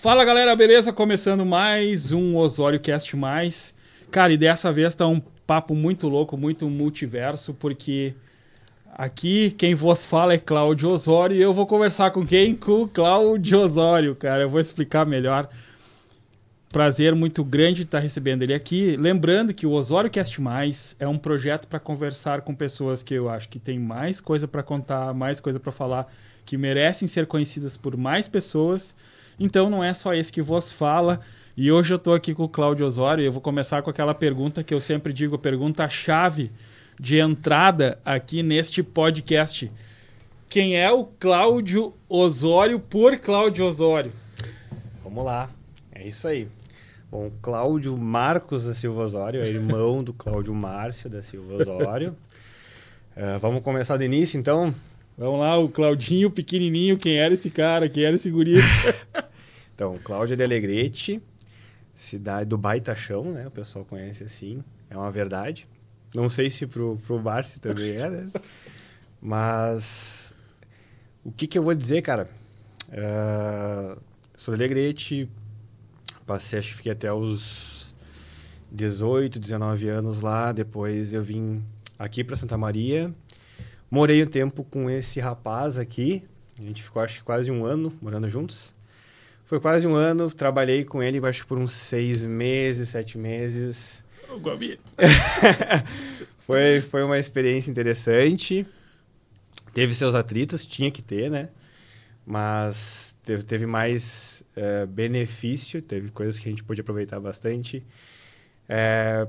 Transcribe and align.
Fala 0.00 0.24
galera, 0.24 0.54
beleza? 0.54 0.92
Começando 0.92 1.44
mais 1.44 2.12
um 2.12 2.36
Osório 2.36 2.78
Cast 2.78 3.16
Mais. 3.16 3.74
Cara, 4.12 4.32
e 4.32 4.36
dessa 4.36 4.70
vez 4.70 4.94
tá 4.94 5.08
um 5.08 5.18
papo 5.44 5.74
muito 5.74 6.08
louco, 6.08 6.36
muito 6.36 6.70
multiverso, 6.70 7.52
porque 7.52 8.14
aqui 8.94 9.50
quem 9.58 9.74
vos 9.74 10.06
fala 10.06 10.34
é 10.34 10.38
Cláudio 10.38 10.88
Osório 10.88 11.36
e 11.36 11.42
eu 11.42 11.52
vou 11.52 11.66
conversar 11.66 12.12
com 12.12 12.24
quem? 12.24 12.54
Com 12.54 12.82
o 12.82 12.88
Cláudio 12.88 13.58
Osório, 13.58 14.14
cara. 14.14 14.44
Eu 14.44 14.48
vou 14.48 14.60
explicar 14.60 15.04
melhor. 15.04 15.48
Prazer 16.68 17.12
muito 17.16 17.42
grande 17.42 17.82
estar 17.82 17.98
recebendo 17.98 18.44
ele 18.44 18.54
aqui. 18.54 18.96
Lembrando 18.96 19.52
que 19.52 19.66
o 19.66 19.72
Osório 19.72 20.08
Cast 20.08 20.40
Mais 20.40 20.94
é 21.00 21.08
um 21.08 21.18
projeto 21.18 21.66
para 21.66 21.80
conversar 21.80 22.42
com 22.42 22.54
pessoas 22.54 23.02
que 23.02 23.14
eu 23.14 23.28
acho 23.28 23.48
que 23.48 23.58
tem 23.58 23.80
mais 23.80 24.20
coisa 24.20 24.46
para 24.46 24.62
contar, 24.62 25.12
mais 25.12 25.40
coisa 25.40 25.58
para 25.58 25.72
falar, 25.72 26.06
que 26.46 26.56
merecem 26.56 27.08
ser 27.08 27.26
conhecidas 27.26 27.76
por 27.76 27.96
mais 27.96 28.28
pessoas. 28.28 28.94
Então 29.38 29.70
não 29.70 29.82
é 29.82 29.94
só 29.94 30.14
esse 30.14 30.32
que 30.32 30.42
vos 30.42 30.72
fala. 30.72 31.20
E 31.56 31.72
hoje 31.72 31.92
eu 31.92 31.96
estou 31.96 32.14
aqui 32.14 32.34
com 32.34 32.44
o 32.44 32.48
Cláudio 32.48 32.86
Osório 32.86 33.22
e 33.22 33.26
eu 33.26 33.32
vou 33.32 33.40
começar 33.40 33.82
com 33.82 33.90
aquela 33.90 34.14
pergunta 34.14 34.62
que 34.62 34.72
eu 34.72 34.80
sempre 34.80 35.12
digo, 35.12 35.38
pergunta-chave 35.38 36.52
de 37.00 37.18
entrada 37.18 37.98
aqui 38.04 38.42
neste 38.42 38.82
podcast. 38.82 39.70
Quem 40.48 40.76
é 40.76 40.90
o 40.90 41.04
Cláudio 41.04 41.94
Osório 42.08 42.80
por 42.80 43.18
Cláudio 43.18 43.66
Osório? 43.66 44.12
Vamos 45.02 45.24
lá, 45.24 45.50
é 45.92 46.06
isso 46.06 46.26
aí. 46.26 46.48
Bom, 47.10 47.30
Cláudio 47.40 47.96
Marcos 47.96 48.64
da 48.64 48.74
Silva 48.74 49.02
Osório 49.02 49.42
é 49.42 49.48
irmão 49.48 50.04
do 50.04 50.12
Cláudio 50.12 50.54
Márcio 50.54 51.08
da 51.08 51.22
Silva 51.22 51.54
Osório. 51.54 52.14
uh, 53.16 53.38
vamos 53.40 53.64
começar 53.64 53.96
do 53.96 54.04
início, 54.04 54.38
então? 54.38 54.74
Vamos 55.16 55.40
lá, 55.40 55.58
o 55.58 55.68
Claudinho 55.68 56.30
pequenininho, 56.30 56.96
quem 56.96 57.16
era 57.16 57.34
esse 57.34 57.50
cara, 57.50 57.88
quem 57.88 58.04
era 58.04 58.14
esse 58.14 58.30
guri? 58.30 58.54
então, 59.78 59.96
Cláudio 60.02 60.36
de 60.36 60.42
Alegrete, 60.42 61.22
cidade 61.94 62.50
do 62.50 62.58
Baita 62.58 62.96
Chão, 62.96 63.30
né? 63.30 63.46
O 63.46 63.50
pessoal 63.52 63.84
conhece 63.84 64.24
assim, 64.24 64.60
é 64.90 64.96
uma 64.96 65.08
verdade. 65.08 65.68
Não 66.12 66.28
sei 66.28 66.50
se 66.50 66.66
pro, 66.66 66.98
pro 67.06 67.22
Márcio 67.22 67.60
também 67.60 67.92
é, 67.92 68.10
né? 68.10 68.28
Mas 69.22 70.34
o 71.22 71.30
que 71.30 71.46
que 71.46 71.56
eu 71.56 71.62
vou 71.62 71.76
dizer, 71.76 72.02
cara? 72.02 72.28
Uh, 72.88 74.02
sou 74.34 74.56
de 74.56 74.64
Alegrete, 74.64 75.30
passei, 76.26 76.58
acho 76.58 76.70
que 76.70 76.74
fiquei 76.74 76.90
até 76.90 77.12
os 77.12 77.94
18, 78.72 79.38
19 79.38 79.88
anos 79.88 80.22
lá, 80.22 80.50
depois 80.50 81.12
eu 81.12 81.22
vim 81.22 81.62
aqui 81.96 82.24
para 82.24 82.34
Santa 82.34 82.58
Maria, 82.58 83.14
Morei 83.88 84.24
um 84.24 84.26
tempo 84.26 84.64
com 84.64 84.90
esse 84.90 85.20
rapaz 85.20 85.78
aqui. 85.78 86.22
A 86.58 86.62
gente 86.62 86.82
ficou, 86.82 87.00
acho 87.00 87.20
que 87.20 87.24
quase 87.24 87.48
um 87.52 87.64
ano 87.64 87.92
morando 88.02 88.28
juntos. 88.28 88.76
Foi 89.48 89.58
quase 89.58 89.86
um 89.86 89.94
ano, 89.94 90.30
trabalhei 90.30 90.84
com 90.84 91.02
ele, 91.02 91.26
acho 91.26 91.40
que 91.40 91.48
por 91.48 91.56
uns 91.56 91.72
seis 91.72 92.22
meses, 92.22 92.90
sete 92.90 93.16
meses. 93.16 94.04
O 94.28 94.36
Guabi. 94.36 94.78
foi, 96.40 96.82
foi 96.82 97.02
uma 97.02 97.18
experiência 97.18 97.70
interessante. 97.70 98.66
Teve 99.72 99.94
seus 99.94 100.14
atritos, 100.14 100.66
tinha 100.66 100.90
que 100.90 101.00
ter, 101.00 101.30
né? 101.30 101.48
Mas 102.26 103.16
teve, 103.24 103.42
teve 103.42 103.64
mais 103.64 104.44
uh, 104.54 104.86
benefício, 104.86 105.80
teve 105.80 106.10
coisas 106.10 106.38
que 106.38 106.46
a 106.46 106.50
gente 106.50 106.62
pôde 106.62 106.82
aproveitar 106.82 107.18
bastante. 107.18 107.82
É, 108.68 109.26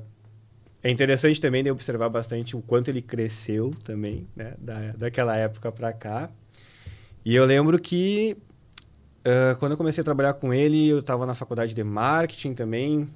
é 0.84 0.92
interessante 0.92 1.40
também 1.40 1.64
de 1.64 1.72
observar 1.72 2.09
bastante 2.09 2.58
o 2.58 2.62
quanto 2.62 2.90
ele 2.90 3.02
cresceu 3.02 3.72
também, 3.86 4.28
né? 4.36 4.53
Da, 4.58 4.92
daquela 4.97 5.38
época 5.38 5.72
para 5.72 5.94
cá. 5.94 6.30
E 7.23 7.34
eu 7.34 7.45
lembro 7.45 7.80
que 7.80 8.36
uh, 9.30 9.58
quando 9.59 9.73
eu 9.73 9.77
comecei 9.77 10.02
a 10.02 10.05
trabalhar 10.05 10.33
com 10.33 10.53
ele, 10.53 10.89
eu 10.89 10.99
estava 10.99 11.25
na 11.25 11.35
faculdade 11.35 11.73
de 11.73 11.83
marketing 11.83 12.53
também. 12.53 13.08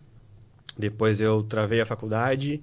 Depois 0.78 1.20
eu 1.20 1.44
travei 1.44 1.82
a 1.82 1.86
faculdade. 1.86 2.62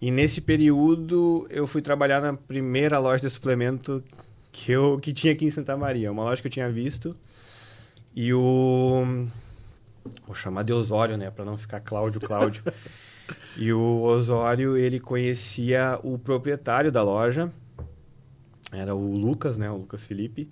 E 0.00 0.10
nesse 0.10 0.40
período 0.40 1.46
eu 1.50 1.66
fui 1.66 1.80
trabalhar 1.80 2.20
na 2.20 2.34
primeira 2.34 2.98
loja 2.98 3.22
de 3.22 3.30
suplemento 3.30 4.02
que 4.50 4.72
eu 4.72 4.98
que 5.00 5.12
tinha 5.12 5.32
aqui 5.32 5.44
em 5.44 5.50
Santa 5.50 5.76
Maria, 5.76 6.10
uma 6.12 6.24
loja 6.24 6.42
que 6.42 6.48
eu 6.48 6.52
tinha 6.52 6.70
visto. 6.70 7.16
E 8.14 8.34
o 8.34 9.28
vou 10.26 10.34
chamar 10.34 10.64
de 10.64 10.72
Osório, 10.72 11.16
né, 11.16 11.30
para 11.30 11.44
não 11.44 11.56
ficar 11.56 11.80
Cláudio 11.80 12.20
Cláudio. 12.20 12.62
E 13.56 13.72
o 13.72 14.02
Osório, 14.02 14.76
ele 14.76 14.98
conhecia 14.98 15.98
o 16.02 16.18
proprietário 16.18 16.90
da 16.90 17.02
loja, 17.02 17.50
era 18.72 18.94
o 18.94 19.16
Lucas, 19.16 19.56
né, 19.56 19.70
o 19.70 19.76
Lucas 19.76 20.04
Felipe. 20.04 20.50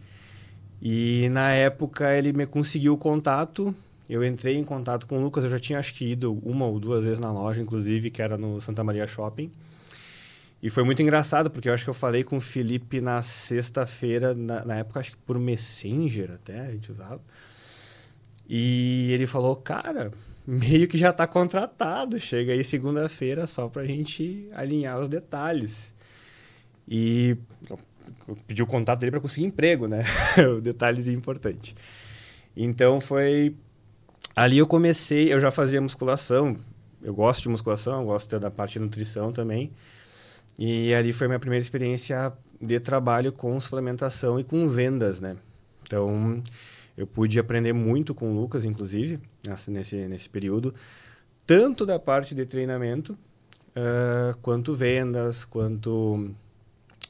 E 0.81 1.29
na 1.31 1.51
época 1.51 2.17
ele 2.17 2.33
me 2.33 2.47
conseguiu 2.47 2.95
o 2.95 2.99
contato, 2.99 3.75
eu 4.09 4.25
entrei 4.25 4.57
em 4.57 4.65
contato 4.65 5.07
com 5.07 5.19
o 5.19 5.23
Lucas, 5.23 5.45
eu 5.45 5.51
já 5.51 5.59
tinha 5.59 5.79
acho 5.79 5.95
que 5.95 6.05
ido 6.05 6.33
uma 6.43 6.67
ou 6.67 6.81
duas 6.81 7.05
vezes 7.05 7.21
na 7.21 7.31
loja, 7.31 7.61
inclusive, 7.61 8.11
que 8.11 8.23
era 8.23 8.37
no 8.37 8.61
Santa 8.61 8.83
Maria 8.83 9.07
Shopping. 9.07 9.51
E 10.63 10.69
foi 10.69 10.83
muito 10.83 11.01
engraçado, 11.01 11.51
porque 11.51 11.69
eu 11.69 11.73
acho 11.73 11.85
que 11.85 11.91
eu 11.91 11.95
falei 11.95 12.23
com 12.23 12.37
o 12.37 12.41
Felipe 12.41 13.01
na 13.01 13.23
sexta-feira, 13.23 14.35
na, 14.35 14.65
na, 14.65 14.77
época 14.77 15.01
acho 15.01 15.13
que 15.13 15.17
por 15.19 15.39
Messenger 15.39 16.33
até, 16.33 16.61
a 16.61 16.71
gente 16.71 16.91
usava. 16.91 17.21
E 18.49 19.11
ele 19.13 19.27
falou, 19.27 19.57
cara, 19.57 20.11
meio 20.47 20.89
que 20.89 20.99
já 20.99 21.11
está 21.11 21.27
contratado. 21.27 22.19
Chega 22.19 22.53
aí 22.53 22.65
segunda-feira 22.65 23.47
só 23.47 23.69
para 23.69 23.83
a 23.83 23.87
gente 23.87 24.49
alinhar 24.53 24.99
os 24.99 25.09
detalhes. 25.09 25.95
E 26.89 27.37
pedi 28.47 28.63
o 28.63 28.67
contato 28.67 29.01
dele 29.01 29.13
para 29.13 29.21
conseguir 29.21 29.47
emprego, 29.47 29.87
né? 29.87 30.05
o 30.57 30.61
detalhe 30.61 31.13
importante. 31.13 31.75
Então 32.57 33.01
foi. 33.01 33.55
Ali 34.35 34.59
eu 34.59 34.67
comecei, 34.67 35.33
eu 35.33 35.41
já 35.41 35.51
fazia 35.51 35.81
musculação. 35.81 36.57
Eu 37.03 37.15
gosto 37.15 37.43
de 37.43 37.49
musculação, 37.49 38.01
eu 38.01 38.07
gosto 38.07 38.39
da 38.39 38.51
parte 38.51 38.75
de 38.75 38.81
nutrição 38.81 39.33
também. 39.33 39.73
E 40.59 40.93
ali 40.95 41.13
foi 41.13 41.27
minha 41.27 41.39
primeira 41.39 41.63
experiência 41.63 42.33
de 42.61 42.79
trabalho 42.79 43.33
com 43.33 43.59
suplementação 43.59 44.39
e 44.39 44.45
com 44.45 44.69
vendas, 44.69 45.21
né? 45.21 45.37
Então, 45.83 46.43
eu 46.97 47.07
pude 47.07 47.39
aprender 47.39 47.73
muito 47.73 48.15
com 48.15 48.31
o 48.31 48.41
Lucas, 48.41 48.65
inclusive, 48.65 49.19
nesse, 49.67 49.97
nesse 50.07 50.29
período, 50.29 50.75
tanto 51.47 51.87
da 51.87 51.99
parte 51.99 52.35
de 52.35 52.45
treinamento, 52.45 53.15
uh, 53.71 54.37
quanto 54.43 54.75
vendas, 54.75 55.45
quanto 55.45 56.31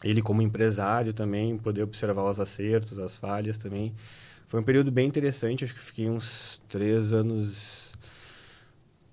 ele 0.02 0.22
como 0.22 0.42
empresário 0.42 1.12
também, 1.12 1.56
poder 1.58 1.82
observar 1.82 2.30
os 2.30 2.40
acertos, 2.40 2.98
as 2.98 3.16
falhas 3.16 3.58
também. 3.58 3.94
Foi 4.48 4.60
um 4.60 4.64
período 4.64 4.90
bem 4.90 5.06
interessante, 5.06 5.64
acho 5.64 5.74
que 5.74 5.80
fiquei 5.80 6.08
uns 6.08 6.60
três 6.68 7.12
anos, 7.12 7.92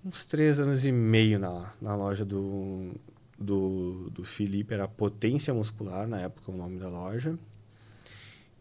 uns 0.03 0.25
três 0.25 0.59
anos 0.59 0.85
e 0.85 0.91
meio 0.91 1.37
na, 1.37 1.71
na 1.81 1.95
loja 1.95 2.25
do, 2.25 2.93
do, 3.37 4.09
do 4.09 4.23
Felipe, 4.23 4.73
era 4.73 4.87
Potência 4.87 5.53
Muscular 5.53 6.07
na 6.07 6.21
época 6.21 6.51
o 6.51 6.57
nome 6.57 6.79
da 6.79 6.89
loja. 6.89 7.37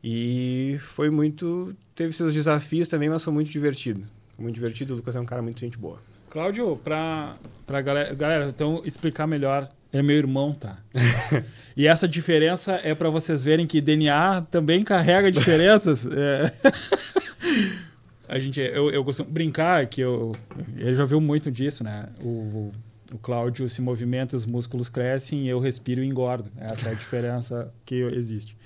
E 0.03 0.77
foi 0.81 1.11
muito. 1.11 1.75
Teve 1.95 2.13
seus 2.13 2.33
desafios 2.33 2.87
também, 2.87 3.09
mas 3.09 3.25
foi 3.25 3.33
muito 3.33 3.51
divertido. 3.51 4.07
Foi 4.37 4.43
muito 4.45 4.55
divertido. 4.55 4.93
O 4.93 4.97
Lucas 4.97 5.17
é 5.17 5.21
um 5.21 5.25
cara 5.25 5.43
muito 5.43 5.59
gente 5.59 5.77
boa. 5.77 5.99
Cláudio, 6.31 6.77
pra, 6.77 7.37
pra 7.67 7.81
galera, 7.81 8.15
galera, 8.15 8.49
então 8.49 8.83
explicar 8.85 9.27
melhor. 9.27 9.69
É 9.93 10.03
meu 10.03 10.17
irmão, 10.17 10.53
tá? 10.53 10.79
e 11.77 11.87
essa 11.87 12.07
diferença 12.07 12.81
é 12.83 12.95
para 12.95 13.09
vocês 13.09 13.43
verem 13.43 13.67
que 13.67 13.81
DNA 13.81 14.43
também 14.51 14.83
carrega 14.83 15.31
diferenças. 15.31 16.07
é. 16.07 16.53
A 18.29 18.41
gente, 18.41 18.61
eu, 18.61 18.91
eu 18.91 19.05
costumo 19.05 19.31
brincar 19.31 19.87
que 19.87 20.01
eu, 20.01 20.33
ele 20.77 20.95
já 20.95 21.05
viu 21.05 21.21
muito 21.21 21.51
disso, 21.51 21.85
né? 21.85 22.09
O, 22.21 22.73
o 23.13 23.19
Cláudio 23.19 23.69
se 23.69 23.81
movimenta, 23.81 24.37
os 24.37 24.45
músculos 24.45 24.89
crescem, 24.89 25.47
eu 25.47 25.61
respiro 25.61 26.03
e 26.03 26.07
engordo. 26.07 26.51
Essa 26.57 26.89
é 26.89 26.93
a 26.93 26.95
diferença 26.95 27.73
que 27.85 27.95
existe. 27.95 28.57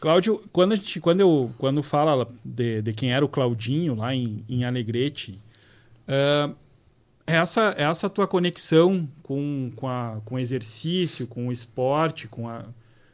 Cláudio, 0.00 0.40
quando, 0.50 0.72
a 0.72 0.76
gente, 0.76 0.98
quando, 0.98 1.20
eu, 1.20 1.52
quando 1.58 1.82
fala 1.82 2.26
de, 2.42 2.80
de 2.80 2.92
quem 2.94 3.12
era 3.12 3.22
o 3.22 3.28
Claudinho 3.28 3.94
lá 3.94 4.14
em, 4.14 4.42
em 4.48 4.64
Alegrete, 4.64 5.38
uh, 6.08 6.54
essa, 7.36 7.74
essa 7.76 8.08
tua 8.08 8.26
conexão 8.26 9.08
com, 9.22 9.70
com, 9.76 9.88
a, 9.88 10.20
com 10.24 10.34
o 10.34 10.38
exercício, 10.38 11.26
com 11.26 11.48
o 11.48 11.52
esporte, 11.52 12.28
com 12.28 12.48
a, 12.48 12.64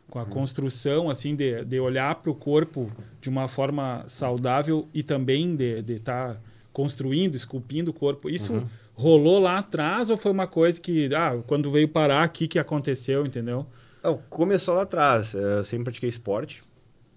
com 0.08 0.18
a 0.18 0.22
uhum. 0.22 0.30
construção, 0.30 1.10
assim, 1.10 1.34
de, 1.34 1.64
de 1.64 1.80
olhar 1.80 2.14
para 2.16 2.30
o 2.30 2.34
corpo 2.34 2.90
de 3.20 3.28
uma 3.28 3.48
forma 3.48 4.04
saudável 4.06 4.88
e 4.94 5.02
também 5.02 5.56
de 5.56 5.80
estar 5.92 6.34
tá 6.34 6.40
construindo, 6.72 7.34
esculpindo 7.34 7.90
o 7.90 7.94
corpo, 7.94 8.28
isso 8.28 8.52
uhum. 8.52 8.66
rolou 8.94 9.38
lá 9.38 9.58
atrás 9.58 10.10
ou 10.10 10.16
foi 10.16 10.30
uma 10.30 10.46
coisa 10.46 10.80
que, 10.80 11.08
ah, 11.14 11.42
quando 11.46 11.70
veio 11.70 11.88
parar 11.88 12.22
aqui 12.22 12.46
que 12.46 12.58
aconteceu, 12.58 13.24
entendeu? 13.24 13.66
Não, 14.02 14.18
começou 14.28 14.74
lá 14.74 14.82
atrás. 14.82 15.34
Eu 15.34 15.64
sempre 15.64 15.84
pratiquei 15.84 16.08
esporte. 16.08 16.62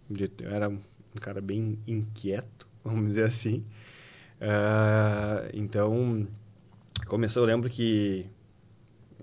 Eu 0.10 0.50
era 0.50 0.70
um 0.70 0.80
cara 1.20 1.42
bem 1.42 1.78
inquieto, 1.86 2.68
vamos 2.84 3.10
dizer 3.10 3.26
assim. 3.26 3.64
Uh, 4.42 5.50
então, 5.54 6.26
começou, 7.06 7.44
eu 7.44 7.48
lembro 7.48 7.70
que 7.70 8.26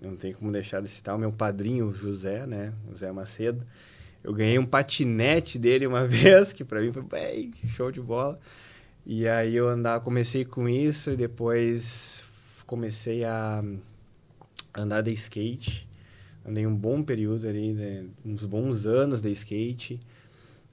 não 0.01 0.17
tem 0.17 0.33
como 0.33 0.53
deixar 0.53 0.83
de 0.83 0.89
citar 0.89 1.15
o 1.15 1.19
meu 1.19 1.33
padrinho 1.33 1.93
José, 1.93 2.47
né? 2.47 2.73
José 2.91 3.11
Macedo. 3.13 3.67
Eu 4.23 4.33
ganhei 4.33 4.59
um 4.59 4.67
patinete 4.67 5.59
dele 5.59 5.87
uma 5.87 6.05
vez, 6.09 6.53
que 6.53 6.65
para 6.65 6.81
mim 6.81 6.93
foi 6.93 7.03
bem 7.03 7.53
show 7.69 7.91
de 7.91 8.01
bola. 8.01 8.39
E 9.05 9.29
aí 9.29 9.55
eu 9.55 9.69
andar, 9.69 10.01
comecei 10.01 10.45
com 10.45 10.69
isso 10.69 11.13
e 11.13 11.17
depois 11.17 12.25
comecei 12.67 13.25
a 13.25 13.63
andar 14.77 15.03
de 15.03 15.13
skate. 15.13 15.89
Andei 16.45 16.67
um 16.67 16.75
bom 16.75 17.03
período 17.03 17.49
ali, 17.49 17.73
né? 17.73 18.05
uns 18.25 18.45
bons 18.45 18.85
anos 18.87 19.21
de 19.21 19.31
skate. 19.33 20.01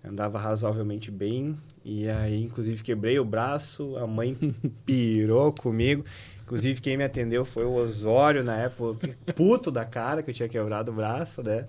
Andava 0.06 0.38
razoavelmente 0.38 1.10
bem. 1.10 1.56
E 1.86 2.10
aí, 2.10 2.44
inclusive, 2.44 2.84
quebrei 2.84 3.18
o 3.20 3.26
braço. 3.26 3.96
A 3.98 4.06
mãe 4.06 4.36
pirou 4.86 5.54
comigo. 5.54 6.04
Inclusive, 6.44 6.82
quem 6.82 6.98
me 6.98 7.04
atendeu 7.04 7.46
foi 7.46 7.64
o 7.64 7.74
Osório 7.74 8.44
na 8.44 8.58
época, 8.58 9.10
puto 9.36 9.72
da 9.72 9.86
cara 9.86 10.22
que 10.22 10.30
eu 10.30 10.34
tinha 10.34 10.50
quebrado 10.50 10.92
o 10.92 10.94
braço, 10.94 11.42
né? 11.42 11.66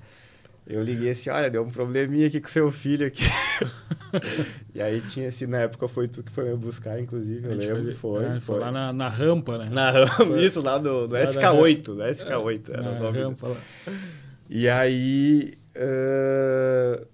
Eu 0.66 0.82
liguei 0.82 1.10
assim, 1.10 1.28
olha, 1.28 1.50
deu 1.50 1.62
um 1.62 1.70
probleminha 1.70 2.26
aqui 2.26 2.40
com 2.40 2.48
seu 2.48 2.70
filho 2.70 3.06
aqui. 3.06 3.22
e 4.74 4.80
aí 4.80 5.02
tinha 5.02 5.28
assim, 5.28 5.46
na 5.46 5.60
época 5.60 5.86
foi 5.86 6.08
tu 6.08 6.22
que 6.22 6.32
foi 6.32 6.44
me 6.44 6.56
buscar, 6.56 6.98
inclusive, 6.98 7.46
eu 7.46 7.54
lembro. 7.54 7.94
Foi, 7.96 8.24
é, 8.24 8.28
foi. 8.32 8.40
foi. 8.40 8.60
lá 8.60 8.72
na, 8.72 8.92
na 8.92 9.08
rampa, 9.08 9.58
né? 9.58 9.66
Na 9.70 9.90
rampa, 9.90 10.38
isso, 10.38 10.62
lá 10.62 10.78
do, 10.78 11.06
do 11.06 11.16
SK8, 11.16 11.82
do 11.82 11.96
SK8 11.96 12.70
era 12.72 12.82
o 12.82 12.98
nome. 12.98 13.18
Rampa, 13.18 13.48
lá. 13.48 13.56
E 14.48 14.68
aí, 14.68 15.52
uh, 15.76 17.06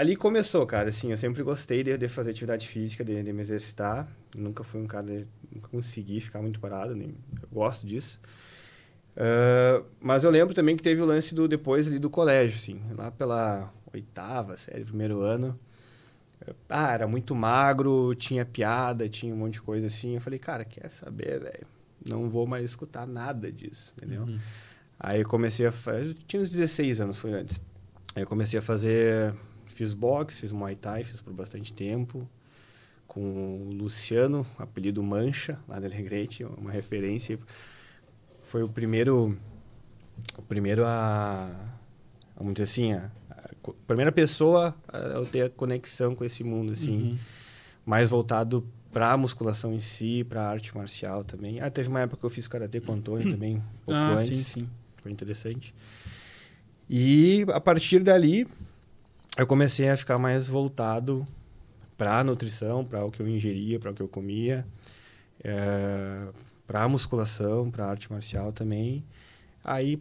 ali 0.00 0.16
começou, 0.16 0.66
cara, 0.66 0.88
assim, 0.88 1.10
eu 1.10 1.16
sempre 1.18 1.42
gostei 1.42 1.82
de, 1.82 1.96
de 1.98 2.08
fazer 2.08 2.30
atividade 2.30 2.66
física, 2.66 3.04
de, 3.04 3.22
de, 3.22 3.32
me 3.32 3.42
exercitar. 3.42 4.08
Nunca 4.34 4.64
fui 4.64 4.80
um 4.80 4.86
cara, 4.86 5.04
de, 5.04 5.26
nunca 5.52 5.68
consegui 5.68 6.20
ficar 6.22 6.40
muito 6.40 6.58
parado, 6.58 6.96
nem, 6.96 7.14
eu 7.42 7.48
gosto 7.52 7.86
disso. 7.86 8.18
Uh, 9.14 9.84
mas 10.00 10.24
eu 10.24 10.30
lembro 10.30 10.54
também 10.54 10.74
que 10.74 10.82
teve 10.82 11.02
o 11.02 11.04
lance 11.04 11.34
do 11.34 11.46
depois 11.46 11.86
ali 11.86 11.98
do 11.98 12.08
colégio, 12.08 12.56
assim, 12.56 12.80
lá 12.96 13.10
pela 13.10 13.70
oitava 13.92 14.56
série, 14.56 14.84
primeiro 14.84 15.20
ano. 15.20 15.58
Ah, 16.66 16.94
era 16.94 17.06
muito 17.06 17.34
magro, 17.34 18.14
tinha 18.14 18.46
piada, 18.46 19.06
tinha 19.06 19.34
um 19.34 19.36
monte 19.36 19.54
de 19.54 19.62
coisa 19.62 19.86
assim. 19.86 20.14
Eu 20.14 20.20
falei, 20.22 20.38
cara, 20.38 20.64
quer 20.64 20.88
saber, 20.88 21.38
velho? 21.38 21.66
Não 22.08 22.30
vou 22.30 22.46
mais 22.46 22.64
escutar 22.64 23.06
nada 23.06 23.52
disso, 23.52 23.92
entendeu? 23.98 24.22
Uhum. 24.22 24.38
Aí 24.98 25.20
eu 25.20 25.28
comecei 25.28 25.66
a 25.66 25.72
fazer. 25.72 26.08
Eu 26.08 26.14
tinha 26.26 26.42
uns 26.42 26.48
16 26.48 27.02
anos, 27.02 27.18
foi 27.18 27.34
antes. 27.34 27.60
Aí 28.14 28.22
eu 28.22 28.26
comecei 28.26 28.58
a 28.58 28.62
fazer. 28.62 29.34
Fiz 29.80 29.94
boxe, 29.94 30.42
fiz 30.42 30.52
muay 30.52 30.76
thai, 30.76 31.04
fiz 31.04 31.22
por 31.22 31.32
bastante 31.32 31.72
tempo. 31.72 32.28
Com 33.06 33.62
o 33.62 33.72
Luciano, 33.72 34.46
apelido 34.58 35.02
Mancha, 35.02 35.58
lá 35.66 35.80
da 35.80 35.86
Alegrete, 35.86 36.44
uma 36.44 36.70
referência 36.70 37.38
foi 38.42 38.62
o 38.62 38.68
primeiro 38.68 39.38
o 40.36 40.42
primeiro 40.42 40.84
a 40.84 41.48
vamos 42.36 42.52
dizer 42.52 42.64
assim 42.64 42.92
a, 42.92 43.10
a 43.30 43.72
primeira 43.86 44.12
pessoa 44.12 44.74
a, 44.86 45.20
a 45.20 45.24
ter 45.24 45.42
a 45.44 45.48
conexão 45.48 46.14
com 46.14 46.26
esse 46.26 46.44
mundo 46.44 46.72
assim 46.72 47.12
uhum. 47.12 47.18
mais 47.86 48.10
voltado 48.10 48.66
para 48.92 49.12
a 49.12 49.16
musculação 49.16 49.72
em 49.72 49.80
si 49.80 50.24
para 50.24 50.42
arte 50.42 50.76
marcial 50.76 51.24
também 51.24 51.60
ah 51.60 51.70
teve 51.70 51.88
uma 51.88 52.00
época 52.00 52.18
que 52.18 52.26
eu 52.26 52.30
fiz 52.30 52.46
karatê 52.48 52.80
com 52.80 52.92
o 52.92 52.94
Antônio 52.96 53.30
também 53.30 53.56
um 53.56 53.84
pouco 53.84 53.94
ah, 53.94 54.14
antes 54.14 54.38
sim, 54.38 54.62
sim. 54.62 54.68
foi 54.96 55.12
interessante 55.12 55.72
e 56.88 57.46
a 57.48 57.60
partir 57.60 58.00
dali 58.00 58.48
eu 59.36 59.46
comecei 59.46 59.88
a 59.88 59.96
ficar 59.96 60.18
mais 60.18 60.48
voltado 60.48 61.26
para 61.96 62.18
a 62.18 62.24
nutrição 62.24 62.84
para 62.84 63.04
o 63.04 63.10
que 63.10 63.20
eu 63.20 63.28
ingeria 63.28 63.78
para 63.78 63.90
o 63.90 63.94
que 63.94 64.02
eu 64.02 64.08
comia 64.08 64.66
é, 65.42 66.28
para 66.66 66.86
musculação, 66.88 67.70
para 67.70 67.86
arte 67.86 68.10
marcial 68.12 68.52
também. 68.52 69.04
Aí 69.64 70.00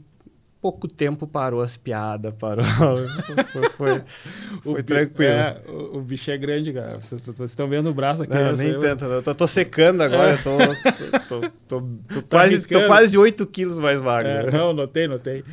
pouco 0.62 0.88
tempo 0.88 1.26
parou 1.26 1.62
as 1.62 1.78
piadas, 1.78 2.34
parou. 2.36 2.66
foi, 2.66 3.70
foi, 3.70 4.02
foi 4.62 4.84
tranquilo. 4.84 5.32
É, 5.32 5.62
o, 5.68 5.98
o, 5.98 6.02
bicho 6.02 6.30
é 6.30 6.38
grande, 6.38 6.74
cara. 6.74 7.00
Vocês, 7.00 7.22
estão 7.50 7.68
vendo 7.68 7.90
o 7.90 7.94
braço 7.94 8.24
aqui. 8.24 8.34
Não, 8.34 8.54
nem 8.54 8.80
tanto. 8.80 9.06
Eu 9.06 9.24
tô, 9.24 9.34
tô, 9.34 9.48
secando 9.48 10.02
agora. 10.02 10.34
É. 10.34 10.38
Tô, 10.38 11.50
tô, 11.68 11.82
tô 12.08 12.22
tá 12.22 12.38
quase, 12.38 12.68
tô 12.68 12.86
quase 12.88 13.18
8 13.18 13.46
quilos 13.48 13.80
mais 13.80 14.02
magro. 14.02 14.30
É, 14.30 14.52
não, 14.52 14.74
notei, 14.74 15.08
notei. 15.08 15.44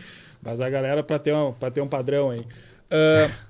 Mas 0.43 0.61
a 0.61 0.69
galera, 0.69 1.03
para 1.03 1.19
ter, 1.19 1.35
um, 1.35 1.53
ter 1.53 1.81
um 1.81 1.89
padrão 1.89 2.31
aí. 2.31 2.41
Uh, 2.41 3.46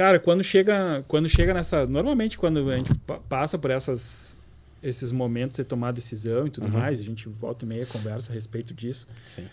cara, 0.00 0.18
quando 0.18 0.42
chega, 0.42 1.04
quando 1.06 1.28
chega 1.28 1.52
nessa... 1.52 1.84
Normalmente, 1.84 2.38
quando 2.38 2.70
a 2.70 2.76
gente 2.78 2.90
passa 3.28 3.58
por 3.58 3.70
essas 3.70 4.34
esses 4.82 5.12
momentos 5.12 5.56
de 5.56 5.64
tomar 5.64 5.92
decisão 5.92 6.46
e 6.46 6.50
tudo 6.50 6.68
uhum. 6.68 6.72
mais, 6.72 6.98
a 6.98 7.02
gente 7.02 7.28
volta 7.28 7.66
e 7.66 7.68
meia 7.68 7.84
conversa 7.84 8.32
a 8.32 8.34
respeito 8.34 8.72
disso. 8.72 9.06
Sim. 9.28 9.44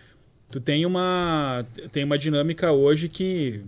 Tu 0.49 0.61
tem 0.61 0.85
uma 0.85 1.65
tem 1.91 2.05
uma 2.05 2.17
dinâmica 2.17 2.71
hoje 2.71 3.09
que 3.09 3.61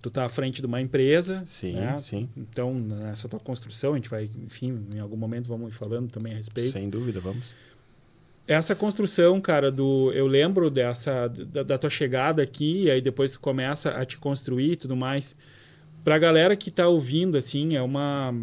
tu 0.00 0.10
tá 0.10 0.24
à 0.24 0.30
frente 0.30 0.62
de 0.62 0.66
uma 0.66 0.80
empresa, 0.80 1.42
sim, 1.44 1.74
né? 1.74 2.00
sim. 2.02 2.26
Então, 2.34 2.72
nessa 2.72 3.28
tua 3.28 3.38
construção, 3.38 3.92
a 3.92 3.96
gente 3.96 4.08
vai, 4.08 4.30
enfim, 4.46 4.86
em 4.94 4.98
algum 4.98 5.16
momento 5.16 5.46
vamos 5.46 5.74
falando 5.74 6.10
também 6.10 6.32
a 6.32 6.36
respeito. 6.36 6.72
Sem 6.72 6.88
dúvida, 6.88 7.20
vamos. 7.20 7.52
Essa 8.46 8.74
construção, 8.74 9.40
cara, 9.40 9.70
do 9.70 10.12
eu 10.12 10.26
lembro 10.26 10.70
dessa 10.70 11.28
da, 11.28 11.62
da 11.62 11.78
tua 11.78 11.88
chegada 11.88 12.42
aqui, 12.42 12.84
e 12.84 12.90
aí 12.90 13.00
depois 13.00 13.32
tu 13.32 13.40
começa 13.40 13.90
a 13.90 14.04
te 14.04 14.18
construir 14.18 14.72
e 14.72 14.76
tudo 14.76 14.94
mais. 14.94 15.34
Pra 16.04 16.18
galera 16.18 16.54
que 16.54 16.70
tá 16.70 16.86
ouvindo 16.86 17.38
assim, 17.38 17.74
é 17.74 17.80
uma 17.80 18.34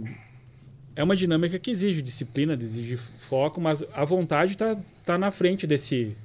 é 0.96 1.04
uma 1.04 1.16
dinâmica 1.16 1.58
que 1.60 1.72
exige 1.72 2.02
disciplina, 2.02 2.58
exige 2.60 2.98
foco, 2.98 3.62
mas 3.62 3.84
a 3.94 4.04
vontade 4.04 4.54
está 4.54 4.76
tá 5.06 5.18
na 5.18 5.32
frente 5.32 5.66
desse, 5.66 6.18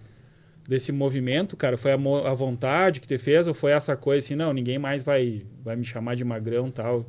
desse 0.67 0.91
movimento, 0.91 1.57
cara. 1.57 1.77
Foi 1.77 1.93
a, 1.93 1.95
a, 1.95 2.35
vontade 2.35 3.01
que 3.01 3.07
te 3.07 3.19
fez 3.19 3.47
ou 3.47 3.55
foi 3.55 3.73
essa 3.73 3.97
coisa 3.97 4.25
assim, 4.25 4.35
não, 4.35 4.53
ninguém 4.53 4.79
mais 4.79 5.03
vai, 5.03 5.43
vai 5.63 5.77
me 5.77 5.85
chamar 5.85 6.17
de 6.17 6.25
magrão 6.25 6.69
tal? 6.69 7.07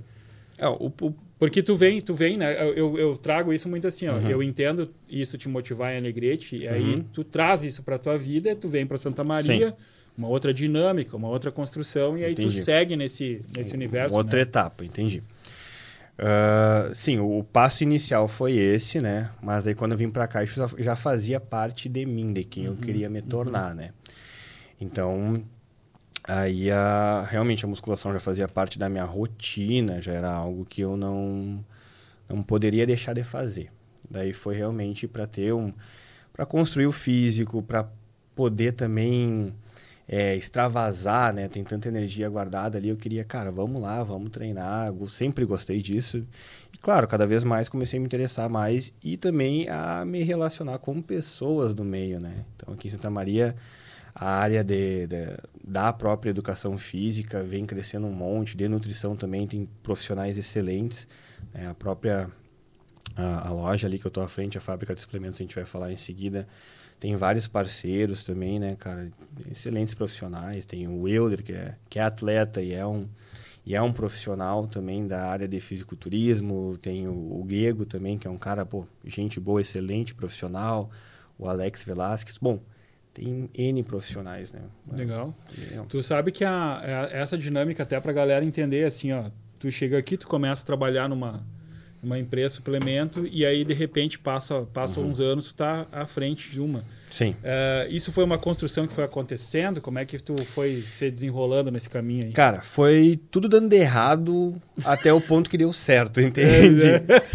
É, 0.58 0.68
o, 0.68 0.92
o... 1.02 1.14
Porque 1.40 1.62
tu 1.62 1.76
vem, 1.76 2.02
tu 2.02 2.16
vem, 2.16 2.36
né? 2.36 2.56
Eu, 2.76 2.98
eu 2.98 3.16
trago 3.16 3.54
isso 3.54 3.70
muito 3.70 3.86
assim, 3.88 4.08
ó. 4.08 4.16
Uhum. 4.16 4.30
Eu 4.30 4.44
entendo 4.44 4.90
isso 5.08 5.38
te 5.38 5.48
motivar 5.48 5.94
em 5.94 5.98
Alegrete, 5.98 6.56
e 6.58 6.68
aí 6.68 6.96
uhum. 6.96 7.04
tu 7.14 7.24
traz 7.24 7.64
isso 7.64 7.84
para 7.84 8.00
tua 8.00 8.18
vida, 8.18 8.56
tu 8.56 8.68
vem 8.68 8.88
para 8.88 8.98
Santa 8.98 9.24
Maria, 9.24 9.70
Sim. 9.70 9.76
uma 10.18 10.28
outra 10.28 10.52
dinâmica, 10.52 11.16
uma 11.16 11.28
outra 11.28 11.52
construção, 11.52 12.18
e 12.18 12.26
aí 12.26 12.32
entendi. 12.32 12.58
tu 12.58 12.64
segue 12.64 12.96
nesse, 12.96 13.42
nesse 13.56 13.76
universo. 13.76 14.18
Outra 14.18 14.38
né? 14.38 14.44
etapa, 14.44 14.84
entendi. 14.84 15.22
Uh, 16.18 16.96
sim, 16.96 17.20
o, 17.20 17.44
passo 17.44 17.84
inicial 17.84 18.28
foi 18.28 18.54
esse, 18.54 19.00
né? 19.00 19.30
Mas 19.40 19.68
aí 19.68 19.76
quando 19.76 19.92
eu 19.92 19.98
vim 20.00 20.10
para 20.10 20.26
cá, 20.26 20.44
isso 20.44 20.60
já 20.80 20.96
fazia 20.96 21.40
parte 21.40 21.88
de 21.88 22.04
mim, 22.08 22.34
de 22.34 22.44
quem 22.44 22.68
uhum, 22.68 22.74
eu 22.74 22.78
queria 22.78 23.08
me 23.08 23.22
tornar, 23.22 23.70
uhum. 23.70 23.78
né? 23.78 23.92
Então, 24.82 25.44
aí 26.28 26.70
a, 26.70 27.26
realmente 27.30 27.66
a 27.66 27.68
musculação 27.68 28.12
já 28.14 28.20
fazia 28.20 28.48
parte 28.48 28.78
da 28.78 28.90
minha 28.90 29.06
rotina, 29.06 30.02
já 30.02 30.12
era 30.12 30.32
algo 30.32 30.66
que 30.66 30.82
eu 30.82 30.98
não, 30.98 31.64
não 32.28 32.44
poderia 32.44 32.86
deixar 32.86 33.14
de 33.14 33.24
fazer. 33.24 33.72
Daí 34.10 34.34
foi 34.34 34.56
realmente 34.56 35.08
para 35.08 35.26
ter 35.26 35.54
um... 35.54 35.74
para 36.34 36.46
construir 36.46 36.88
o 36.88 36.92
físico, 36.92 37.62
para 37.62 37.90
poder 38.36 38.74
também 38.74 39.54
é, 40.08 40.36
extravasar, 40.36 41.34
né? 41.34 41.48
Tem 41.48 41.64
tanta 41.64 41.90
energia 41.90 42.30
guardada 42.30 42.78
ali. 42.78 42.90
Eu 42.90 42.96
queria, 42.96 43.24
cara, 43.24 43.52
vamos 43.52 43.82
lá, 43.82 44.04
vamos 44.04 44.30
treinar. 44.30 44.88
Eu 44.88 45.08
sempre 45.08 45.44
gostei 45.44 45.82
disso. 45.82 46.26
E, 46.74 46.78
claro, 46.78 47.08
cada 47.08 47.26
vez 47.26 47.44
mais 47.44 47.68
comecei 47.68 47.98
a 47.98 48.00
me 48.00 48.06
interessar 48.06 48.50
mais 48.50 48.94
e 49.04 49.18
também 49.18 49.68
a 49.68 50.06
me 50.06 50.24
relacionar 50.24 50.78
com 50.78 51.02
pessoas 51.02 51.74
do 51.74 51.84
meio, 51.84 52.20
né? 52.20 52.46
Então, 52.56 52.74
aqui 52.74 52.88
em 52.88 52.92
Santa 52.92 53.10
Maria, 53.10 53.56
a 54.20 54.30
área 54.32 54.64
de, 54.64 55.06
de, 55.06 55.38
da 55.64 55.94
própria 55.94 56.32
educação 56.32 56.78
física 56.78 57.44
vem 57.44 57.66
crescendo 57.66 58.08
um 58.08 58.14
monte. 58.14 58.58
De 58.58 58.68
nutrição 58.68 59.16
também 59.16 59.46
tem 59.46 59.70
profissionais 59.84 60.38
excelentes. 60.38 61.08
Né? 61.54 61.68
A 61.68 61.76
própria 61.76 62.30
a, 63.16 63.48
a, 63.48 63.52
loja 63.52 63.88
ali 63.88 64.00
que 64.00 64.08
eu 64.08 64.10
estou 64.10 64.24
à 64.24 64.28
frente, 64.28 64.58
a 64.58 64.62
fábrica 64.62 64.96
de 64.96 65.02
suplementos, 65.02 65.40
a 65.40 65.44
gente 65.44 65.56
vai 65.56 65.66
falar 65.66 65.92
em 65.92 65.98
seguida 65.98 66.48
tem 67.00 67.16
vários 67.16 67.48
parceiros 67.48 68.24
também, 68.24 68.60
né, 68.60 68.76
cara? 68.76 69.12
Excelentes 69.52 69.94
profissionais. 69.94 70.66
Tem 70.66 70.88
o 70.88 71.08
Euler, 71.08 71.44
que 71.44 71.54
é, 71.54 71.76
que 71.90 72.00
é 72.00 72.02
atleta 72.02 72.62
e 72.62 72.74
é 72.74 72.86
um, 72.86 73.08
e 73.64 73.76
é 73.76 73.82
um 73.82 73.94
profissional 73.94 74.66
também 74.66 75.06
da 75.06 75.28
área 75.28 75.48
de 75.48 75.60
fisiculturismo. 75.60 76.76
Tem 76.82 77.08
o, 77.08 77.12
o 77.12 77.86
também, 77.88 78.18
que 78.18 78.28
é 78.28 78.32
um 78.32 78.38
cara, 78.38 78.66
pô, 78.66 78.86
gente 79.06 79.40
boa, 79.40 79.62
excelente 79.62 80.16
profissional. 80.16 80.90
O 81.38 81.48
Alex 81.48 81.84
Velasquez. 81.84 82.40
Bom, 82.40 82.60
tem 83.18 83.50
N 83.54 83.84
profissionais, 83.84 84.54
né? 84.54 84.62
Legal. 84.92 85.36
É. 85.72 85.82
Tu 85.90 86.02
sabe 86.04 86.32
que 86.32 86.46
a, 86.46 86.78
a, 86.78 87.10
essa 87.12 87.38
dinâmica, 87.38 87.82
até 87.82 88.00
pra 88.00 88.14
galera 88.14 88.46
entender, 88.46 88.86
assim, 88.86 89.12
ó, 89.12 89.32
tu 89.60 89.72
chega 89.72 89.98
aqui, 89.98 90.18
tu 90.18 90.28
começa 90.28 90.62
a 90.62 90.66
trabalhar 90.66 91.10
numa 91.10 91.44
uma 92.02 92.20
empresa 92.20 92.54
suplemento 92.54 93.26
e 93.26 93.44
aí 93.44 93.66
de 93.66 93.74
repente 93.74 94.20
passa 94.20 94.62
passa 94.72 95.00
uhum. 95.00 95.08
uns 95.08 95.20
anos 95.20 95.48
tu 95.48 95.56
tá 95.56 95.88
à 95.92 96.06
frente 96.06 96.52
de 96.52 96.62
uma 96.62 96.84
sim. 97.10 97.32
Uh, 97.32 97.90
isso 97.90 98.12
foi 98.12 98.24
uma 98.24 98.38
construção 98.38 98.88
que 98.88 98.94
foi 98.94 99.04
acontecendo? 99.04 99.82
Como 99.82 100.00
é 100.00 100.06
que 100.06 100.20
tu 100.20 100.36
foi 100.44 100.82
se 100.82 101.10
desenrolando 101.10 101.72
nesse 101.72 101.90
caminho 101.90 102.26
aí? 102.26 102.32
Cara 102.32 102.62
foi 102.62 103.20
tudo 103.32 103.48
dando 103.48 103.72
errado 103.74 104.56
até 104.84 105.12
o 105.12 105.22
ponto 105.22 105.50
que 105.50 105.58
deu 105.58 105.72
certo 105.74 106.20
entende 106.22 106.88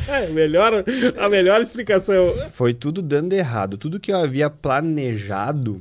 é, 0.08 0.28
melhor 0.30 0.84
a 1.18 1.28
melhor 1.28 1.60
explicação. 1.60 2.34
Foi 2.52 2.74
tudo 2.74 3.02
dando 3.02 3.32
errado. 3.32 3.76
Tudo 3.76 4.00
que 4.00 4.12
eu 4.12 4.16
havia 4.16 4.48
planejado 4.50 5.80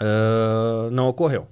uh, 0.00 0.90
não 0.90 1.08
ocorreu. 1.08 1.46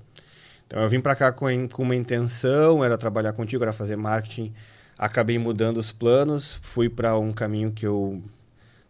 Então 0.66 0.82
eu 0.82 0.88
vim 0.88 1.00
para 1.00 1.14
cá 1.14 1.32
com, 1.32 1.68
com 1.68 1.82
uma 1.82 1.94
intenção 1.94 2.84
era 2.84 2.99
trabalhar 2.99 3.32
contigo 3.32 3.62
era 3.62 3.73
fazer 3.73 3.96
marketing. 3.96 4.52
Acabei 4.96 5.38
mudando 5.38 5.78
os 5.78 5.90
planos, 5.90 6.58
fui 6.62 6.88
para 6.88 7.18
um 7.18 7.32
caminho 7.32 7.73
que 7.73 7.87
eu 7.87 8.23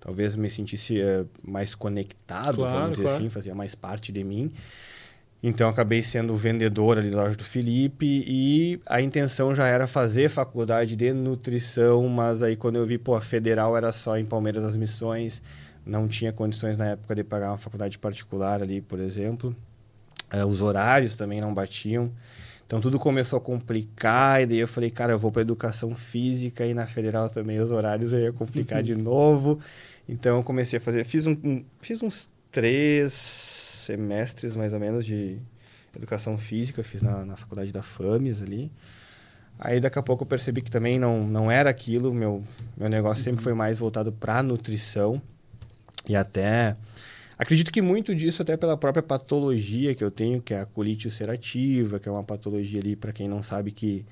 talvez 0.05 0.37
me 0.37 0.51
sentisse 0.51 1.01
uh, 1.01 1.27
mais 1.43 1.75
conectado, 1.75 2.59
claro, 2.59 2.73
vamos 2.73 2.91
dizer 2.91 3.03
claro. 3.05 3.19
assim, 3.19 3.31
fazia 3.31 3.55
mais 3.55 3.75
parte 3.75 4.13
de 4.13 4.23
mim. 4.23 4.53
Então 5.43 5.69
acabei 5.69 6.03
sendo 6.03 6.35
vendedor 6.37 6.99
ali 6.99 7.11
da 7.11 7.23
loja 7.23 7.37
do 7.37 7.45
Felipe 7.45 8.25
e 8.27 8.81
a 8.87 9.01
intenção 9.01 9.55
já 9.55 9.67
era 9.67 9.87
fazer 9.87 10.29
faculdade 10.29 10.97
de 10.97 11.13
nutrição, 11.13 12.09
mas 12.09 12.43
aí 12.43 12.57
quando 12.57 12.77
eu 12.77 12.87
vi, 12.87 12.97
pô, 12.97 13.15
a 13.15 13.21
federal 13.21 13.77
era 13.77 13.93
só 13.93 14.17
em 14.17 14.25
Palmeiras 14.25 14.63
das 14.63 14.77
Missões, 14.77 15.43
não 15.85 16.09
tinha 16.09 16.33
condições 16.33 16.79
na 16.79 16.91
época 16.91 17.15
de 17.15 17.25
pagar 17.25 17.51
uma 17.51 17.59
faculdade 17.59 17.99
particular 17.99 18.63
ali, 18.63 18.81
por 18.81 18.99
exemplo. 18.99 19.55
Uh, 20.33 20.47
os 20.47 20.63
horários 20.63 21.15
também 21.15 21.41
não 21.41 21.53
batiam. 21.53 22.11
Então 22.67 22.81
tudo 22.81 22.99
começou 22.99 23.37
a 23.37 23.41
complicar, 23.41 24.43
e 24.43 24.47
daí 24.47 24.59
eu 24.59 24.69
falei, 24.69 24.91
cara, 24.91 25.13
eu 25.13 25.19
vou 25.19 25.31
para 25.31 25.43
educação 25.43 25.95
física 25.95 26.65
e 26.65 26.73
na 26.73 26.87
federal 26.87 27.29
também 27.29 27.61
os 27.61 27.71
horários 27.71 28.13
eu 28.13 28.21
ia 28.21 28.33
complicar 28.33 28.83
de 28.83 28.95
novo. 28.97 29.61
Então 30.09 30.37
eu 30.37 30.43
comecei 30.43 30.79
a 30.79 30.81
fazer, 30.81 31.05
fiz, 31.05 31.27
um, 31.27 31.65
fiz 31.81 32.03
uns 32.03 32.29
três 32.53 33.13
semestres 33.13 34.55
mais 34.55 34.73
ou 34.73 34.81
menos 34.81 35.05
de 35.05 35.39
educação 35.97 36.37
física, 36.37 36.83
fiz 36.83 37.03
na, 37.03 37.25
na 37.25 37.37
faculdade 37.37 37.73
da 37.73 37.83
FAMES 37.83 38.43
ali. 38.43 38.71
Aí 39.59 39.81
daqui 39.81 39.99
a 39.99 40.03
pouco 40.03 40.25
eu 40.25 40.27
percebi 40.27 40.61
que 40.63 40.71
também 40.71 40.99
não, 40.99 41.27
não 41.27 41.51
era 41.51 41.71
aquilo, 41.71 42.13
meu, 42.13 42.43
meu 42.77 42.89
negócio 42.89 43.21
uhum. 43.21 43.25
sempre 43.25 43.45
foi 43.45 43.55
mais 43.55 43.79
voltado 43.79 44.13
para 44.13 44.43
nutrição. 44.43 45.23
E 46.09 46.15
até 46.17 46.77
acredito 47.39 47.73
que 47.73 47.81
muito 47.81 48.15
disso 48.15 48.43
até 48.43 48.57
pela 48.57 48.77
própria 48.77 49.03
patologia 49.03 49.95
que 49.95 50.05
eu 50.05 50.11
tenho, 50.11 50.43
que 50.43 50.53
é 50.53 50.61
a 50.61 50.67
colite 50.67 51.07
ulcerativa, 51.07 51.99
que 51.99 52.09
é 52.09 52.13
uma 52.13 52.25
patologia 52.25 52.81
ali 52.81 52.97
para 52.97 53.13
quem 53.13 53.29
não 53.29 53.43
sabe 53.43 53.71
que 53.71 54.05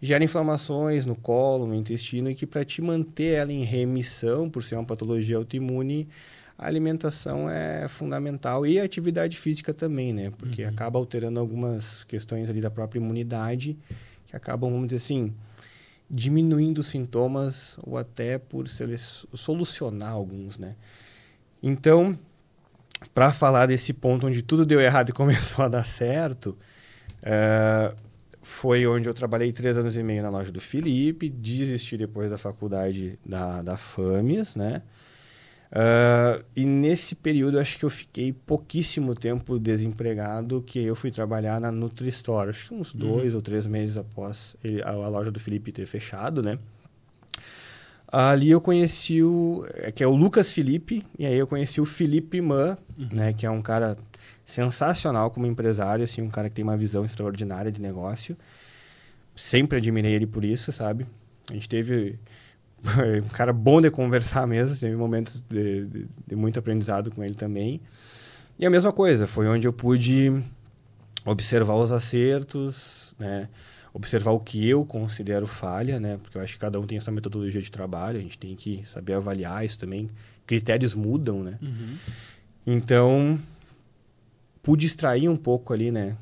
gera 0.00 0.22
inflamações 0.22 1.04
no 1.04 1.16
colo, 1.16 1.66
no 1.66 1.74
intestino 1.74 2.30
e 2.30 2.34
que 2.34 2.46
para 2.46 2.64
te 2.64 2.80
manter 2.80 3.34
ela 3.34 3.52
em 3.52 3.64
remissão 3.64 4.48
por 4.48 4.62
ser 4.62 4.76
uma 4.76 4.84
patologia 4.84 5.36
autoimune, 5.36 6.08
a 6.56 6.66
alimentação 6.66 7.48
é 7.48 7.86
fundamental 7.88 8.66
e 8.66 8.80
a 8.80 8.84
atividade 8.84 9.36
física 9.36 9.72
também, 9.72 10.12
né? 10.12 10.32
Porque 10.36 10.62
uhum. 10.62 10.68
acaba 10.68 10.98
alterando 10.98 11.38
algumas 11.38 12.02
questões 12.04 12.50
ali 12.50 12.60
da 12.60 12.70
própria 12.70 12.98
imunidade 12.98 13.76
que 14.26 14.34
acabam, 14.34 14.70
vamos 14.70 14.88
dizer 14.88 14.96
assim, 14.96 15.32
diminuindo 16.10 16.78
os 16.78 16.88
sintomas 16.88 17.78
ou 17.82 17.96
até 17.96 18.38
por 18.38 18.66
solucionar 18.68 20.10
alguns, 20.10 20.58
né? 20.58 20.74
Então, 21.62 22.18
para 23.14 23.32
falar 23.32 23.66
desse 23.66 23.92
ponto 23.92 24.26
onde 24.26 24.42
tudo 24.42 24.66
deu 24.66 24.80
errado 24.80 25.10
e 25.10 25.12
começou 25.14 25.64
a 25.64 25.68
dar 25.68 25.86
certo, 25.86 26.56
uh, 27.22 27.96
foi 28.48 28.86
onde 28.86 29.06
eu 29.06 29.12
trabalhei 29.12 29.52
três 29.52 29.76
anos 29.76 29.94
e 29.96 30.02
meio 30.02 30.22
na 30.22 30.30
loja 30.30 30.50
do 30.50 30.60
Felipe, 30.60 31.28
desisti 31.28 31.98
depois 31.98 32.30
da 32.30 32.38
faculdade 32.38 33.18
da, 33.24 33.60
da 33.60 33.76
FAMES, 33.76 34.56
né? 34.56 34.82
Uh, 35.70 36.42
e 36.56 36.64
nesse 36.64 37.14
período, 37.14 37.58
acho 37.58 37.78
que 37.78 37.84
eu 37.84 37.90
fiquei 37.90 38.32
pouquíssimo 38.32 39.14
tempo 39.14 39.58
desempregado, 39.58 40.62
que 40.66 40.82
eu 40.82 40.96
fui 40.96 41.10
trabalhar 41.10 41.60
na 41.60 41.70
Nutristore. 41.70 42.48
Acho 42.48 42.68
que 42.68 42.74
uns 42.74 42.94
uhum. 42.94 43.00
dois 43.00 43.34
ou 43.34 43.42
três 43.42 43.66
meses 43.66 43.98
após 43.98 44.56
ele, 44.64 44.82
a, 44.82 44.88
a, 44.88 45.08
loja 45.08 45.30
do 45.30 45.38
Felipe 45.38 45.70
ter 45.70 45.84
fechado, 45.84 46.42
né? 46.42 46.58
Ali 48.10 48.50
eu 48.50 48.62
conheci 48.62 49.22
o... 49.22 49.66
É, 49.74 49.92
que 49.92 50.02
é 50.02 50.06
o 50.06 50.16
Lucas 50.16 50.50
Felipe, 50.50 51.04
e 51.18 51.26
aí 51.26 51.36
eu 51.36 51.46
conheci 51.46 51.82
o 51.82 51.84
Felipe 51.84 52.40
Man, 52.40 52.78
uhum. 52.98 53.08
né? 53.12 53.34
Que 53.34 53.44
é 53.44 53.50
um 53.50 53.60
cara 53.60 53.94
sensacional 54.48 55.30
como 55.30 55.46
empresário, 55.46 56.02
assim, 56.02 56.22
um 56.22 56.30
cara 56.30 56.48
que 56.48 56.54
tem 56.54 56.62
uma 56.62 56.76
visão 56.76 57.04
extraordinária 57.04 57.70
de 57.70 57.82
negócio. 57.82 58.34
Sempre 59.36 59.76
admirei 59.76 60.14
ele 60.14 60.26
por 60.26 60.42
isso, 60.42 60.72
sabe? 60.72 61.06
A 61.50 61.52
gente 61.52 61.68
teve 61.68 62.18
um 63.22 63.28
cara 63.28 63.52
bom 63.52 63.78
de 63.78 63.90
conversar 63.90 64.46
mesmo, 64.46 64.74
teve 64.74 64.96
momentos 64.96 65.44
de, 65.50 65.84
de, 65.84 66.06
de, 66.28 66.34
muito 66.34 66.58
aprendizado 66.58 67.10
com 67.10 67.22
ele 67.22 67.34
também. 67.34 67.78
E 68.58 68.64
a 68.64 68.70
mesma 68.70 68.90
coisa, 68.90 69.26
foi 69.26 69.46
onde 69.46 69.68
eu 69.68 69.72
pude 69.72 70.32
observar 71.26 71.74
os 71.74 71.92
acertos, 71.92 73.14
né? 73.18 73.50
observar 73.92 74.30
o 74.30 74.40
que 74.40 74.66
eu 74.66 74.82
considero 74.82 75.46
falha, 75.46 76.00
né? 76.00 76.18
porque 76.22 76.38
eu 76.38 76.42
acho 76.42 76.54
que 76.54 76.60
cada 76.60 76.80
um 76.80 76.86
tem 76.86 76.96
essa 76.96 77.10
metodologia 77.10 77.60
de 77.60 77.70
trabalho, 77.70 78.18
a 78.18 78.22
gente 78.22 78.38
tem 78.38 78.56
que 78.56 78.82
saber 78.86 79.12
avaliar 79.12 79.62
isso 79.62 79.78
também. 79.78 80.08
Critérios 80.46 80.94
mudam, 80.94 81.42
né? 81.42 81.58
Uhum. 81.60 81.96
Então, 82.66 83.38
pude 84.68 84.84
extrair 84.84 85.30
um 85.30 85.36
pouco 85.36 85.72
ali, 85.72 85.90
né? 85.90 86.14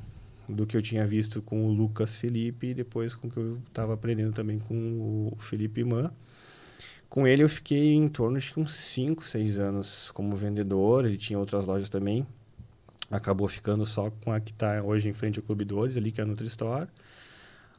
do 0.49 0.65
que 0.65 0.77
eu 0.77 0.81
tinha 0.81 1.05
visto 1.05 1.43
com 1.43 1.67
o 1.67 1.73
Lucas 1.73 2.15
Felipe 2.15 2.69
e 2.69 2.75
depois 2.75 3.13
com 3.13 3.27
o 3.27 3.31
que 3.31 3.37
eu 3.37 3.59
estava 3.67 3.95
aprendendo 3.95 4.33
também 4.33 4.61
com 4.61 5.33
o 5.33 5.37
Felipe 5.41 5.83
Man. 5.83 6.13
Com 7.09 7.27
ele 7.27 7.43
eu 7.43 7.49
fiquei 7.49 7.93
em 7.93 8.09
torno 8.09 8.39
de 8.39 8.53
uns 8.57 8.73
5, 8.73 9.25
6 9.25 9.59
anos 9.59 10.13
como 10.13 10.37
vendedor. 10.37 11.05
Ele 11.05 11.17
tinha 11.17 11.37
outras 11.37 11.67
lojas 11.67 11.89
também. 11.89 12.25
Acabou 13.11 13.49
ficando 13.49 13.85
só 13.85 14.13
com 14.23 14.31
a 14.31 14.39
que 14.39 14.53
está 14.53 14.81
hoje 14.81 15.09
em 15.09 15.13
frente 15.13 15.41
ao 15.41 15.45
Clube 15.45 15.65
Dores, 15.65 15.97
ali, 15.97 16.13
que 16.13 16.21
é 16.21 16.23
a 16.23 16.27
Nutristore. 16.29 16.87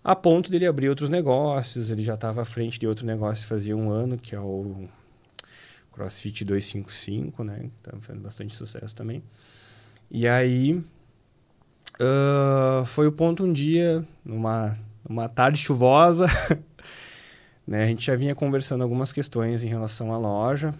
A 0.03 0.17
ponto 0.17 0.51
dele 0.51 0.65
abrir 0.67 0.89
outros 0.89 1.09
negócios. 1.09 1.89
Ele 1.89 2.03
já 2.03 2.15
estava 2.15 2.41
à 2.41 2.45
frente 2.45 2.77
de 2.77 2.85
outro 2.85 3.05
negócio 3.05 3.47
fazia 3.47 3.77
um 3.77 3.89
ano, 3.89 4.17
que 4.17 4.35
é 4.35 4.39
o 4.41 4.89
CrossFit 5.93 6.43
255, 6.43 7.41
né? 7.45 7.69
Tá 7.81 7.93
fazendo 8.01 8.21
bastante 8.21 8.53
sucesso 8.53 8.93
também. 8.93 9.23
E 10.09 10.27
aí... 10.27 10.81
Uh, 11.99 12.85
foi 12.85 13.07
o 13.07 13.11
ponto 13.11 13.43
um 13.43 13.51
dia, 13.51 14.05
numa, 14.23 14.77
numa 15.07 15.27
tarde 15.27 15.57
chuvosa, 15.57 16.27
Né? 17.67 17.83
A 17.83 17.87
gente 17.87 18.05
já 18.05 18.15
vinha 18.15 18.33
conversando 18.33 18.81
algumas 18.81 19.11
questões 19.11 19.61
em 19.61 19.67
relação 19.67 20.13
à 20.13 20.17
loja. 20.17 20.73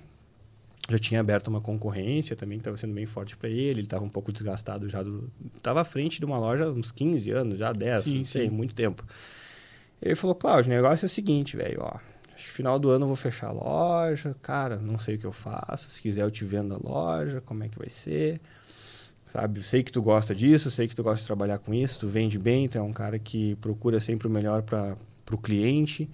Já 0.90 0.98
tinha 0.98 1.20
aberto 1.20 1.50
uma 1.50 1.60
concorrência 1.60 2.34
também, 2.34 2.58
que 2.58 2.62
estava 2.62 2.78
sendo 2.78 2.94
bem 2.94 3.06
forte 3.06 3.36
para 3.36 3.50
ele. 3.50 3.72
Ele 3.72 3.82
estava 3.82 4.06
um 4.06 4.10
pouco 4.10 4.32
desgastado 4.32 4.88
já. 4.88 5.04
Estava 5.58 5.82
à 5.82 5.84
frente 5.84 6.20
de 6.20 6.26
uma 6.26 6.40
loja 6.40 6.64
há 6.64 6.72
uns 6.72 6.90
15 6.90 7.30
anos, 7.32 7.60
já 7.60 7.74
10, 7.74 8.04
sim, 8.04 8.18
não 8.20 8.26
sei, 8.26 8.48
sim. 8.48 8.56
muito 8.56 8.74
tempo. 8.74 9.06
Ele 10.02 10.16
falou, 10.16 10.34
Cláudio, 10.34 10.72
o 10.72 10.76
negócio 10.76 11.06
é 11.06 11.08
o 11.08 11.10
seguinte, 11.10 11.58
velho, 11.58 11.82
ó. 11.82 12.00
Acho 12.34 12.46
que 12.46 12.52
final 12.52 12.80
do 12.80 12.90
ano 12.90 13.04
eu 13.04 13.08
vou 13.08 13.16
fechar 13.18 13.48
a 13.48 13.52
loja. 13.52 14.34
Cara, 14.42 14.78
não 14.78 14.98
sei 14.98 15.16
o 15.16 15.20
que 15.20 15.26
eu 15.26 15.34
faço. 15.34 15.90
Se 15.90 16.02
quiser 16.02 16.22
eu 16.22 16.32
te 16.32 16.46
vendo 16.46 16.76
a 16.76 16.78
loja, 16.78 17.42
como 17.42 17.66
é 17.66 17.68
que 17.68 17.78
vai 17.78 17.90
ser 17.90 18.40
sabe? 19.28 19.62
Sei 19.62 19.84
que 19.84 19.92
tu 19.92 20.02
gosta 20.02 20.34
disso, 20.34 20.72
sei 20.72 20.88
que 20.88 20.96
tu 20.96 21.04
gosta 21.04 21.20
de 21.20 21.28
trabalhar 21.28 21.60
com 21.60 21.72
isso, 21.74 22.00
tu 22.00 22.08
vende 22.08 22.40
bem, 22.40 22.68
tu 22.68 22.80
é 22.80 22.82
um 22.82 22.94
cara 22.94 23.20
que 23.20 23.56
procura 23.58 24.00
sempre 24.00 24.28
o 24.28 24.32
melhor 24.32 24.64
para 24.64 24.98
o 25.32 25.38
cliente 25.38 26.10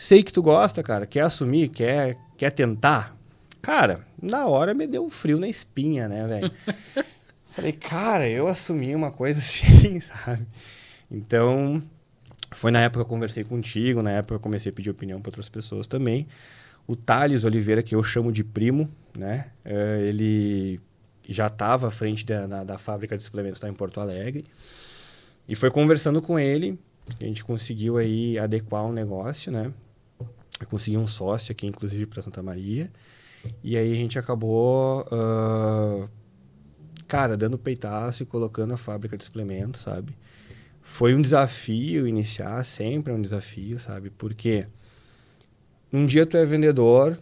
sei 0.00 0.22
que 0.22 0.32
tu 0.32 0.42
gosta, 0.42 0.82
cara, 0.82 1.06
quer 1.06 1.20
assumir, 1.20 1.68
quer, 1.68 2.16
quer 2.38 2.50
tentar. 2.50 3.14
Cara, 3.60 4.00
na 4.20 4.46
hora 4.46 4.72
me 4.72 4.86
deu 4.86 5.04
um 5.04 5.10
frio 5.10 5.38
na 5.38 5.46
espinha, 5.46 6.08
né, 6.08 6.26
velho? 6.26 6.50
Falei, 7.52 7.72
cara, 7.72 8.26
eu 8.26 8.48
assumi 8.48 8.94
uma 8.94 9.10
coisa 9.10 9.38
assim, 9.40 10.00
sabe? 10.00 10.46
Então, 11.10 11.82
foi 12.50 12.70
na 12.70 12.80
época 12.80 13.04
que 13.04 13.06
eu 13.06 13.14
conversei 13.14 13.44
contigo, 13.44 14.02
na 14.02 14.12
época 14.12 14.36
eu 14.36 14.40
comecei 14.40 14.72
a 14.72 14.74
pedir 14.74 14.88
opinião 14.88 15.20
para 15.20 15.28
outras 15.28 15.50
pessoas 15.50 15.86
também. 15.86 16.26
O 16.86 16.96
Thales 16.96 17.44
Oliveira, 17.44 17.82
que 17.82 17.94
eu 17.94 18.02
chamo 18.02 18.32
de 18.32 18.42
primo, 18.42 18.88
né? 19.16 19.50
Uh, 19.66 20.00
ele 20.00 20.80
já 21.32 21.46
estava 21.46 21.88
à 21.88 21.90
frente 21.90 22.24
da, 22.26 22.46
da, 22.46 22.64
da, 22.64 22.78
fábrica 22.78 23.16
de 23.16 23.22
suplementos 23.22 23.60
lá 23.60 23.68
em 23.68 23.74
Porto 23.74 24.00
Alegre. 24.00 24.44
E 25.48 25.54
foi 25.54 25.70
conversando 25.70 26.20
com 26.20 26.38
ele, 26.38 26.78
a 27.20 27.24
gente 27.24 27.44
conseguiu 27.44 27.96
aí 27.96 28.38
adequar 28.38 28.84
um 28.84 28.92
negócio, 28.92 29.50
né? 29.50 29.72
Consegui 30.68 30.96
um 30.96 31.06
sócio 31.06 31.52
aqui, 31.52 31.66
inclusive, 31.66 32.06
para 32.06 32.22
Santa 32.22 32.42
Maria. 32.42 32.90
E 33.62 33.76
aí 33.76 33.92
a 33.92 33.96
gente 33.96 34.18
acabou, 34.18 35.06
uh, 35.06 36.08
cara, 37.08 37.36
dando 37.36 37.58
peitaço 37.58 38.22
e 38.22 38.26
colocando 38.26 38.74
a 38.74 38.76
fábrica 38.76 39.16
de 39.16 39.24
suplementos, 39.24 39.80
sabe? 39.80 40.14
Foi 40.82 41.14
um 41.14 41.22
desafio 41.22 42.06
iniciar, 42.06 42.64
sempre 42.64 43.12
é 43.12 43.16
um 43.16 43.22
desafio, 43.22 43.78
sabe? 43.78 44.10
Porque 44.10 44.66
um 45.92 46.06
dia 46.06 46.26
tu 46.26 46.36
é 46.36 46.44
vendedor, 46.44 47.18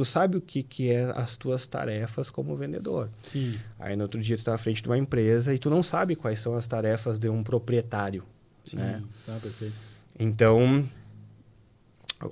tu 0.00 0.04
sabe 0.06 0.38
o 0.38 0.40
que, 0.40 0.62
que 0.62 0.90
é 0.90 1.12
as 1.14 1.36
tuas 1.36 1.66
tarefas 1.66 2.30
como 2.30 2.56
vendedor. 2.56 3.10
Sim. 3.22 3.58
Aí 3.78 3.94
no 3.94 4.04
outro 4.04 4.18
dia 4.18 4.34
tu 4.34 4.42
tá 4.42 4.54
à 4.54 4.58
frente 4.58 4.82
de 4.82 4.88
uma 4.88 4.96
empresa 4.96 5.52
e 5.52 5.58
tu 5.58 5.68
não 5.68 5.82
sabe 5.82 6.16
quais 6.16 6.40
são 6.40 6.56
as 6.56 6.66
tarefas 6.66 7.18
de 7.18 7.28
um 7.28 7.42
proprietário. 7.42 8.24
Sim, 8.64 8.78
né? 8.78 9.02
tá 9.26 9.38
perfeito. 9.38 9.74
Então, 10.18 10.88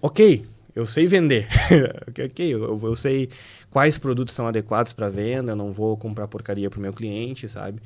ok, 0.01 0.47
eu 0.75 0.87
sei 0.87 1.07
vender. 1.07 1.47
ok, 2.09 2.55
eu, 2.55 2.81
eu, 2.83 2.97
sei 2.97 3.29
quais 3.71 3.99
produtos 3.99 4.35
são 4.35 4.47
adequados 4.47 4.95
para 4.95 5.11
venda, 5.11 5.55
não 5.55 5.71
vou 5.71 5.95
comprar 5.95 6.27
porcaria 6.27 6.71
para 6.71 6.79
o 6.79 6.81
meu 6.81 6.95
cliente, 6.95 7.47
sabe? 7.51 7.83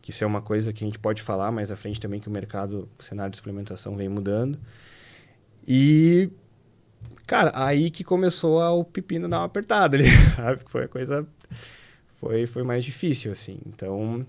Que 0.00 0.10
isso 0.10 0.24
é 0.24 0.26
uma 0.26 0.42
coisa 0.42 0.72
que 0.72 0.82
a 0.82 0.86
gente 0.88 0.98
pode 0.98 1.22
falar 1.22 1.52
mais 1.52 1.70
à 1.70 1.76
frente 1.76 2.00
também, 2.00 2.18
que 2.18 2.26
o 2.26 2.32
mercado, 2.32 2.88
o 2.98 3.02
cenário 3.04 3.30
de 3.30 3.36
suplementação 3.36 3.96
vem 3.96 4.08
mudando. 4.08 4.58
E, 5.64 6.28
cara, 7.32 7.50
aí 7.54 7.90
que 7.90 8.04
começou 8.04 8.60
a, 8.60 8.70
o 8.70 8.84
pepino 8.84 9.26
dar 9.26 9.38
uma 9.38 9.46
apertada 9.46 9.96
ali, 9.96 10.04
sabe? 10.36 10.60
Foi 10.66 10.84
a 10.84 10.88
coisa... 10.88 11.26
Foi, 12.10 12.46
foi 12.46 12.62
mais 12.62 12.84
difícil, 12.84 13.32
assim. 13.32 13.58
Então, 13.66 14.26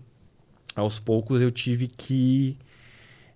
aos 0.73 0.99
poucos 0.99 1.41
eu 1.41 1.51
tive 1.51 1.89
que 1.89 2.57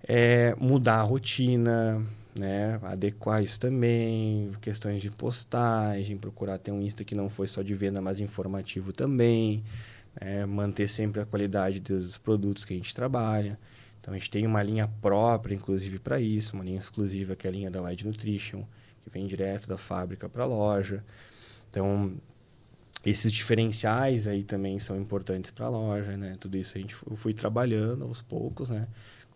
é, 0.08 0.56
mudar 0.58 1.02
a 1.02 1.02
rotina, 1.02 2.02
né? 2.40 2.80
Adequar 2.82 3.44
isso 3.44 3.60
também, 3.60 4.54
questões 4.62 5.02
de 5.02 5.12
postagem, 5.12 6.16
procurar 6.16 6.58
ter 6.60 6.72
um 6.72 6.82
Insta 6.82 7.04
que 7.04 7.14
não 7.14 7.30
foi 7.30 7.46
só 7.46 7.62
de 7.62 7.76
venda, 7.76 8.00
mas 8.00 8.22
informativo 8.22 8.94
também, 8.94 9.66
né? 10.20 10.46
manter 10.46 10.88
sempre 10.88 11.20
a 11.20 11.26
qualidade 11.26 11.82
dos 11.82 12.18
produtos 12.18 12.64
que 12.64 12.74
a 12.74 12.78
gente 12.78 12.96
trabalha. 12.96 13.60
Então 14.00 14.14
a 14.14 14.18
gente 14.18 14.30
tem 14.30 14.46
uma 14.46 14.64
linha 14.64 14.88
própria, 15.02 15.54
inclusive, 15.54 16.00
para 16.00 16.22
isso, 16.22 16.56
uma 16.56 16.64
linha 16.64 16.80
exclusiva 16.80 17.36
que 17.36 17.46
é 17.46 17.50
a 17.50 17.54
linha 17.54 17.70
da 17.70 17.82
Wide 17.82 18.08
Nutrition, 18.08 18.64
que 19.08 19.14
vem 19.14 19.26
direto 19.26 19.68
da 19.68 19.78
fábrica 19.78 20.28
para 20.28 20.44
a 20.44 20.46
loja. 20.46 21.04
Então, 21.70 22.14
esses 23.06 23.32
diferenciais 23.32 24.28
aí 24.28 24.44
também 24.44 24.80
são 24.80 24.98
importantes 25.00 25.50
para 25.50 25.66
a 25.66 25.70
loja, 25.70 26.18
né? 26.18 26.36
Tudo 26.40 26.58
isso 26.58 26.78
a 26.78 26.82
gente 26.82 26.96
eu 27.10 27.16
fui 27.16 27.34
trabalhando 27.34 28.04
aos 28.04 28.22
poucos, 28.22 28.70
né? 28.70 28.88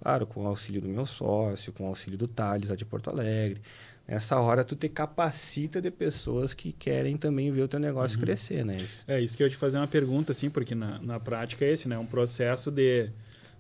Claro, 0.02 0.26
com 0.26 0.44
o 0.44 0.48
auxílio 0.48 0.82
do 0.82 0.90
meu 0.90 1.06
sócio, 1.06 1.72
com 1.72 1.86
o 1.86 1.88
auxílio 1.88 2.18
do 2.18 2.28
Thales, 2.28 2.70
lá 2.70 2.76
de 2.76 2.84
Porto 2.84 3.10
Alegre. 3.10 3.62
Nessa 4.08 4.40
hora, 4.40 4.64
tu 4.64 4.76
te 4.76 4.90
capacita 4.90 5.80
de 5.80 5.92
pessoas 5.92 6.54
que 6.54 6.74
querem 6.74 7.16
também 7.16 7.52
ver 7.52 7.62
o 7.62 7.68
teu 7.68 7.80
negócio 7.80 8.18
uhum. 8.18 8.24
crescer, 8.24 8.66
né? 8.66 8.78
É 9.08 9.22
isso 9.22 9.38
que 9.38 9.44
eu 9.44 9.48
ia 9.48 9.52
te 9.52 9.56
fazer 9.56 9.78
uma 9.78 9.88
pergunta, 9.88 10.32
assim, 10.32 10.50
porque 10.50 10.74
na, 10.74 11.00
na 11.00 11.20
prática 11.20 11.64
é 11.64 11.72
esse, 11.72 11.88
né? 11.88 11.98
Um 11.98 12.06
processo 12.06 12.72
de, 12.72 13.10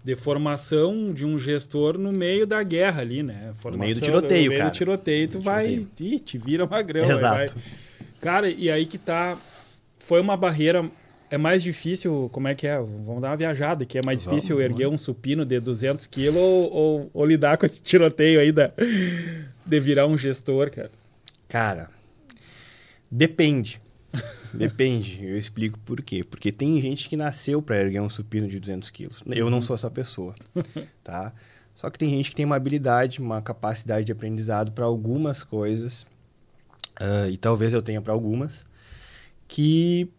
de 0.03 0.15
formação 0.15 1.13
de 1.13 1.25
um 1.25 1.37
gestor 1.37 1.97
no 1.97 2.11
meio 2.11 2.47
da 2.47 2.63
guerra 2.63 3.01
ali, 3.01 3.21
né? 3.21 3.53
Formação, 3.59 3.71
no 3.71 3.77
meio 3.77 3.95
do 3.95 4.01
tiroteio, 4.01 4.43
no 4.43 4.49
meio 4.49 4.59
cara. 4.59 4.69
do 4.71 4.73
tiroteio, 4.73 5.27
tu 5.27 5.39
vai... 5.39 5.87
Ih, 5.99 6.19
te 6.19 6.37
vira 6.37 6.65
magrão. 6.65 7.09
Exato. 7.09 7.55
Vai. 7.55 7.63
Cara, 8.19 8.49
e 8.49 8.69
aí 8.69 8.85
que 8.85 8.97
tá... 8.97 9.37
Foi 9.99 10.19
uma 10.19 10.35
barreira 10.35 10.89
é 11.31 11.37
mais 11.37 11.63
difícil, 11.63 12.29
como 12.33 12.49
é 12.49 12.53
que 12.53 12.67
é? 12.67 12.77
Vamos 12.77 13.21
dar 13.21 13.29
uma 13.29 13.37
viajada, 13.37 13.85
que 13.85 13.97
é 13.97 14.01
mais 14.05 14.21
vamos, 14.25 14.41
difícil 14.41 14.61
erguer 14.61 14.87
um 14.87 14.97
supino 14.97 15.45
de 15.45 15.61
200 15.61 16.05
quilos 16.07 16.35
ou, 16.35 16.73
ou, 16.73 17.11
ou, 17.13 17.25
lidar 17.25 17.57
com 17.57 17.65
esse 17.65 17.81
tiroteio 17.81 18.41
aí 18.41 18.51
da, 18.51 18.69
de 19.65 19.79
virar 19.79 20.07
um 20.07 20.17
gestor, 20.17 20.69
cara? 20.69 20.91
Cara, 21.47 21.89
depende. 23.09 23.81
Depende, 24.57 25.23
eu 25.25 25.37
explico 25.37 25.79
por 25.79 26.01
quê. 26.01 26.23
Porque 26.23 26.51
tem 26.51 26.79
gente 26.81 27.07
que 27.07 27.15
nasceu 27.15 27.61
para 27.61 27.79
erguer 27.79 28.01
um 28.01 28.09
supino 28.09 28.47
de 28.47 28.59
200 28.59 28.89
quilos. 28.89 29.23
Eu 29.27 29.49
não 29.49 29.61
sou 29.61 29.75
essa 29.75 29.89
pessoa, 29.89 30.35
tá? 31.03 31.33
Só 31.73 31.89
que 31.89 31.97
tem 31.97 32.09
gente 32.09 32.29
que 32.29 32.35
tem 32.35 32.45
uma 32.45 32.55
habilidade, 32.55 33.21
uma 33.21 33.41
capacidade 33.41 34.05
de 34.05 34.11
aprendizado 34.11 34.71
para 34.71 34.85
algumas 34.85 35.43
coisas, 35.43 36.03
uh, 36.99 37.29
e 37.29 37.37
talvez 37.37 37.73
eu 37.73 37.81
tenha 37.81 38.01
para 38.01 38.13
algumas, 38.13 38.65
que 39.47 40.09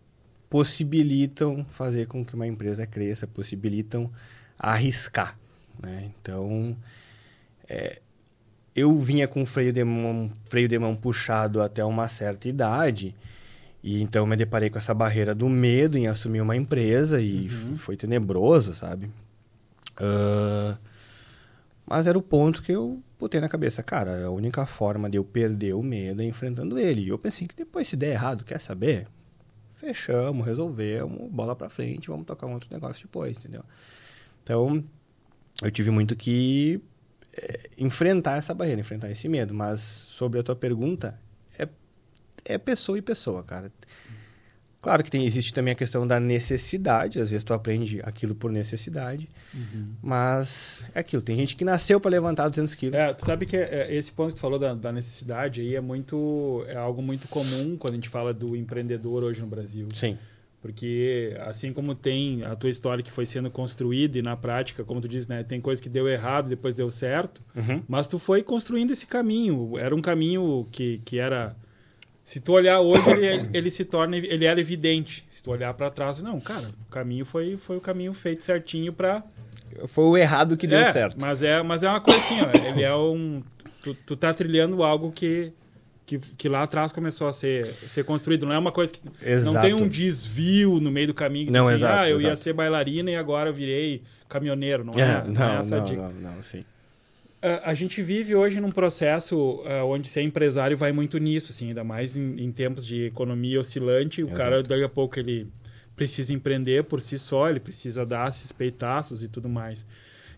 possibilitam 0.48 1.64
fazer 1.70 2.06
com 2.06 2.24
que 2.24 2.34
uma 2.34 2.46
empresa 2.46 2.86
cresça, 2.86 3.26
possibilitam 3.26 4.10
arriscar. 4.58 5.38
Né? 5.82 6.10
Então, 6.20 6.76
é, 7.68 8.00
eu 8.74 8.96
vinha 8.98 9.26
com 9.26 9.44
freio 9.44 9.72
de 9.72 9.84
mão, 9.84 10.30
freio 10.46 10.68
de 10.68 10.78
mão 10.78 10.94
puxado 10.94 11.62
até 11.62 11.84
uma 11.84 12.08
certa 12.08 12.48
idade, 12.48 13.14
e 13.82 14.02
então 14.02 14.26
me 14.26 14.36
deparei 14.36 14.70
com 14.70 14.78
essa 14.78 14.94
barreira 14.94 15.34
do 15.34 15.48
medo 15.48 15.98
em 15.98 16.06
assumir 16.06 16.40
uma 16.40 16.56
empresa 16.56 17.20
e 17.20 17.48
uhum. 17.48 17.76
foi 17.76 17.96
tenebroso, 17.96 18.74
sabe? 18.74 19.06
Uh, 19.98 20.76
mas 21.86 22.06
era 22.06 22.16
o 22.16 22.22
ponto 22.22 22.62
que 22.62 22.72
eu 22.72 23.02
botei 23.18 23.40
na 23.40 23.48
cabeça, 23.48 23.82
cara, 23.82 24.26
a 24.26 24.30
única 24.30 24.64
forma 24.66 25.10
de 25.10 25.18
eu 25.18 25.24
perder 25.24 25.74
o 25.74 25.82
medo 25.82 26.22
é 26.22 26.24
enfrentando 26.24 26.78
ele. 26.78 27.02
E 27.02 27.08
eu 27.08 27.18
pensei 27.18 27.46
que 27.46 27.56
depois 27.56 27.88
se 27.88 27.96
der 27.96 28.12
errado, 28.12 28.44
quer 28.44 28.58
saber? 28.58 29.06
fechamos, 29.82 30.46
resolvemos, 30.46 31.28
bola 31.28 31.56
para 31.56 31.68
frente, 31.68 32.06
vamos 32.06 32.24
tocar 32.24 32.46
um 32.46 32.52
outro 32.52 32.68
negócio 32.72 33.02
depois, 33.02 33.36
entendeu? 33.36 33.64
Então, 34.44 34.82
eu 35.60 35.70
tive 35.72 35.90
muito 35.90 36.14
que 36.14 36.80
é, 37.32 37.68
enfrentar 37.76 38.36
essa 38.36 38.54
barreira, 38.54 38.80
enfrentar 38.80 39.10
esse 39.10 39.28
medo. 39.28 39.52
Mas 39.52 39.80
sobre 39.80 40.38
a 40.38 40.42
tua 40.42 40.54
pergunta, 40.54 41.18
é, 42.44 42.54
é 42.54 42.58
pessoa 42.58 42.98
e 42.98 43.02
pessoa, 43.02 43.42
cara. 43.42 43.70
Claro 44.82 45.04
que 45.04 45.12
tem, 45.12 45.24
existe 45.24 45.54
também 45.54 45.70
a 45.70 45.76
questão 45.76 46.04
da 46.04 46.18
necessidade, 46.18 47.20
às 47.20 47.30
vezes 47.30 47.44
tu 47.44 47.54
aprende 47.54 48.00
aquilo 48.02 48.34
por 48.34 48.50
necessidade, 48.50 49.28
uhum. 49.54 49.92
mas 50.02 50.84
é 50.92 50.98
aquilo, 50.98 51.22
tem 51.22 51.36
gente 51.36 51.54
que 51.54 51.64
nasceu 51.64 52.00
para 52.00 52.10
levantar 52.10 52.48
200 52.48 52.74
quilos. 52.74 52.98
É, 52.98 53.12
tu 53.14 53.24
sabe 53.24 53.46
que 53.46 53.56
é, 53.56 53.94
esse 53.94 54.10
ponto 54.10 54.30
que 54.30 54.34
tu 54.34 54.40
falou 54.40 54.58
da, 54.58 54.74
da, 54.74 54.90
necessidade 54.90 55.60
aí 55.60 55.76
é 55.76 55.80
muito, 55.80 56.64
é 56.66 56.74
algo 56.74 57.00
muito 57.00 57.28
comum 57.28 57.76
quando 57.76 57.92
a 57.92 57.94
gente 57.94 58.08
fala 58.08 58.34
do 58.34 58.56
empreendedor 58.56 59.22
hoje 59.22 59.40
no 59.40 59.46
Brasil. 59.46 59.86
Sim. 59.94 60.18
Porque 60.60 61.36
assim 61.42 61.72
como 61.72 61.94
tem 61.94 62.42
a 62.42 62.56
tua 62.56 62.70
história 62.70 63.04
que 63.04 63.12
foi 63.12 63.24
sendo 63.24 63.52
construída 63.52 64.18
e 64.18 64.22
na 64.22 64.36
prática, 64.36 64.82
como 64.82 65.00
tu 65.00 65.06
diz, 65.06 65.28
né, 65.28 65.44
tem 65.44 65.60
coisa 65.60 65.80
que 65.80 65.88
deu 65.88 66.08
errado, 66.08 66.48
depois 66.48 66.74
deu 66.74 66.90
certo, 66.90 67.40
uhum. 67.54 67.84
mas 67.86 68.08
tu 68.08 68.18
foi 68.18 68.42
construindo 68.42 68.90
esse 68.90 69.06
caminho, 69.06 69.78
era 69.78 69.94
um 69.94 70.02
caminho 70.02 70.66
que, 70.72 71.00
que 71.04 71.20
era 71.20 71.54
se 72.24 72.40
tu 72.40 72.52
olhar 72.52 72.80
hoje, 72.80 73.10
ele, 73.10 73.50
ele 73.52 73.70
se 73.70 73.84
torna, 73.84 74.16
ele 74.16 74.44
era 74.44 74.60
evidente. 74.60 75.24
Se 75.28 75.42
tu 75.42 75.50
olhar 75.50 75.72
para 75.74 75.90
trás, 75.90 76.22
não, 76.22 76.40
cara, 76.40 76.70
o 76.86 76.90
caminho 76.90 77.24
foi, 77.24 77.56
foi 77.56 77.76
o 77.76 77.80
caminho 77.80 78.12
feito 78.12 78.42
certinho 78.42 78.92
para 78.92 79.22
foi 79.86 80.04
o 80.04 80.16
errado 80.16 80.56
que 80.56 80.66
deu 80.66 80.78
é, 80.78 80.92
certo. 80.92 81.16
Mas 81.20 81.42
é, 81.42 81.62
mas 81.62 81.82
é 81.82 81.88
uma 81.88 82.00
coisa 82.00 82.20
assim, 82.20 82.40
ó, 82.42 82.68
ele 82.68 82.82
é 82.82 82.94
um 82.94 83.42
tu, 83.82 83.94
tu 83.94 84.16
tá 84.16 84.32
trilhando 84.32 84.82
algo 84.82 85.10
que, 85.10 85.52
que, 86.06 86.18
que 86.18 86.48
lá 86.48 86.62
atrás 86.62 86.92
começou 86.92 87.26
a 87.26 87.32
ser, 87.32 87.66
ser 87.88 88.04
construído. 88.04 88.46
Não 88.46 88.52
é 88.52 88.58
uma 88.58 88.72
coisa 88.72 88.92
que. 88.92 89.00
Exato. 89.24 89.54
Não 89.54 89.60
tem 89.60 89.74
um 89.74 89.88
desvio 89.88 90.80
no 90.80 90.90
meio 90.90 91.08
do 91.08 91.14
caminho 91.14 91.46
que 91.46 91.52
não, 91.52 91.64
diz 91.64 91.74
assim, 91.74 91.84
exato, 91.84 91.98
ah, 91.98 92.08
eu 92.08 92.16
exato. 92.18 92.32
ia 92.32 92.36
ser 92.36 92.52
bailarina 92.52 93.10
e 93.10 93.16
agora 93.16 93.50
eu 93.50 93.54
virei 93.54 94.02
caminhoneiro. 94.28 94.84
Não 94.84 94.94
é, 94.94 95.02
é 95.02 95.24
não, 95.24 95.32
não, 95.32 95.54
é 95.54 95.58
essa 95.58 95.76
não, 95.76 95.84
dica. 95.84 96.02
não, 96.02 96.34
não, 96.34 96.42
sim 96.42 96.64
a 97.64 97.74
gente 97.74 98.00
vive 98.02 98.34
hoje 98.34 98.60
num 98.60 98.70
processo 98.70 99.36
uh, 99.36 99.84
onde 99.86 100.08
ser 100.08 100.22
empresário 100.22 100.76
vai 100.76 100.92
muito 100.92 101.18
nisso, 101.18 101.50
assim, 101.50 101.68
ainda 101.68 101.82
mais 101.82 102.16
em, 102.16 102.40
em 102.40 102.52
tempos 102.52 102.86
de 102.86 103.06
economia 103.06 103.58
oscilante. 103.58 104.22
O 104.22 104.26
Exato. 104.26 104.38
cara, 104.38 104.62
daqui 104.62 104.84
a 104.84 104.88
pouco, 104.88 105.18
ele 105.18 105.48
precisa 105.96 106.32
empreender 106.32 106.84
por 106.84 107.00
si 107.00 107.18
só, 107.18 107.50
ele 107.50 107.60
precisa 107.60 108.06
dar 108.06 108.28
esses 108.28 108.52
peitaços 108.52 109.22
e 109.22 109.28
tudo 109.28 109.48
mais. 109.48 109.86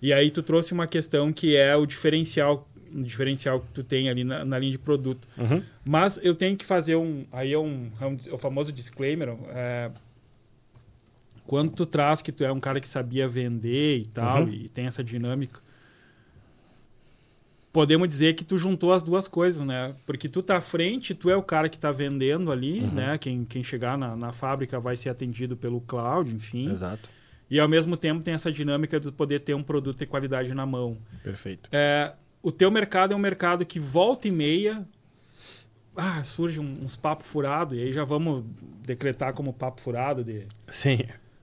E 0.01 0.13
aí 0.13 0.31
tu 0.31 0.43
trouxe 0.43 0.73
uma 0.73 0.87
questão 0.87 1.33
que 1.33 1.57
é 1.57 1.77
o 1.77 1.87
diferencial, 1.87 2.69
diferencial 2.91 3.61
que 3.61 3.69
tu 3.73 3.85
tem 3.85 4.09
ali 4.09 4.25
na, 4.25 4.45
na 4.45 4.59
linha 4.59 4.73
de 4.73 4.79
produto. 4.79 5.27
Uhum. 5.37 5.63
Mas 5.85 6.19
eu 6.23 6.35
tenho 6.35 6.57
que 6.57 6.65
fazer 6.65 6.97
um, 6.97 7.25
aí 7.33 7.53
é 7.53 7.59
um, 7.59 7.91
é 8.01 8.07
um 8.07 8.17
o 8.33 8.39
famoso 8.39 8.73
disclaimer, 8.73 9.37
é, 9.51 9.91
quando 11.47 11.73
tu 11.73 11.87
traz 11.87 12.23
que 12.23 12.33
tu 12.33 12.45
é 12.45 12.53
um 12.53 12.61
cara 12.61 12.81
que 12.81 12.89
sabia 12.89 13.29
vender 13.29 13.99
e 13.99 14.07
tal, 14.07 14.43
uhum. 14.43 14.51
e 14.51 14.69
tem 14.69 14.87
essa 14.87 15.05
dinâmica, 15.05 15.61
podemos 17.75 18.09
dizer 18.09 18.35
que 18.35 18.45
tu 18.45 18.57
juntou 18.57 18.93
as 18.93 19.03
duas 19.03 19.27
coisas, 19.27 19.67
né? 19.67 19.97
Porque 20.07 20.29
tu 20.29 20.45
tá 20.45 20.59
à 20.59 20.61
frente, 20.61 21.13
tu 21.13 21.29
é 21.29 21.37
o 21.37 21.43
cara 21.43 21.69
que 21.69 21.77
tá 21.77 21.91
vendendo 21.91 22.53
ali, 22.53 22.79
uhum. 22.79 22.93
né? 22.93 23.19
Quem, 23.19 23.45
quem 23.45 23.65
chegar 23.65 23.99
na, 23.99 24.15
na 24.15 24.33
fábrica 24.33 24.79
vai 24.79 24.97
ser 24.97 25.09
atendido 25.09 25.57
pelo 25.57 25.81
cloud, 25.81 26.33
enfim. 26.33 26.71
Exato. 26.71 27.09
E 27.51 27.59
ao 27.59 27.69
mesmo 27.69 27.97
tempo 27.97 28.23
tem 28.23 28.33
essa 28.33 28.51
dinâmica 28.53 29.01
de 29.01 29.11
poder 29.11 29.41
ter 29.41 29.55
um 29.55 29.63
produto 29.63 29.99
de 29.99 30.07
qualidade 30.07 30.55
na 30.55 30.65
mão. 30.65 30.97
Perfeito. 31.25 31.69
É, 31.73 32.13
o 32.41 32.53
teu 32.53 32.71
mercado 32.71 33.13
é 33.13 33.17
um 33.17 33.19
mercado 33.19 33.67
que 33.67 33.81
volta 33.81 34.29
e 34.29 34.31
meia 34.31 34.87
ah, 35.97 36.23
surge 36.23 36.61
uns 36.61 36.95
papos 36.97 37.27
furados, 37.27 37.77
e 37.77 37.81
aí 37.81 37.93
já 37.93 38.05
vamos 38.05 38.45
decretar 38.85 39.33
como 39.33 39.53
papo 39.53 39.81
furado 39.81 40.25
de... 40.25 40.47
Sim. 40.69 40.99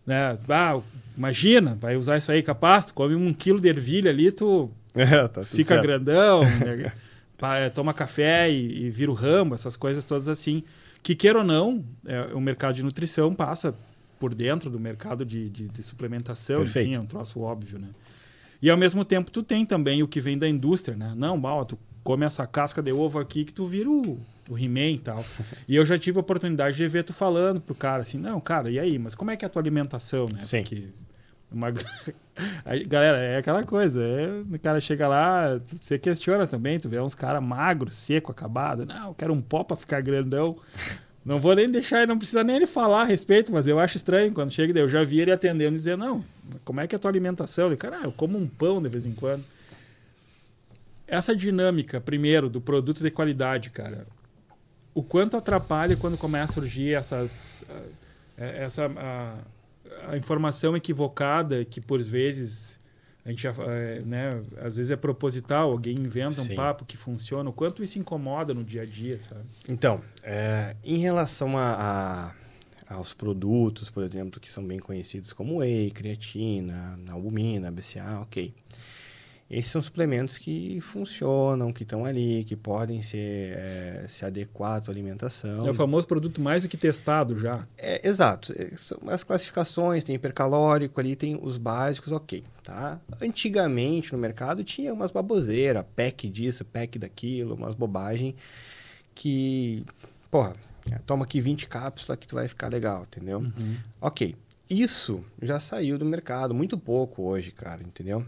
Né? 0.06 0.38
Ah, 0.50 0.80
imagina, 1.15 1.76
vai 1.76 1.96
usar 1.96 2.17
isso 2.17 2.32
aí 2.32 2.41
capaz, 2.41 2.86
tu 2.86 2.94
come 2.94 3.15
um 3.15 3.34
quilo 3.34 3.62
de 3.62 3.70
ervilha 3.70 4.12
ali, 4.12 4.32
tu 4.32 4.70
é, 4.95 5.27
tá 5.27 5.43
fica 5.43 5.69
certo. 5.69 5.82
grandão, 5.82 6.41
né? 6.60 6.91
É, 7.58 7.69
toma 7.69 7.93
café 7.93 8.51
e, 8.51 8.86
e 8.86 8.89
vira 8.89 9.10
o 9.10 9.15
ramo, 9.15 9.56
essas 9.56 9.75
coisas 9.75 10.06
todas 10.06 10.27
assim. 10.27 10.63
Que 11.01 11.15
queira 11.15 11.39
ou 11.39 11.45
não, 11.45 11.84
é, 12.06 12.34
o 12.34 12.39
mercado 12.39 12.75
de 12.75 12.84
nutrição 12.84 13.34
passa 13.34 13.73
por 14.19 14.36
dentro 14.36 14.69
do 14.69 14.80
mercado 14.80 15.25
de, 15.25 15.49
de, 15.49 15.67
de 15.67 15.82
suplementação, 15.82 16.58
Perfeito. 16.58 16.88
enfim, 16.88 16.95
é 16.95 16.99
um 16.99 17.08
troço 17.08 17.39
óbvio, 17.39 17.80
né? 17.80 17.88
E 18.62 18.69
ao 18.69 18.77
mesmo 18.77 19.04
tempo 19.04 19.32
tu 19.32 19.41
tem 19.41 19.65
também 19.65 20.04
o 20.04 20.08
que 20.08 20.21
vem 20.21 20.38
da 20.38 20.47
indústria, 20.47 20.95
né? 20.95 21.13
Não, 21.17 21.36
mal, 21.36 21.65
tu 21.65 21.80
come 22.04 22.25
essa 22.25 22.45
casca 22.45 22.82
de 22.84 22.91
ovo 22.91 23.17
aqui 23.17 23.43
que 23.43 23.51
tu 23.51 23.65
vira 23.65 23.89
o, 23.89 24.19
o 24.47 24.58
He-Man 24.58 24.91
e 24.91 24.99
tal. 24.99 25.25
e 25.67 25.75
eu 25.75 25.84
já 25.84 25.97
tive 25.97 26.19
a 26.19 26.21
oportunidade 26.21 26.77
de 26.77 26.88
ver 26.88 27.04
tu 27.04 27.13
falando 27.13 27.60
pro 27.60 27.73
cara 27.73 28.04
assim, 28.04 28.19
não, 28.19 28.39
cara, 28.39 28.69
e 28.69 28.77
aí, 28.77 28.99
mas 28.99 29.15
como 29.15 29.32
é 29.32 29.36
que 29.36 29.43
é 29.43 29.47
a 29.47 29.49
tua 29.49 29.62
alimentação, 29.63 30.27
né? 30.32 30.41
Sim. 30.41 30.62
Porque 30.62 30.84
uma... 31.51 31.73
Aí, 32.65 32.84
galera, 32.86 33.17
é 33.17 33.38
aquela 33.38 33.63
coisa. 33.63 34.02
É, 34.02 34.41
o 34.54 34.60
cara 34.60 34.80
chega 34.80 35.08
lá, 35.08 35.58
você 35.58 36.00
questiona 36.00 36.48
também, 36.48 36.80
tu 36.80 36.89
vê 36.89 37.00
uns 37.00 37.15
caras 37.15 37.44
magros, 37.44 37.96
seco, 37.96 38.32
acabado. 38.32 38.86
Não, 38.86 39.10
eu 39.10 39.13
quero 39.13 39.34
um 39.34 39.41
pó 39.41 39.63
pra 39.63 39.78
ficar 39.78 40.02
grandão. 40.02 40.58
Não 41.24 41.39
vou 41.39 41.56
nem 41.56 41.70
deixar, 41.70 42.08
não 42.08 42.17
precisa 42.17 42.44
nem 42.44 42.56
ele 42.56 42.65
falar 42.65 43.02
a 43.02 43.06
respeito, 43.06 43.52
mas 43.52 43.67
eu 43.67 43.80
acho 43.80 43.96
estranho 43.96 44.34
quando 44.34 44.52
chega, 44.52 44.80
eu 44.80 44.89
já 44.89 45.04
vi 45.04 45.20
ele 45.20 45.32
atendendo 45.32 45.76
e 45.76 45.78
dizer, 45.78 45.96
não, 45.96 46.24
como 46.65 46.80
é 46.80 46.88
que 46.88 46.96
é 46.96 46.98
a 46.98 47.00
tua 47.00 47.12
alimentação? 47.12 47.67
Ele, 47.67 47.78
cara, 47.78 48.00
ah, 48.00 48.04
eu 48.06 48.12
como 48.12 48.39
um 48.39 48.48
pão 48.48 48.82
de 48.82 48.89
vez 48.89 49.06
em 49.06 49.13
quando. 49.13 49.44
Essa 51.06 51.36
dinâmica, 51.36 52.02
primeiro, 52.02 52.50
do 52.50 52.60
produto 52.60 53.04
de 53.04 53.12
qualidade, 53.12 53.70
cara, 53.70 54.08
o 54.96 55.04
quanto 55.04 55.38
atrapalha 55.38 55.96
quando 55.96 56.17
começa 56.17 56.54
a 56.54 56.56
surgir 56.56 56.96
essas... 56.96 57.63
Eh, 58.38 58.63
essa... 58.63 58.89
A, 60.08 60.17
informação 60.17 60.75
equivocada 60.75 61.63
que 61.65 61.80
por 61.82 62.01
vezes 62.01 62.80
A 63.23 63.30
gente 63.30 63.43
já, 63.43 63.54
é, 63.60 64.01
né, 64.01 64.41
às 64.58 64.77
vezes 64.77 64.89
é 64.89 64.95
proposital, 64.95 65.71
alguém 65.71 65.95
inventa 65.95 66.41
Sim. 66.41 66.54
um 66.54 66.56
papo 66.56 66.84
que 66.86 66.97
funciona. 66.97 67.49
O 67.49 67.54
quanto 67.54 67.84
isso 67.84 67.99
incomoda 67.99 68.51
no 68.54 68.63
dia 68.63 68.82
a 68.82 68.86
dia, 68.86 69.19
sabe? 69.19 69.43
Então, 69.69 70.01
é, 70.23 70.75
em 70.84 70.97
relação 70.97 71.56
a, 71.56 72.34
a- 72.89 72.95
aos 72.95 73.13
produtos, 73.13 73.89
por 73.91 74.04
exemplo, 74.04 74.39
que 74.39 74.49
são 74.51 74.65
bem 74.65 74.80
conhecidos 74.80 75.32
como 75.34 75.58
whey, 75.58 75.91
creatina, 75.91 76.99
albumina, 77.12 77.71
BCA, 77.71 78.19
ok. 78.21 78.54
Esses 79.52 79.70
são 79.70 79.82
suplementos 79.82 80.38
que 80.38 80.80
funcionam, 80.80 81.74
que 81.74 81.84
estão 81.84 82.06
ali, 82.06 82.46
que 82.46 82.56
podem 82.56 83.02
ser, 83.02 83.58
é, 83.58 84.06
se 84.08 84.24
adequar 84.24 84.78
à 84.78 84.82
tua 84.82 84.94
alimentação. 84.94 85.68
É 85.68 85.70
o 85.70 85.74
famoso 85.74 86.08
produto 86.08 86.40
mais 86.40 86.64
do 86.64 86.70
que 86.70 86.78
testado 86.78 87.38
já. 87.38 87.68
É, 87.78 88.08
exato. 88.08 88.54
É, 88.58 88.70
São 88.78 88.98
as 89.08 89.26
classificações, 89.26 90.06
tem 90.06 90.16
hipercalórico 90.16 90.98
ali, 91.02 91.18
tem 91.18 91.38
os 91.42 91.58
básicos, 91.58 92.14
ok. 92.14 92.46
Tá? 92.64 92.98
Antigamente 93.22 94.14
no 94.14 94.18
mercado 94.18 94.64
tinha 94.64 94.94
umas 94.94 95.12
baboseiras, 95.12 95.84
pack 95.98 96.30
disso, 96.30 96.64
pack 96.64 96.98
daquilo, 96.98 97.56
umas 97.56 97.76
bobagens 97.76 98.36
que, 99.14 99.86
porra, 100.32 100.56
é, 100.90 100.98
toma 101.06 101.26
aqui 101.26 101.42
20 101.42 101.68
cápsulas 101.68 102.18
que 102.18 102.26
tu 102.26 102.36
vai 102.36 102.48
ficar 102.48 102.70
legal, 102.70 103.04
entendeu? 103.04 103.40
Uhum. 103.40 103.76
Ok. 104.00 104.34
Isso 104.70 105.22
já 105.42 105.60
saiu 105.60 105.98
do 105.98 106.06
mercado, 106.06 106.54
muito 106.54 106.78
pouco 106.78 107.24
hoje, 107.24 107.52
cara, 107.52 107.84
entendeu? 107.84 108.26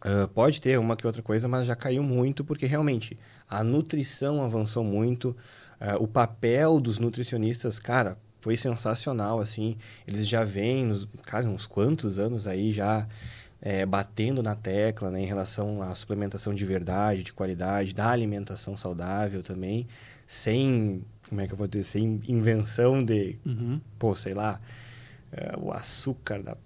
Ah, 0.00 0.28
pode 0.34 0.60
ter 0.60 0.78
uma 0.78 0.96
que 0.96 1.06
outra 1.06 1.22
coisa, 1.22 1.46
mas 1.48 1.66
já 1.66 1.76
caiu 1.76 2.02
muito 2.02 2.44
porque 2.44 2.66
realmente 2.66 3.18
a 3.48 3.62
nutrição 3.62 4.42
avançou 4.42 4.84
muito. 4.84 5.36
ah, 5.80 5.96
o 5.98 6.06
papel 6.06 6.80
dos 6.80 6.98
nutricionistas, 6.98 7.78
cara, 7.78 8.16
foi 8.40 8.56
sensacional, 8.56 9.40
assim. 9.40 9.76
Eles 10.06 10.26
já 10.28 10.44
vêm, 10.44 10.86
nos, 10.86 11.06
cara, 11.22 11.46
uns 11.46 11.66
quantos 11.66 12.18
anos 12.18 12.46
aí 12.46 12.72
já 12.72 13.06
eh, 13.62 13.84
batendo 13.84 14.42
na 14.42 14.54
tecla, 14.54 15.10
né, 15.10 15.20
em 15.20 15.26
relação 15.26 15.82
à 15.82 15.94
suplementação 15.94 16.54
de 16.54 16.64
verdade, 16.64 17.22
de 17.22 17.32
qualidade, 17.32 17.92
da 17.94 18.08
alimentação 18.10 18.76
saudável 18.76 19.42
também, 19.42 19.86
sem, 20.26 21.02
como 21.28 21.40
é 21.40 21.46
que 21.46 21.52
eu 21.52 21.56
vou 21.58 21.66
dizer, 21.66 21.84
sem 21.84 22.20
invenção 22.26 23.04
de 23.04 23.36
Uhum. 23.44 23.80
pô, 23.98 24.14
sei 24.14 24.32
lá, 24.32 24.60
é, 25.32 25.50
o 25.58 25.72
açúcar 25.72 26.42
da. 26.42 26.56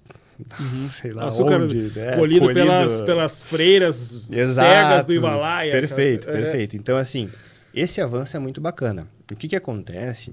Uhum. 0.61 0.87
Sei 0.89 1.13
lá, 1.13 1.29
Açúcar 1.29 1.61
onde, 1.63 1.93
né? 1.99 2.17
colhido, 2.17 2.53
Pelas, 2.53 3.01
pelas 3.03 3.43
freiras 3.43 4.29
Exato. 4.31 4.69
cegas 4.69 5.05
do 5.05 5.15
Himalaia. 5.15 5.71
Perfeito, 5.73 6.27
cara. 6.27 6.39
É. 6.39 6.43
perfeito. 6.43 6.77
Então, 6.77 6.97
assim, 6.97 7.31
esse 7.75 8.01
avanço 8.01 8.37
é 8.37 8.41
muito 8.41 8.61
bacana. 8.61 9.07
O 9.31 9.37
que, 9.37 9.49
que 9.49 9.57
acontece 9.57 10.33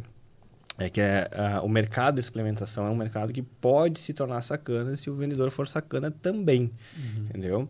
é 0.78 0.90
que 0.90 1.00
é, 1.02 1.30
ah, 1.34 1.62
o 1.64 1.70
mercado 1.70 2.16
de 2.16 2.24
suplementação 2.24 2.88
é 2.88 2.90
um 2.90 2.96
mercado 2.96 3.32
que 3.32 3.42
pode 3.42 4.00
se 4.00 4.14
tornar 4.14 4.42
sacana 4.42 4.96
se 4.96 5.10
o 5.10 5.16
vendedor 5.16 5.52
for 5.52 5.68
sacana 5.68 6.10
também, 6.10 6.72
Uhum. 6.98 7.26
entendeu? 7.30 7.70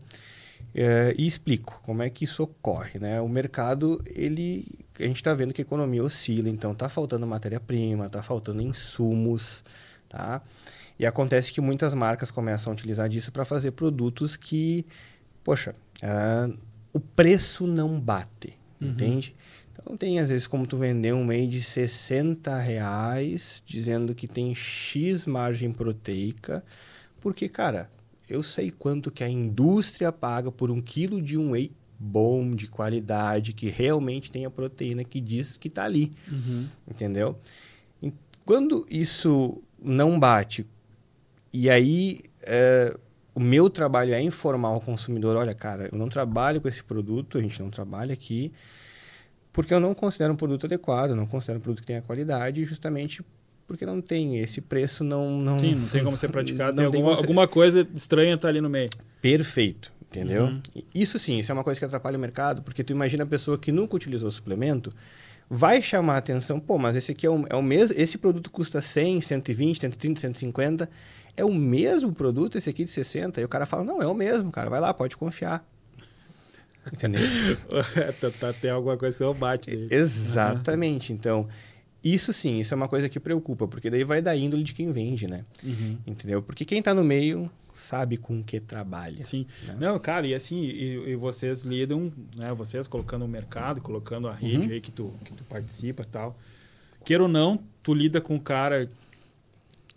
É, 0.73 1.13
e 1.17 1.27
explico 1.27 1.81
como 1.83 2.01
é 2.01 2.09
que 2.09 2.23
isso 2.23 2.43
ocorre, 2.43 2.97
né? 2.99 3.19
O 3.19 3.27
mercado, 3.27 4.01
ele, 4.05 4.65
a 4.97 5.03
gente 5.03 5.17
está 5.17 5.33
vendo 5.33 5.53
que 5.53 5.61
a 5.61 5.63
economia 5.63 6.01
oscila, 6.03 6.47
então 6.49 6.73
tá 6.73 6.87
faltando 6.87 7.27
matéria-prima, 7.27 8.07
tá 8.09 8.21
faltando 8.21 8.61
insumos, 8.61 9.63
tá? 10.07 10.41
E 11.01 11.05
acontece 11.07 11.51
que 11.51 11.59
muitas 11.59 11.95
marcas 11.95 12.29
começam 12.29 12.71
a 12.71 12.75
utilizar 12.75 13.09
disso 13.09 13.31
para 13.31 13.43
fazer 13.43 13.71
produtos 13.71 14.37
que, 14.37 14.85
poxa, 15.43 15.73
ah, 16.03 16.47
o 16.93 16.99
preço 16.99 17.65
não 17.65 17.99
bate, 17.99 18.53
Uhum. 18.79 18.89
entende? 18.89 19.35
Então 19.73 19.97
tem 19.97 20.19
às 20.19 20.29
vezes 20.29 20.45
como 20.45 20.67
tu 20.67 20.77
vender 20.77 21.11
um 21.11 21.25
whey 21.25 21.47
de 21.47 21.59
60 21.63 22.55
reais 22.59 23.63
dizendo 23.65 24.13
que 24.13 24.27
tem 24.27 24.53
X 24.53 25.25
margem 25.25 25.71
proteica, 25.71 26.63
porque, 27.19 27.49
cara, 27.49 27.89
eu 28.29 28.43
sei 28.43 28.69
quanto 28.69 29.09
que 29.09 29.23
a 29.23 29.29
indústria 29.29 30.11
paga 30.11 30.51
por 30.51 30.69
um 30.69 30.79
quilo 30.79 31.19
de 31.19 31.35
um 31.35 31.51
whey 31.53 31.71
bom, 31.99 32.51
de 32.51 32.67
qualidade, 32.67 33.53
que 33.53 33.67
realmente 33.69 34.29
tem 34.29 34.45
a 34.45 34.51
proteína 34.51 35.03
que 35.03 35.19
diz 35.19 35.57
que 35.57 35.67
está 35.67 35.83
ali, 35.83 36.11
Uhum. 36.31 36.67
entendeu? 36.87 37.39
E 38.03 38.13
quando 38.45 38.85
isso 38.87 39.63
não 39.81 40.19
bate, 40.19 40.63
e 41.53 41.69
aí 41.69 42.21
é, 42.43 42.95
o 43.33 43.39
meu 43.39 43.69
trabalho 43.69 44.13
é 44.13 44.21
informar 44.21 44.71
o 44.75 44.81
consumidor, 44.81 45.35
olha, 45.37 45.53
cara, 45.53 45.89
eu 45.91 45.97
não 45.97 46.09
trabalho 46.09 46.59
com 46.61 46.67
esse 46.67 46.83
produto, 46.83 47.37
a 47.37 47.41
gente 47.41 47.61
não 47.61 47.69
trabalha 47.69 48.13
aqui, 48.13 48.51
porque 49.53 49.73
eu 49.73 49.79
não 49.79 49.93
considero 49.93 50.33
um 50.33 50.35
produto 50.35 50.65
adequado, 50.65 51.15
não 51.15 51.25
considero 51.25 51.59
um 51.59 51.61
produto 51.61 51.81
que 51.81 51.87
tenha 51.87 52.01
qualidade, 52.01 52.63
justamente 52.65 53.23
porque 53.67 53.85
não 53.85 54.01
tem 54.01 54.37
esse 54.39 54.59
preço, 54.59 55.03
não... 55.03 55.39
não 55.39 55.59
Sim, 55.59 55.75
não 55.75 55.87
tem 55.87 56.03
como 56.03 56.17
ser 56.17 56.29
praticado. 56.31 56.81
não 56.81 56.89
Tem 56.89 56.99
alguma, 56.99 57.15
ser- 57.15 57.21
alguma 57.21 57.47
coisa 57.47 57.87
estranha 57.95 58.37
tá 58.37 58.49
ali 58.49 58.59
no 58.59 58.69
meio. 58.69 58.89
Perfeito, 59.21 59.93
entendeu? 60.01 60.45
Uhum. 60.45 60.61
Isso 60.93 61.17
sim, 61.17 61.39
isso 61.39 61.51
é 61.51 61.53
uma 61.53 61.63
coisa 61.63 61.79
que 61.79 61.85
atrapalha 61.85 62.17
o 62.17 62.19
mercado, 62.19 62.61
porque 62.63 62.83
tu 62.83 62.91
imagina 62.91 63.23
a 63.23 63.27
pessoa 63.27 63.57
que 63.57 63.71
nunca 63.71 63.95
utilizou 63.95 64.29
suplemento, 64.29 64.91
vai 65.49 65.81
chamar 65.81 66.15
a 66.15 66.17
atenção, 66.17 66.59
pô, 66.59 66.77
mas 66.77 66.95
esse 66.97 67.11
aqui 67.11 67.25
é 67.25 67.29
o, 67.29 67.45
é 67.49 67.55
o 67.55 67.61
mesmo, 67.61 67.95
esse 67.97 68.17
produto 68.17 68.49
custa 68.49 68.81
100, 68.81 69.21
120, 69.21 69.81
130, 69.81 70.19
150, 70.21 70.89
é 71.37 71.43
o 71.45 71.53
mesmo 71.53 72.13
produto 72.13 72.57
esse 72.57 72.69
aqui 72.69 72.83
de 72.83 72.89
60? 72.89 73.39
E 73.41 73.43
o 73.45 73.49
cara 73.49 73.65
fala, 73.65 73.83
não, 73.83 74.01
é 74.01 74.07
o 74.07 74.13
mesmo, 74.13 74.51
cara, 74.51 74.69
vai 74.69 74.79
lá, 74.79 74.93
pode 74.93 75.15
confiar. 75.17 75.65
Entendeu? 76.91 77.21
tá, 78.19 78.31
tá, 78.39 78.53
tem 78.53 78.71
alguma 78.71 78.97
coisa 78.97 79.17
que 79.17 79.23
não 79.23 79.33
bate. 79.33 79.69
nele. 79.69 79.87
Exatamente, 79.93 81.13
então... 81.13 81.47
Isso 82.03 82.33
sim, 82.33 82.59
isso 82.59 82.73
é 82.73 82.77
uma 82.77 82.87
coisa 82.87 83.07
que 83.07 83.19
preocupa, 83.19 83.67
porque 83.67 83.87
daí 83.87 84.03
vai 84.03 84.23
da 84.23 84.35
índole 84.35 84.63
de 84.63 84.73
quem 84.73 84.91
vende, 84.91 85.27
né? 85.27 85.45
Uhum. 85.63 85.99
Entendeu? 86.07 86.41
Porque 86.41 86.65
quem 86.65 86.81
tá 86.81 86.95
no 86.95 87.03
meio 87.03 87.47
sabe 87.75 88.17
com 88.17 88.41
que 88.43 88.59
trabalha. 88.59 89.23
Sim. 89.23 89.45
né? 89.67 89.75
Não, 89.79 89.99
cara, 89.99 90.25
e 90.25 90.33
assim, 90.33 90.63
e, 90.63 91.11
e 91.11 91.15
vocês 91.15 91.61
lidam, 91.61 92.11
né? 92.35 92.51
Vocês 92.55 92.87
colocando 92.87 93.23
o 93.23 93.27
mercado, 93.27 93.81
colocando 93.81 94.27
a 94.27 94.33
rede 94.33 94.67
Uhum. 94.67 94.73
aí 94.73 94.81
que 94.81 94.91
tu, 94.91 95.13
que 95.23 95.31
tu 95.31 95.43
participa 95.43 96.01
e 96.01 96.05
tal. 96.07 96.35
Queira 97.05 97.21
ou 97.21 97.29
não, 97.29 97.59
tu 97.83 97.93
lida 97.93 98.19
com 98.19 98.35
o 98.35 98.39
cara 98.41 98.89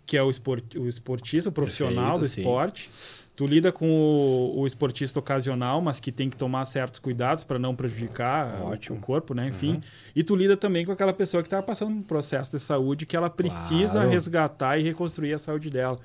que 0.05 0.15
é 0.17 0.23
o, 0.23 0.29
esport, 0.29 0.77
o 0.77 0.87
esportista, 0.87 1.49
o 1.49 1.51
profissional 1.53 2.17
Perfeito, 2.17 2.19
do 2.19 2.27
sim. 2.27 2.41
esporte. 2.41 2.89
Tu 3.35 3.45
lida 3.45 3.69
com 3.69 3.89
o, 3.89 4.59
o 4.61 4.65
esportista 4.67 5.19
ocasional, 5.19 5.81
mas 5.81 5.99
que 5.99 6.09
tem 6.09 6.29
que 6.29 6.37
tomar 6.37 6.63
certos 6.63 7.01
cuidados 7.01 7.43
para 7.43 7.59
não 7.59 7.75
prejudicar 7.75 8.61
o- 8.61 8.67
Ótimo. 8.67 8.97
o 8.97 9.01
corpo, 9.01 9.33
né? 9.33 9.49
Enfim. 9.49 9.73
Uhum. 9.73 9.81
E 10.15 10.23
tu 10.23 10.35
lida 10.37 10.55
também 10.55 10.85
com 10.85 10.93
aquela 10.93 11.11
pessoa 11.11 11.43
que 11.43 11.47
está 11.47 11.61
passando 11.61 11.91
um 11.91 12.01
processo 12.01 12.51
de 12.51 12.59
saúde 12.59 13.05
que 13.05 13.13
ela 13.15 13.29
precisa 13.29 13.93
Claro. 13.93 14.09
resgatar 14.09 14.77
e 14.79 14.83
reconstruir 14.83 15.33
a 15.33 15.37
saúde 15.37 15.69
dela. 15.69 15.99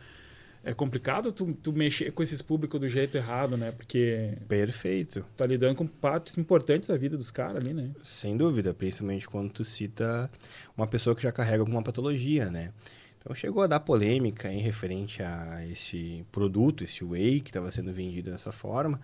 É 0.65 0.75
complicado 0.75 1.31
tu, 1.33 1.57
tu 1.63 1.73
mexer 1.73 2.11
com 2.11 2.23
esses 2.23 2.43
públicos 2.43 2.79
do 2.81 2.89
jeito 2.89 3.17
errado, 3.17 3.57
né? 3.57 3.71
Porque 3.71 4.35
Perfeito. 4.49 5.25
tá 5.37 5.47
lidando 5.47 5.77
com 5.77 5.87
partes 5.87 6.37
importantes 6.37 6.89
da 6.89 6.97
vida 6.99 7.17
dos 7.17 7.31
caras 7.31 7.57
ali, 7.57 7.73
né? 7.73 7.91
Sem 8.03 8.37
dúvida, 8.37 8.75
principalmente 8.75 9.27
quando 9.29 9.51
tu 9.51 9.65
cita 9.65 10.29
uma 10.77 10.87
pessoa 10.87 11.15
que 11.17 11.23
já 11.23 11.31
carrega 11.33 11.63
alguma 11.63 11.81
patologia, 11.83 12.51
né? 12.51 12.73
Então 13.21 13.35
chegou 13.35 13.63
a 13.63 13.67
dar 13.67 13.81
polêmica 13.81 14.51
em 14.53 14.61
referente 14.61 15.23
a 15.23 15.65
esse 15.71 16.25
produto, 16.33 16.83
esse 16.85 17.05
whey 17.05 17.41
que 17.41 17.51
estava 17.51 17.71
sendo 17.71 17.93
vendido 17.93 18.31
dessa 18.31 18.51
forma. 18.51 19.01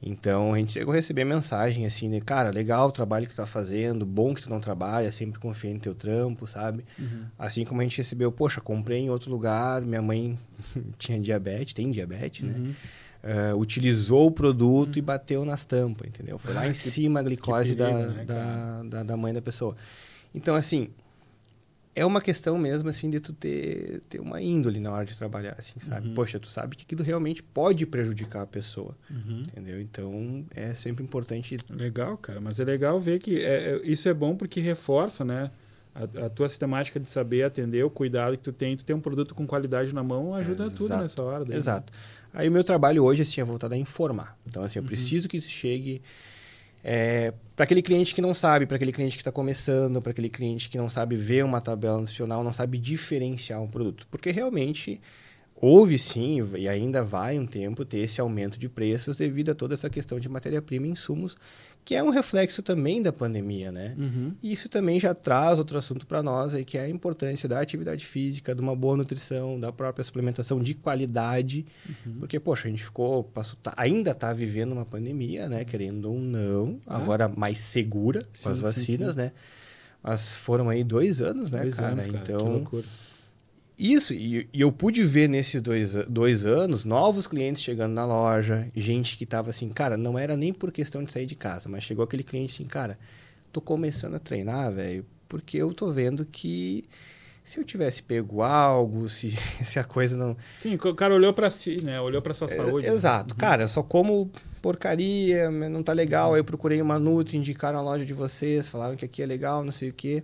Então 0.00 0.54
a 0.54 0.58
gente 0.58 0.72
chegou 0.74 0.92
a 0.92 0.96
receber 0.96 1.24
mensagem 1.24 1.84
assim, 1.84 2.08
de, 2.10 2.20
cara, 2.20 2.50
legal 2.50 2.88
o 2.88 2.92
trabalho 2.92 3.26
que 3.26 3.32
tu 3.32 3.36
tá 3.38 3.46
fazendo, 3.46 4.06
bom 4.06 4.32
que 4.32 4.42
tu 4.42 4.48
não 4.50 4.60
trabalha, 4.60 5.10
sempre 5.10 5.40
confia 5.40 5.72
no 5.74 5.80
teu 5.80 5.94
trampo, 5.94 6.46
sabe? 6.46 6.84
Assim 7.38 7.64
como 7.64 7.80
a 7.80 7.84
gente 7.84 7.96
recebeu, 7.98 8.30
poxa, 8.30 8.60
comprei 8.60 9.00
em 9.00 9.10
outro 9.10 9.30
lugar, 9.30 9.82
minha 9.82 10.02
mãe 10.02 10.38
tinha 10.98 11.18
diabetes, 11.18 11.72
tem 11.74 11.90
diabetes, 11.90 12.46
né? 12.46 12.54
Uhum. 12.54 12.74
eh, 13.24 13.54
utilizou 13.54 14.26
o 14.28 14.30
produto 14.30 14.98
e 14.98 15.02
bateu 15.02 15.44
nas 15.44 15.64
tampas, 15.64 16.06
entendeu? 16.06 16.38
Foi 16.38 16.54
lá 16.54 16.60
Ah, 16.62 16.68
em 16.68 16.70
que- 16.72 16.76
cima 16.76 17.18
a 17.18 17.22
glicose 17.24 17.74
perigo, 17.74 17.98
da, 17.98 18.06
né, 18.12 18.24
da, 18.24 18.82
da, 18.84 19.02
da 19.02 19.16
mãe 19.16 19.32
da 19.32 19.42
pessoa. 19.42 19.74
Então, 20.32 20.54
assim, 20.54 20.90
é 21.98 22.06
uma 22.06 22.20
questão 22.20 22.56
mesmo, 22.58 22.88
assim, 22.88 23.10
de 23.10 23.20
tu 23.20 23.32
ter, 23.32 24.00
ter 24.08 24.20
uma 24.20 24.40
índole 24.40 24.78
na 24.80 24.92
hora 24.92 25.04
de 25.04 25.16
trabalhar, 25.16 25.54
assim, 25.58 25.78
sabe? 25.80 26.08
Uhum. 26.08 26.14
Poxa, 26.14 26.38
tu 26.38 26.48
sabe 26.48 26.76
que 26.76 26.84
aquilo 26.84 27.02
realmente 27.02 27.42
pode 27.42 27.84
prejudicar 27.86 28.42
a 28.42 28.46
pessoa, 28.46 28.96
Uhum. 29.10 29.42
entendeu? 29.46 29.80
Então, 29.80 30.44
é 30.54 30.74
sempre 30.74 31.02
importante... 31.04 31.56
Legal, 31.70 32.16
cara. 32.16 32.40
Mas 32.40 32.60
é 32.60 32.64
legal 32.64 33.00
ver 33.00 33.18
que 33.18 33.38
é, 33.44 33.72
é- 33.74 33.80
isso 33.84 34.08
é 34.08 34.14
bom 34.14 34.36
porque 34.36 34.60
reforça, 34.60 35.24
né? 35.24 35.50
A, 35.94 36.26
a 36.26 36.30
tua 36.30 36.48
sistemática 36.48 37.00
de 37.00 37.10
saber 37.10 37.42
atender 37.42 37.84
o 37.84 37.90
cuidado 37.90 38.36
que 38.36 38.44
tu 38.44 38.52
tem, 38.52 38.76
tu 38.76 38.84
tem 38.84 38.94
um 38.94 39.00
produto 39.00 39.34
com 39.34 39.46
qualidade 39.46 39.92
na 39.92 40.02
mão, 40.04 40.32
ajuda 40.34 40.70
tudo 40.70 40.84
Exato. 40.86 41.02
nessa 41.02 41.22
hora. 41.22 41.44
daí, 41.44 41.48
né? 41.54 41.56
Exato. 41.56 41.92
Aí 42.32 42.48
o 42.48 42.52
meu 42.52 42.62
trabalho 42.62 43.02
hoje, 43.02 43.22
assim, 43.22 43.40
é 43.40 43.44
voltado 43.44 43.74
a 43.74 43.76
informar. 43.76 44.38
Então, 44.46 44.62
Uhum. 44.62 44.66
assim, 44.66 44.78
eu 44.78 44.84
preciso 44.84 45.28
que 45.28 45.38
isso 45.38 45.48
chegue 45.48 46.00
para 47.58 47.64
aquele 47.64 47.82
cliente 47.82 48.14
que 48.14 48.20
não 48.20 48.32
sabe, 48.32 48.66
para 48.66 48.76
aquele 48.76 48.92
cliente 48.92 49.16
que 49.16 49.20
está 49.20 49.32
começando, 49.32 50.00
para 50.00 50.12
aquele 50.12 50.28
cliente 50.28 50.68
que 50.68 50.78
não 50.78 50.88
sabe 50.88 51.16
ver 51.16 51.44
uma 51.44 51.60
tabela 51.60 51.98
nutricional, 51.98 52.44
não 52.44 52.52
sabe 52.52 52.78
diferenciar 52.78 53.60
um 53.60 53.66
produto. 53.66 54.06
Porque 54.12 54.30
realmente 54.30 55.00
houve 55.60 55.98
sim, 55.98 56.38
e 56.56 56.68
ainda 56.68 57.02
vai 57.02 57.38
um 57.38 57.46
tempo, 57.46 57.84
ter 57.84 57.98
esse 57.98 58.20
aumento 58.20 58.58
de 58.58 58.68
preços 58.68 59.16
devido 59.16 59.50
a 59.50 59.54
toda 59.54 59.74
essa 59.74 59.90
questão 59.90 60.18
de 60.20 60.28
matéria-prima 60.28 60.86
e 60.86 60.90
insumos 60.90 61.36
que 61.84 61.94
é 61.94 62.02
um 62.02 62.10
reflexo 62.10 62.62
também 62.62 63.00
da 63.00 63.10
pandemia, 63.10 63.72
né? 63.72 63.94
Uhum. 63.96 64.34
E 64.42 64.52
isso 64.52 64.68
também 64.68 65.00
já 65.00 65.14
traz 65.14 65.58
outro 65.58 65.78
assunto 65.78 66.06
para 66.06 66.22
nós 66.22 66.52
aí, 66.52 66.62
que 66.62 66.76
é 66.76 66.82
a 66.82 66.88
importância 66.88 67.48
da 67.48 67.58
atividade 67.60 68.04
física, 68.04 68.54
de 68.54 68.60
uma 68.60 68.76
boa 68.76 68.94
nutrição, 68.94 69.58
da 69.58 69.72
própria 69.72 70.04
suplementação 70.04 70.60
de 70.62 70.74
qualidade, 70.74 71.64
Uhum. 71.88 72.16
porque, 72.18 72.38
poxa, 72.38 72.68
a 72.68 72.70
gente 72.70 72.84
ficou, 72.84 73.24
passou, 73.24 73.56
tá- 73.62 73.72
ainda 73.74 74.10
está 74.10 74.34
vivendo 74.34 74.72
uma 74.72 74.84
pandemia, 74.84 75.48
né? 75.48 75.64
Querendo 75.64 76.12
ou 76.12 76.18
não, 76.20 76.78
Ah. 76.86 76.98
agora 76.98 77.26
mais 77.26 77.58
segura 77.60 78.20
com 78.20 78.28
Sim, 78.34 78.48
as 78.50 78.56
sim, 78.58 78.62
vacinas, 78.62 79.12
sim. 79.14 79.18
né? 79.20 79.32
Mas 80.02 80.30
foram 80.30 80.68
aí 80.68 80.84
dois 80.84 81.22
anos, 81.22 81.50
né, 81.50 81.62
Dois 81.62 81.76
cara? 81.76 81.92
anos, 81.92 82.06
cara. 82.06 82.18
Então, 82.22 82.38
Que 82.38 82.44
loucura. 82.44 82.84
Isso, 83.78 84.12
e, 84.12 84.48
e 84.52 84.60
eu 84.60 84.72
pude 84.72 85.04
ver 85.04 85.28
nesses 85.28 85.60
dois, 85.60 85.94
dois 86.08 86.44
anos 86.44 86.84
novos 86.84 87.26
clientes 87.26 87.62
chegando 87.62 87.92
na 87.92 88.04
loja, 88.04 88.66
gente 88.74 89.16
que 89.16 89.24
tava 89.24 89.50
assim, 89.50 89.68
cara, 89.68 89.96
não 89.96 90.18
era 90.18 90.36
nem 90.36 90.52
por 90.52 90.72
questão 90.72 91.04
de 91.04 91.12
sair 91.12 91.26
de 91.26 91.36
casa, 91.36 91.68
mas 91.68 91.84
chegou 91.84 92.04
aquele 92.04 92.24
cliente 92.24 92.54
assim, 92.54 92.64
cara, 92.64 92.98
tô 93.52 93.60
começando 93.60 94.14
a 94.14 94.18
treinar, 94.18 94.72
velho, 94.72 95.06
porque 95.28 95.58
eu 95.58 95.72
tô 95.72 95.92
vendo 95.92 96.24
que 96.24 96.84
se 97.44 97.58
eu 97.58 97.64
tivesse 97.64 98.02
pego 98.02 98.42
algo, 98.42 99.08
se, 99.08 99.30
se 99.64 99.78
a 99.78 99.84
coisa 99.84 100.16
não. 100.16 100.36
Sim, 100.60 100.74
o 100.74 100.94
cara 100.94 101.14
olhou 101.14 101.32
pra 101.32 101.48
si, 101.48 101.82
né? 101.82 101.98
Olhou 101.98 102.20
pra 102.20 102.34
sua 102.34 102.46
saúde. 102.46 102.86
É, 102.86 102.90
né? 102.90 102.96
exato, 102.96 103.34
cara, 103.34 103.62
eu 103.62 103.68
só 103.68 103.82
como 103.82 104.30
porcaria, 104.60 105.50
não 105.50 105.82
tá 105.82 105.94
legal. 105.94 106.34
Aí 106.34 106.40
eu 106.40 106.44
procurei 106.44 106.82
uma 106.82 106.98
Nutri, 106.98 107.38
indicaram 107.38 107.78
a 107.78 107.82
loja 107.82 108.04
de 108.04 108.12
vocês, 108.12 108.68
falaram 108.68 108.96
que 108.96 109.04
aqui 109.06 109.22
é 109.22 109.26
legal, 109.26 109.64
não 109.64 109.72
sei 109.72 109.88
o 109.88 109.94
quê. 109.94 110.22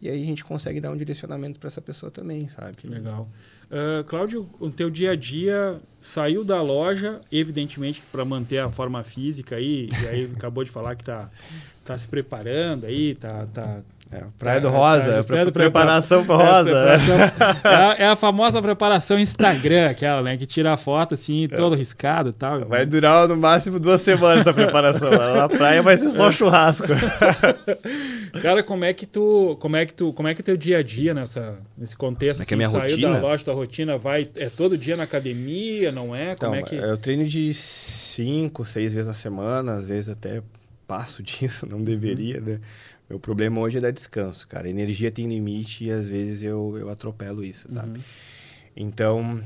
E 0.00 0.08
aí 0.08 0.22
a 0.22 0.24
gente 0.24 0.44
consegue 0.44 0.80
dar 0.80 0.90
um 0.90 0.96
direcionamento 0.96 1.58
para 1.58 1.68
essa 1.68 1.80
pessoa 1.80 2.10
também, 2.10 2.48
sabe? 2.48 2.76
Que 2.76 2.86
legal. 2.86 3.28
Ah, 3.70 4.04
Cláudio, 4.06 4.48
o 4.60 4.70
teu 4.70 4.90
dia 4.90 5.12
a 5.12 5.16
dia 5.16 5.80
saiu 6.00 6.44
da 6.44 6.62
loja, 6.62 7.20
evidentemente 7.30 8.02
para 8.12 8.24
manter 8.24 8.58
a 8.58 8.70
forma 8.70 9.02
física 9.02 9.56
aí, 9.56 9.88
e 10.02 10.06
aí 10.06 10.32
acabou 10.34 10.62
de 10.62 10.70
falar 10.70 10.94
que 10.94 11.04
tá, 11.04 11.30
tá 11.84 11.98
se 11.98 12.06
preparando 12.06 12.86
aí, 12.86 13.14
tá, 13.16 13.46
tá 13.52 13.82
É, 14.10 14.22
Praia 14.38 14.60
do 14.60 14.70
Tá- 14.70 14.76
Rosa, 14.76 15.20
é 15.36 15.50
preparação 15.50 16.24
para 16.24 16.34
É, 16.36 16.52
Rosa. 16.52 16.72
é, 17.64 17.68
a, 17.68 17.94
é 17.98 18.06
a 18.06 18.14
famosa 18.14 18.62
preparação 18.62 19.18
Instagram, 19.18 19.90
aquela, 19.90 20.22
né? 20.22 20.36
Que 20.36 20.46
tira 20.46 20.72
a 20.72 20.76
foto 20.76 21.14
assim, 21.14 21.48
todo 21.48 21.74
riscado 21.74 22.30
e 22.30 22.32
tal. 22.32 22.60
Vai 22.66 22.86
durar 22.86 23.26
no 23.26 23.36
máximo 23.36 23.80
duas 23.80 24.00
semanas 24.00 24.46
a 24.46 24.52
preparação. 24.52 25.10
Na 25.36 25.48
praia 25.48 25.82
vai 25.82 25.96
ser 25.96 26.10
só 26.10 26.30
churrasco. 26.30 26.86
Cara, 28.40 28.62
como 28.62 28.84
é 28.84 28.92
que 28.92 29.06
tu, 29.06 29.56
como 29.60 29.74
é 29.76 29.84
que 29.84 29.92
tu, 29.92 30.12
como 30.12 30.28
é 30.28 30.34
que 30.34 30.40
é 30.40 30.44
teu 30.44 30.56
dia 30.56 30.78
a 30.78 30.82
dia 30.82 31.12
nessa 31.12 31.58
nesse 31.76 31.96
contexto? 31.96 32.42
É 32.42 32.54
é 32.54 32.56
minha 32.56 32.68
saiu 32.68 32.82
rotina? 32.82 33.12
da 33.12 33.20
loja, 33.20 33.44
tua 33.44 33.54
rotina 33.54 33.98
vai 33.98 34.28
é 34.36 34.48
todo 34.48 34.78
dia 34.78 34.94
na 34.94 35.02
academia, 35.02 35.90
não 35.90 36.14
é? 36.14 36.36
Como 36.36 36.54
Então, 36.54 36.54
é 36.54 36.62
que 36.62 36.76
eu 36.76 36.96
treino 36.96 37.26
de 37.26 37.52
cinco, 37.54 38.64
seis 38.64 38.92
vezes 38.92 39.08
na 39.08 39.14
semana, 39.14 39.74
às 39.74 39.86
vezes 39.86 40.08
até 40.10 40.42
passo 40.86 41.22
disso, 41.22 41.66
não 41.68 41.82
deveria, 41.82 42.40
né? 42.40 42.60
Meu 43.08 43.20
problema 43.20 43.60
hoje 43.60 43.78
é 43.78 43.80
dar 43.80 43.92
descanso, 43.92 44.46
cara. 44.48 44.68
Energia 44.68 45.10
tem 45.12 45.28
limite 45.28 45.84
e 45.84 45.90
às 45.92 46.08
vezes 46.08 46.42
eu, 46.42 46.76
eu 46.78 46.90
atropelo 46.90 47.44
isso, 47.44 47.70
sabe? 47.72 47.98
Uhum. 47.98 48.04
Então, 48.76 49.42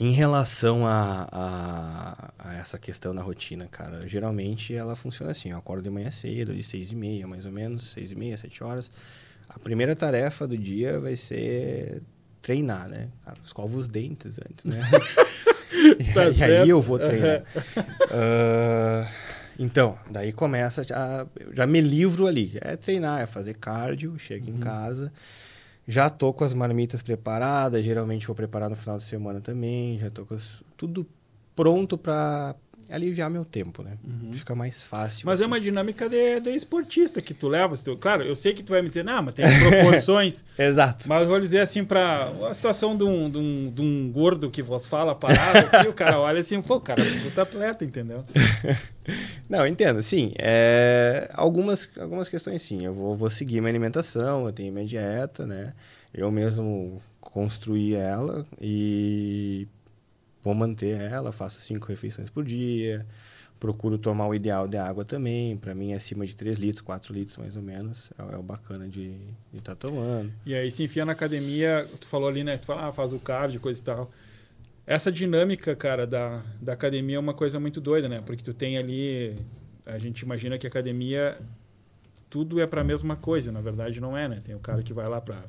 em 0.00 0.10
relação 0.10 0.84
a, 0.86 1.28
a, 1.30 2.30
a 2.38 2.54
essa 2.56 2.78
questão 2.78 3.14
da 3.14 3.22
rotina, 3.22 3.68
cara, 3.70 4.06
geralmente 4.08 4.74
ela 4.74 4.96
funciona 4.96 5.30
assim. 5.30 5.50
Eu 5.50 5.58
acordo 5.58 5.82
de 5.84 5.90
manhã 5.90 6.10
cedo, 6.10 6.50
ali 6.50 6.62
seis 6.62 6.90
e 6.90 6.96
meia, 6.96 7.26
mais 7.26 7.46
ou 7.46 7.52
menos, 7.52 7.90
seis 7.92 8.10
e 8.10 8.14
meia, 8.16 8.36
sete 8.36 8.64
horas. 8.64 8.90
A 9.48 9.58
primeira 9.58 9.94
tarefa 9.94 10.46
do 10.48 10.58
dia 10.58 10.98
vai 10.98 11.14
ser 11.14 12.02
treinar, 12.40 12.88
né? 12.88 13.08
Cara, 13.24 13.36
escova 13.44 13.76
os 13.76 13.86
dentes 13.86 14.38
antes, 14.40 14.64
né? 14.64 14.80
e, 16.00 16.12
Tá 16.12 16.22
aí- 16.44 16.66
e 16.66 16.68
eu 16.68 16.80
vou 16.80 16.98
treinar. 16.98 17.42
Ah, 18.10 19.08
então, 19.58 19.98
daí 20.10 20.32
começa, 20.32 20.82
já, 20.82 21.26
já 21.52 21.66
me 21.66 21.80
livro 21.80 22.26
ali. 22.26 22.58
É 22.60 22.76
treinar, 22.76 23.20
é 23.20 23.26
fazer 23.26 23.54
cardio, 23.54 24.18
chego 24.18 24.48
em 24.50 24.56
casa. 24.58 25.12
Já 25.86 26.08
tô 26.08 26.32
com 26.32 26.44
as 26.44 26.54
marmitas 26.54 27.02
preparadas, 27.02 27.84
geralmente 27.84 28.26
vou 28.26 28.36
preparar 28.36 28.70
no 28.70 28.76
final 28.76 28.98
de 28.98 29.04
semana 29.04 29.40
também, 29.40 29.98
já 29.98 30.10
tô 30.10 30.24
com 30.24 30.34
as- 30.34 30.62
tudo 30.76 31.04
pronto 31.56 31.98
para 31.98 32.54
aliviar 32.92 33.30
meu 33.30 33.44
tempo, 33.44 33.82
né? 33.82 33.92
Fica 34.32 34.54
mais 34.54 34.82
fácil. 34.82 35.26
Mas 35.26 35.40
é 35.40 35.44
assim. 35.44 35.50
uma 35.52 35.60
dinâmica 35.60 36.08
de, 36.08 36.40
de 36.40 36.50
esportista 36.50 37.20
que 37.20 37.32
tu 37.32 37.48
leva. 37.48 37.74
tu- 37.76 37.96
claro, 37.96 38.22
eu 38.22 38.36
sei 38.36 38.52
que 38.52 38.62
tu 38.62 38.70
vai 38.72 38.82
me 38.82 38.88
dizer, 38.88 39.04
não, 39.04 39.22
mas 39.22 39.34
tem 39.34 39.44
proporções. 39.58 40.44
Exato. 40.58 41.08
mas 41.08 41.26
vou 41.26 41.40
dizer 41.40 41.60
assim, 41.60 41.84
pra 41.84 42.30
a 42.48 42.54
situação 42.54 42.96
de 42.96 43.04
um, 43.04 43.30
de, 43.30 43.38
um, 43.38 43.70
de 43.74 43.82
um 43.82 44.10
gordo 44.12 44.50
que 44.50 44.62
vos 44.62 44.86
fala 44.86 45.14
parado 45.14 45.66
aqui, 45.72 45.88
o 45.88 45.92
cara 45.94 46.20
olha 46.20 46.40
assim, 46.40 46.60
pô, 46.60 46.80
cara, 46.80 47.02
tu 47.34 47.40
atleta, 47.40 47.84
entendeu? 47.84 48.22
Não, 49.48 49.66
entendo, 49.66 50.00
sim. 50.02 50.32
É, 50.38 51.28
algumas, 51.34 51.88
algumas 51.98 52.28
questões 52.28 52.62
sim. 52.62 52.84
Eu 52.84 52.94
vou, 52.94 53.16
vou 53.16 53.30
seguir 53.30 53.60
minha 53.60 53.70
alimentação, 53.70 54.46
eu 54.46 54.52
tenho 54.52 54.72
minha 54.72 54.84
dieta, 54.86 55.46
né? 55.46 55.72
Eu 56.14 56.30
mesmo 56.30 57.00
construí 57.20 57.94
ela 57.94 58.46
e 58.60 59.66
vou 60.42 60.54
manter 60.54 61.00
ela, 61.00 61.32
faço 61.32 61.60
cinco 61.60 61.86
refeições 61.86 62.30
por 62.30 62.44
dia. 62.44 63.06
Procuro 63.60 63.96
tomar 63.96 64.26
o 64.26 64.34
ideal 64.34 64.66
de 64.66 64.76
água 64.76 65.04
também. 65.04 65.56
Para 65.56 65.72
mim, 65.72 65.92
é 65.92 65.94
acima 65.94 66.26
de 66.26 66.34
3 66.34 66.58
litros, 66.58 66.80
4 66.80 67.14
litros 67.14 67.36
mais 67.36 67.56
ou 67.56 67.62
menos. 67.62 68.10
É, 68.18 68.34
é 68.34 68.36
o 68.36 68.42
bacana 68.42 68.88
de 68.88 69.14
estar 69.54 69.76
tomando. 69.76 70.32
E 70.44 70.52
aí 70.52 70.68
se 70.68 70.82
enfia 70.82 71.04
na 71.04 71.12
academia, 71.12 71.88
tu 72.00 72.08
falou 72.08 72.28
ali, 72.28 72.42
né? 72.42 72.58
Tu 72.58 72.66
fala, 72.66 72.88
ah, 72.88 72.92
faz 72.92 73.12
o 73.12 73.20
cardio, 73.20 73.60
coisa 73.60 73.80
e 73.80 73.84
tal. 73.84 74.10
Essa 74.84 75.12
dinâmica, 75.12 75.76
cara, 75.76 76.04
da, 76.08 76.42
da 76.60 76.72
academia 76.72 77.16
é 77.16 77.20
uma 77.20 77.34
coisa 77.34 77.60
muito 77.60 77.80
doida, 77.80 78.08
né? 78.08 78.20
Porque 78.26 78.42
tu 78.42 78.52
tem 78.52 78.76
ali. 78.76 79.36
A 79.86 79.96
gente 79.96 80.22
imagina 80.22 80.58
que 80.58 80.66
a 80.66 80.70
academia 80.70 81.38
tudo 82.28 82.60
é 82.60 82.66
pra 82.66 82.82
mesma 82.82 83.14
coisa, 83.14 83.52
na 83.52 83.60
verdade 83.60 84.00
não 84.00 84.16
é, 84.16 84.26
né? 84.26 84.40
Tem 84.42 84.54
o 84.54 84.58
cara 84.58 84.82
que 84.82 84.92
vai 84.92 85.06
lá 85.06 85.20
pra 85.20 85.44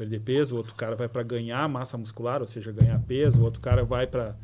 perder 0.00 0.20
peso, 0.20 0.54
o 0.54 0.56
outro 0.56 0.74
cara 0.74 0.96
vai 0.96 1.08
pra 1.10 1.22
ganhar 1.22 1.68
massa 1.68 1.98
muscular, 1.98 2.40
ou 2.40 2.46
seja, 2.46 2.72
ganhar 2.72 2.98
peso, 3.00 3.38
o 3.38 3.42
outro 3.44 3.60
cara 3.60 3.84
vai 3.84 4.06
pra 4.06 4.34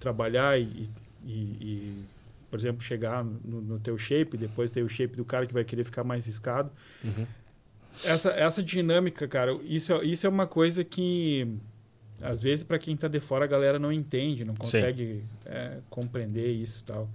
trabalhar 0.00 0.58
e, 0.58 0.88
e- 1.22 1.28
e, 1.60 2.04
por 2.50 2.58
exemplo, 2.58 2.80
chegar 2.82 3.22
no, 3.22 3.60
no 3.60 3.78
teu 3.78 3.98
shape, 3.98 4.38
depois 4.38 4.70
tem 4.70 4.82
o 4.82 4.88
shape 4.88 5.14
do 5.14 5.24
cara 5.24 5.46
que 5.46 5.52
vai 5.52 5.64
querer 5.64 5.84
ficar 5.84 6.02
mais 6.02 6.24
riscado 6.24 6.70
essa, 8.04 8.30
essa 8.30 8.62
dinâmica, 8.62 9.28
cara, 9.28 9.52
isso, 9.64 9.92
é- 9.92 10.04
isso 10.04 10.26
é 10.26 10.30
uma 10.30 10.46
coisa 10.46 10.82
que, 10.82 11.46
às 12.22 12.40
vezes, 12.40 12.64
para 12.64 12.78
quem 12.78 12.96
tá 12.96 13.06
de 13.06 13.20
fora, 13.20 13.44
a 13.44 13.48
galera 13.48 13.78
não 13.78 13.92
entende, 13.92 14.44
não 14.46 14.54
consegue 14.54 15.24
é, 15.44 15.78
compreender 15.90 16.50
isso 16.52 16.82
e 16.82 16.86
tal. 16.86 17.08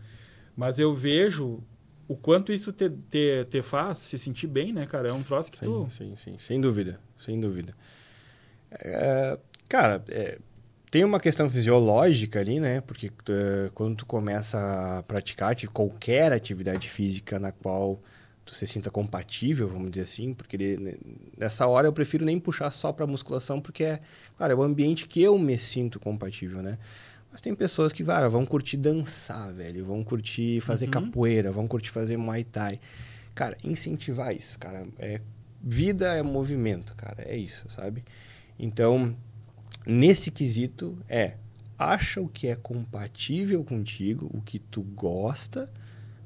Mas 0.56 0.78
eu 0.78 0.94
vejo 0.94 1.64
o 2.08 2.16
quanto 2.16 2.54
isso 2.54 2.72
te, 2.72 2.90
te, 2.90 3.44
te 3.50 3.62
faz 3.64 3.98
se 3.98 4.18
sentir 4.20 4.48
bem, 4.48 4.72
né, 4.72 4.86
cara? 4.86 5.10
É 5.10 5.14
um 5.14 5.24
troço 5.24 5.52
que 5.52 5.60
tu... 5.60 5.88
Sim, 5.90 6.16
sim, 6.16 6.16
sim. 6.16 6.38
Sem 6.38 6.62
dúvida, 6.62 7.00
sem 7.20 7.40
dúvida. 7.40 7.74
É, 8.72 9.38
cara, 9.70 10.04
é, 10.10 10.38
tem 10.92 11.04
uma 11.04 11.20
questão 11.20 11.50
fisiológica 11.50 12.40
ali, 12.40 12.60
né? 12.60 12.82
Porque 12.82 13.08
é, 13.30 13.70
quando 13.74 13.98
tu 13.98 14.06
começa 14.06 14.98
a 15.00 15.04
praticar 15.04 15.52
ati- 15.52 15.68
qualquer 15.68 16.32
atividade 16.32 16.90
física 16.90 17.40
na 17.40 17.52
qual 17.52 18.00
tu 18.46 18.56
se 18.56 18.66
sinta 18.66 18.90
compatível, 18.90 19.68
vamos 19.68 19.92
dizer 19.92 20.04
assim, 20.04 20.34
porque 20.34 20.58
de- 20.58 20.78
ne- 20.78 20.98
nessa 21.38 21.68
hora 21.68 21.88
eu 21.88 21.94
prefiro 21.94 22.24
nem 22.26 22.40
puxar 22.40 22.70
só 22.72 22.94
para 22.94 23.06
musculação, 23.06 23.60
porque 23.60 23.84
é, 23.84 24.00
claro, 24.38 24.54
é 24.54 24.56
o 24.56 24.64
ambiente 24.64 25.08
que 25.08 25.22
eu 25.22 25.38
me 25.38 25.58
sinto 25.58 26.00
compatível, 26.00 26.62
né? 26.62 26.78
Mas 27.30 27.42
tem 27.42 27.54
pessoas 27.54 27.92
que, 27.92 28.04
cara, 28.06 28.30
vão 28.30 28.46
curtir 28.46 28.78
dançar, 28.78 29.52
velho, 29.52 29.86
vão 29.86 30.02
curtir 30.02 30.62
fazer 30.62 30.86
Uhum. 30.86 30.92
capoeira, 30.92 31.52
vão 31.52 31.68
curtir 31.68 31.90
fazer 31.90 32.16
muay 32.16 32.46
thai. 32.46 32.80
Cara, 33.36 33.58
incentivar 33.64 34.34
isso, 34.34 34.58
cara, 34.58 34.88
é 34.98 35.20
vida 35.62 36.14
é 36.14 36.22
movimento, 36.22 36.96
cara, 36.96 37.24
é 37.24 37.36
isso, 37.36 37.70
sabe? 37.70 38.04
Então, 38.60 39.16
nesse 39.86 40.32
quesito 40.32 40.98
é 41.10 41.34
acha 41.78 42.20
o 42.22 42.28
que 42.28 42.48
é 42.48 42.56
compatível 42.56 43.64
contigo, 43.64 44.30
o 44.34 44.42
que 44.42 44.58
tu 44.60 44.82
gosta, 44.82 45.70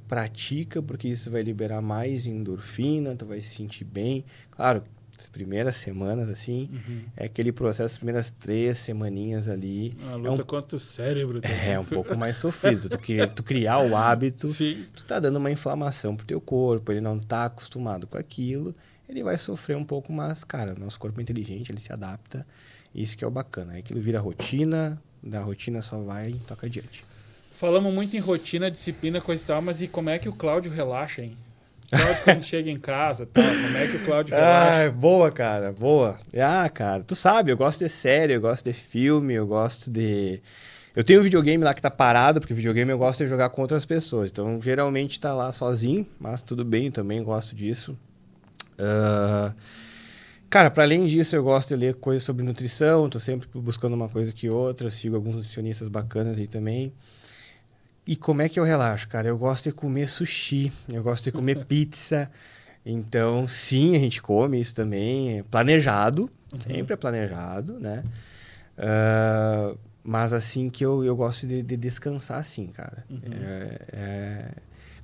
pratica, 0.07 0.81
porque 0.81 1.07
isso 1.07 1.29
vai 1.29 1.41
liberar 1.41 1.81
mais 1.81 2.25
endorfina, 2.25 3.15
tu 3.15 3.25
vai 3.25 3.41
se 3.41 3.55
sentir 3.55 3.83
bem. 3.85 4.23
Claro, 4.49 4.83
as 5.17 5.27
primeiras 5.27 5.75
semanas, 5.75 6.29
assim, 6.29 6.69
Uhum. 6.71 7.01
é 7.15 7.25
aquele 7.25 7.51
processo, 7.51 7.93
as 7.93 7.97
primeiras 7.97 8.31
três 8.31 8.77
semaninhas 8.79 9.47
ali, 9.47 9.93
A 10.07 10.11
é 10.13 10.15
luta 10.15 10.41
um, 10.41 10.45
contra 10.45 10.75
o 10.77 10.79
cérebro. 10.79 11.41
também. 11.41 11.69
é 11.69 11.79
um 11.79 11.85
pouco 11.85 12.17
mais 12.17 12.37
sofrido. 12.37 12.89
Tu, 12.89 12.97
cri- 12.97 13.27
tu 13.27 13.43
criar 13.43 13.79
o 13.79 13.95
hábito, 13.95 14.47
Sim. 14.53 14.85
tu 14.95 15.03
tá 15.05 15.19
dando 15.19 15.37
uma 15.37 15.51
inflamação 15.51 16.15
pro 16.15 16.25
teu 16.25 16.41
corpo, 16.41 16.91
ele 16.91 17.01
não 17.01 17.19
tá 17.19 17.45
acostumado 17.45 18.07
com 18.07 18.17
aquilo, 18.17 18.75
ele 19.11 19.23
vai 19.23 19.37
sofrer 19.37 19.75
um 19.75 19.83
pouco, 19.83 20.11
mas, 20.13 20.43
cara, 20.43 20.73
nosso 20.73 20.97
corpo 20.97 21.19
é 21.19 21.23
inteligente, 21.23 21.69
ele 21.69 21.81
se 21.81 21.91
adapta, 21.91 22.47
isso 22.95 23.17
que 23.17 23.23
é 23.23 23.27
o 23.27 23.31
bacana. 23.31 23.73
Aí 23.73 23.79
aquilo 23.79 23.99
vira 23.99 24.21
rotina, 24.21 25.01
da 25.21 25.41
rotina 25.41 25.81
só 25.81 25.99
vai 25.99 26.29
e 26.29 26.39
toca 26.39 26.65
adiante. 26.65 27.03
Falamos 27.51 27.93
muito 27.93 28.15
em 28.15 28.19
rotina, 28.19 28.71
disciplina, 28.71 29.19
coisa 29.19 29.43
e 29.43 29.45
tal, 29.45 29.61
mas 29.61 29.81
e 29.81 29.87
como 29.87 30.09
é 30.09 30.17
que 30.17 30.29
o 30.29 30.33
Cláudio 30.33 30.71
relaxa, 30.71 31.21
hein? 31.21 31.35
Cláudio 31.89 32.23
quando 32.23 32.43
chega 32.43 32.71
em 32.71 32.79
casa, 32.79 33.25
tal, 33.25 33.43
como 33.43 33.77
é 33.77 33.87
que 33.87 33.97
o 33.97 34.05
Cláudio 34.05 34.33
relaxa? 34.33 34.85
Ah, 34.87 34.91
boa, 34.91 35.29
cara, 35.29 35.73
boa. 35.73 36.17
Ah, 36.41 36.69
cara, 36.69 37.03
tu 37.03 37.13
sabe, 37.13 37.51
eu 37.51 37.57
gosto 37.57 37.79
de 37.79 37.89
série, 37.89 38.33
eu 38.33 38.41
gosto 38.41 38.63
de 38.63 38.73
filme, 38.73 39.33
eu 39.33 39.45
gosto 39.45 39.91
de, 39.91 40.41
Eu 40.95 41.03
tenho 41.03 41.19
um 41.19 41.23
videogame 41.23 41.61
lá 41.61 41.73
que 41.73 41.81
tá 41.81 41.91
parado, 41.91 42.39
porque 42.39 42.53
videogame 42.53 42.89
eu 42.91 42.97
gosto 42.97 43.25
de 43.25 43.29
jogar 43.29 43.49
com 43.49 43.61
outras 43.61 43.85
pessoas. 43.85 44.31
Então, 44.31 44.59
geralmente 44.61 45.19
tá 45.19 45.33
lá 45.33 45.51
sozinho, 45.51 46.07
mas 46.17 46.41
tudo 46.41 46.63
bem, 46.63 46.85
eu 46.85 46.91
também 46.93 47.21
gosto 47.21 47.53
disso. 47.53 47.97
Uh, 48.81 49.53
cara, 50.49 50.71
para 50.71 50.83
além 50.83 51.05
disso, 51.05 51.35
eu 51.35 51.43
gosto 51.43 51.69
de 51.69 51.75
ler 51.75 51.95
coisas 51.95 52.23
sobre 52.23 52.43
nutrição, 52.43 53.09
tô 53.09 53.19
sempre 53.19 53.47
buscando 53.53 53.93
uma 53.93 54.09
coisa 54.09 54.31
que 54.31 54.49
outra, 54.49 54.89
sigo 54.89 55.15
alguns 55.15 55.35
nutricionistas 55.35 55.87
bacanas 55.87 56.37
aí 56.37 56.47
também. 56.47 56.91
E 58.05 58.15
como 58.15 58.41
é 58.41 58.49
que 58.49 58.59
eu 58.59 58.63
relaxo, 58.63 59.07
cara? 59.07 59.27
Eu 59.27 59.37
gosto 59.37 59.65
de 59.65 59.71
comer 59.71 60.07
sushi, 60.07 60.73
eu 60.91 61.03
gosto 61.03 61.25
de 61.25 61.31
comer 61.31 61.65
pizza. 61.65 62.29
Então, 62.83 63.47
sim, 63.47 63.95
a 63.95 63.99
gente 63.99 64.21
come 64.21 64.59
isso 64.59 64.73
também, 64.73 65.39
é 65.39 65.43
planejado, 65.43 66.29
uhum. 66.51 66.61
sempre 66.61 66.93
é 66.93 66.97
planejado, 66.97 67.79
né? 67.79 68.03
Uh, 68.75 69.77
mas 70.03 70.33
assim 70.33 70.69
que 70.69 70.83
eu, 70.83 71.03
eu 71.03 71.15
gosto 71.15 71.45
de, 71.45 71.61
de 71.61 71.77
descansar 71.77 72.39
assim, 72.39 72.67
cara. 72.67 73.05
Uhum. 73.09 73.19
É, 73.31 73.79
é, 73.93 74.51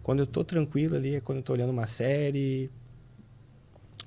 quando 0.02 0.20
eu 0.20 0.26
tô 0.26 0.44
tranquilo 0.44 0.96
ali, 0.96 1.16
é 1.16 1.22
quando 1.22 1.38
eu 1.38 1.44
tô 1.44 1.54
olhando 1.54 1.70
uma 1.70 1.86
série, 1.86 2.72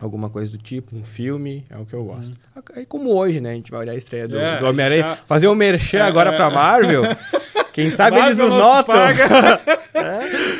alguma 0.00 0.30
coisa 0.30 0.50
do 0.50 0.58
tipo, 0.58 0.96
um 0.96 1.04
filme, 1.04 1.64
é 1.68 1.76
o 1.76 1.84
que 1.84 1.94
eu 1.94 2.04
gosto. 2.04 2.30
Uhum. 2.56 2.62
Aí 2.76 2.86
como 2.86 3.14
hoje, 3.14 3.40
né? 3.40 3.50
A 3.50 3.54
gente 3.54 3.70
vai 3.70 3.80
olhar 3.80 3.92
a 3.92 3.96
estreia 3.96 4.26
do, 4.26 4.38
é, 4.38 4.58
do 4.58 4.66
Homem-Aranha, 4.66 5.02
já... 5.02 5.16
fazer 5.26 5.48
um 5.48 5.54
merchan 5.54 5.98
é, 5.98 6.02
agora 6.02 6.30
é, 6.30 6.36
pra 6.36 6.50
Marvel. 6.50 7.02
Quem 7.72 7.90
sabe 7.90 8.18
eles 8.18 8.36
nos 8.36 8.50
notam. 8.50 8.96
é. 9.94 10.00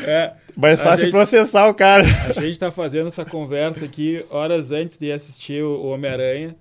é. 0.07 0.33
Mais 0.57 0.81
fácil 0.83 1.07
gente, 1.07 1.12
processar 1.12 1.68
o 1.68 1.74
cara. 1.74 2.05
A 2.29 2.33
gente 2.33 2.59
tá 2.59 2.70
fazendo 2.70 3.09
essa 3.09 3.24
conversa 3.24 3.85
aqui 3.85 4.24
horas 4.31 4.70
antes 4.70 4.98
de 4.98 5.11
assistir 5.11 5.62
o 5.62 5.87
Homem-Aranha. 5.87 6.55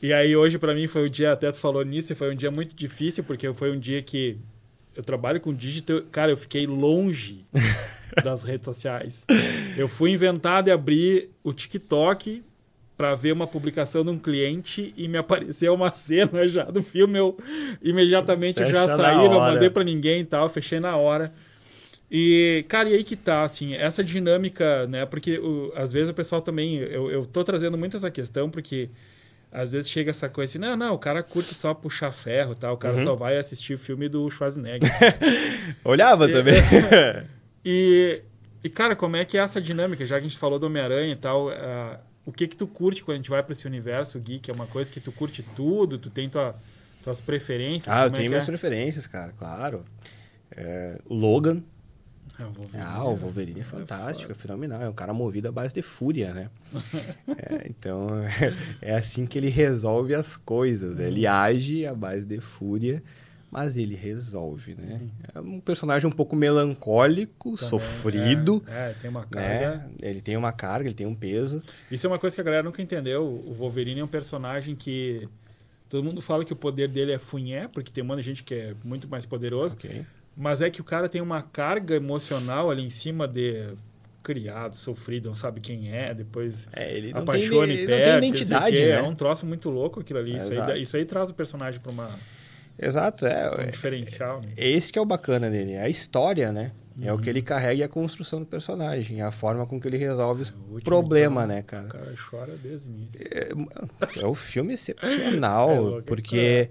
E 0.00 0.12
aí 0.12 0.36
hoje 0.36 0.58
para 0.58 0.74
mim 0.74 0.86
foi 0.86 1.02
o 1.02 1.10
dia, 1.10 1.32
até 1.32 1.50
tu 1.50 1.58
falou 1.58 1.84
nisso, 1.84 2.14
foi 2.14 2.32
um 2.32 2.36
dia 2.36 2.50
muito 2.50 2.76
difícil, 2.76 3.24
porque 3.24 3.52
foi 3.52 3.72
um 3.72 3.78
dia 3.78 4.02
que 4.02 4.38
eu 4.96 5.02
trabalho 5.02 5.40
com 5.40 5.52
digital, 5.52 6.02
cara, 6.10 6.32
eu 6.32 6.36
fiquei 6.36 6.66
longe 6.66 7.44
das 8.24 8.42
redes 8.42 8.64
sociais. 8.64 9.26
Eu 9.76 9.86
fui 9.86 10.10
inventado 10.10 10.68
e 10.68 10.70
abrir 10.70 11.30
o 11.44 11.52
TikTok 11.52 12.42
para 12.96 13.14
ver 13.14 13.32
uma 13.32 13.46
publicação 13.46 14.02
de 14.02 14.10
um 14.10 14.18
cliente 14.18 14.92
e 14.96 15.06
me 15.06 15.18
apareceu 15.18 15.74
uma 15.74 15.92
cena 15.92 16.48
já 16.48 16.64
do 16.64 16.82
filme, 16.82 17.18
eu 17.18 17.36
imediatamente 17.82 18.58
Fecha 18.58 18.72
já 18.72 18.96
saí, 18.96 19.28
não 19.28 19.38
mandei 19.38 19.68
para 19.68 19.84
ninguém 19.84 20.20
e 20.20 20.24
tal, 20.24 20.48
fechei 20.48 20.80
na 20.80 20.96
hora. 20.96 21.32
E, 22.10 22.64
cara, 22.68 22.88
e 22.88 22.94
aí 22.94 23.04
que 23.04 23.16
tá, 23.16 23.42
assim, 23.42 23.74
essa 23.74 24.02
dinâmica, 24.02 24.86
né? 24.86 25.04
Porque 25.04 25.38
o, 25.38 25.72
às 25.74 25.92
vezes 25.92 26.08
o 26.08 26.14
pessoal 26.14 26.40
também. 26.40 26.76
Eu, 26.76 27.10
eu 27.10 27.26
tô 27.26 27.42
trazendo 27.42 27.76
muito 27.76 27.96
essa 27.96 28.10
questão, 28.10 28.48
porque 28.48 28.88
às 29.56 29.72
vezes 29.72 29.90
chega 29.90 30.10
essa 30.10 30.28
coisa 30.28 30.50
assim, 30.50 30.58
não, 30.58 30.76
não, 30.76 30.92
o 30.92 30.98
cara 30.98 31.22
curte 31.22 31.54
só 31.54 31.72
puxar 31.72 32.12
ferro 32.12 32.54
tal, 32.54 32.74
o 32.74 32.76
cara 32.76 32.96
uhum. 32.96 33.04
só 33.04 33.14
vai 33.14 33.38
assistir 33.38 33.72
o 33.72 33.78
filme 33.78 34.06
do 34.06 34.30
Schwarzenegger. 34.30 34.90
Olhava 35.82 36.28
e, 36.28 36.32
também. 36.32 36.56
e, 37.64 38.22
e, 38.62 38.68
cara, 38.68 38.94
como 38.94 39.16
é 39.16 39.24
que 39.24 39.38
é 39.38 39.40
essa 39.40 39.58
dinâmica? 39.58 40.04
Já 40.04 40.16
que 40.16 40.26
a 40.26 40.28
gente 40.28 40.38
falou 40.38 40.58
do 40.58 40.66
Homem-Aranha 40.66 41.10
e 41.10 41.16
tal, 41.16 41.48
uh, 41.48 41.98
o 42.26 42.32
que 42.32 42.46
que 42.46 42.54
tu 42.54 42.66
curte 42.66 43.02
quando 43.02 43.14
a 43.14 43.16
gente 43.16 43.30
vai 43.30 43.42
para 43.42 43.52
esse 43.52 43.66
universo 43.66 44.20
geek? 44.20 44.50
É 44.50 44.52
uma 44.52 44.66
coisa 44.66 44.92
que 44.92 45.00
tu 45.00 45.10
curte 45.10 45.42
tudo? 45.42 45.96
Tu 45.96 46.10
tem 46.10 46.28
tua, 46.28 46.54
tuas 47.02 47.18
preferências? 47.18 47.88
Ah, 47.88 48.02
eu 48.02 48.08
é 48.08 48.10
tenho 48.10 48.26
é 48.26 48.28
minhas 48.28 48.44
é? 48.44 48.46
preferências, 48.46 49.06
cara, 49.06 49.32
claro. 49.38 49.86
É, 50.54 50.98
o 51.06 51.14
Logan, 51.14 51.62
é, 52.38 52.44
o 52.44 52.50
Wolverine, 52.50 52.84
ah, 52.86 53.04
o 53.04 53.12
é 53.12 53.16
Wolverine 53.16 53.60
é, 53.60 53.62
é 53.62 53.64
fantástico, 53.64 54.30
é, 54.30 54.34
é, 54.34 54.38
fenomenal. 54.38 54.82
É 54.82 54.88
um 54.88 54.92
cara 54.92 55.14
movido 55.14 55.48
à 55.48 55.52
base 55.52 55.72
de 55.72 55.82
fúria, 55.82 56.34
né? 56.34 56.50
é, 57.28 57.66
então, 57.68 58.08
é 58.82 58.94
assim 58.94 59.26
que 59.26 59.38
ele 59.38 59.48
resolve 59.48 60.14
as 60.14 60.36
coisas. 60.36 60.98
Ele 60.98 61.26
uhum. 61.26 61.32
age 61.32 61.86
à 61.86 61.94
base 61.94 62.26
de 62.26 62.40
fúria, 62.40 63.02
mas 63.50 63.78
ele 63.78 63.94
resolve, 63.94 64.74
né? 64.74 65.00
Uhum. 65.00 65.10
É 65.34 65.40
um 65.40 65.60
personagem 65.60 66.06
um 66.06 66.12
pouco 66.12 66.36
melancólico, 66.36 67.56
Também, 67.56 67.70
sofrido. 67.70 68.62
É, 68.66 68.92
tem 69.00 69.08
uma 69.08 69.20
né? 69.20 69.26
carga. 69.30 69.76
Né? 69.76 69.90
Ele 70.02 70.20
tem 70.20 70.36
uma 70.36 70.52
carga, 70.52 70.88
ele 70.88 70.96
tem 70.96 71.06
um 71.06 71.14
peso. 71.14 71.62
Isso 71.90 72.06
é 72.06 72.10
uma 72.10 72.18
coisa 72.18 72.36
que 72.36 72.40
a 72.40 72.44
galera 72.44 72.62
nunca 72.62 72.82
entendeu. 72.82 73.24
O 73.24 73.52
Wolverine 73.54 74.00
é 74.00 74.04
um 74.04 74.08
personagem 74.08 74.74
que... 74.74 75.26
Todo 75.88 76.02
mundo 76.02 76.20
fala 76.20 76.44
que 76.44 76.52
o 76.52 76.56
poder 76.56 76.88
dele 76.88 77.12
é 77.12 77.18
funhé, 77.18 77.68
porque 77.68 77.92
tem 77.92 78.02
muita 78.02 78.20
gente 78.20 78.42
que 78.42 78.52
é 78.52 78.74
muito 78.84 79.08
mais 79.08 79.24
poderoso. 79.24 79.76
Okay. 79.76 80.04
Mas 80.36 80.60
é 80.60 80.68
que 80.68 80.80
o 80.80 80.84
cara 80.84 81.08
tem 81.08 81.20
uma 81.20 81.40
carga 81.40 81.94
emocional 81.94 82.70
ali 82.70 82.84
em 82.84 82.90
cima 82.90 83.26
de 83.26 83.74
criado, 84.22 84.74
sofrido, 84.74 85.28
não 85.28 85.36
sabe 85.36 85.60
quem 85.60 85.94
é, 85.94 86.12
depois 86.12 86.68
é, 86.72 86.92
ele 86.92 87.12
não 87.12 87.20
apaixona 87.20 87.68
tem, 87.68 87.76
e 87.76 87.86
perde. 87.86 88.10
Não 88.10 88.20
tem 88.20 88.28
identidade, 88.28 88.76
né? 88.76 88.90
É 88.90 89.02
um 89.02 89.14
troço 89.14 89.46
muito 89.46 89.70
louco 89.70 90.00
aquilo 90.00 90.18
ali. 90.18 90.34
É, 90.34 90.36
isso, 90.36 90.52
aí, 90.52 90.82
isso, 90.82 90.96
aí, 90.96 91.04
traz 91.04 91.30
o 91.30 91.34
personagem 91.34 91.80
para 91.80 91.92
uma... 91.92 92.10
Exato, 92.76 93.24
é. 93.24 93.66
Um 93.66 93.70
diferencial. 93.70 94.38
Né? 94.38 94.48
Esse 94.56 94.92
que 94.92 94.98
é 94.98 95.02
o 95.02 95.06
bacana 95.06 95.48
dele, 95.48 95.74
é 95.74 95.82
a 95.82 95.88
história, 95.88 96.50
né? 96.50 96.72
Uhum. 96.98 97.04
É 97.06 97.12
o 97.12 97.18
que 97.18 97.30
ele 97.30 97.40
carrega 97.40 97.74
e 97.74 97.82
a 97.84 97.88
construção 97.88 98.40
do 98.40 98.46
personagem, 98.46 99.22
a 99.22 99.30
forma 99.30 99.64
com 99.64 99.80
que 99.80 99.86
ele 99.86 99.96
resolve 99.96 100.50
o 100.70 100.80
problema, 100.80 101.46
né, 101.46 101.62
cara? 101.62 101.86
O 101.86 101.90
cara 101.90 102.14
chora 102.28 102.56
desde 102.60 102.88
o 102.88 102.90
início. 102.90 103.12
É, 103.20 104.22
é 104.22 104.26
um 104.26 104.34
filme 104.34 104.74
excepcional, 104.74 105.98
é, 106.00 106.02
porque... 106.02 106.68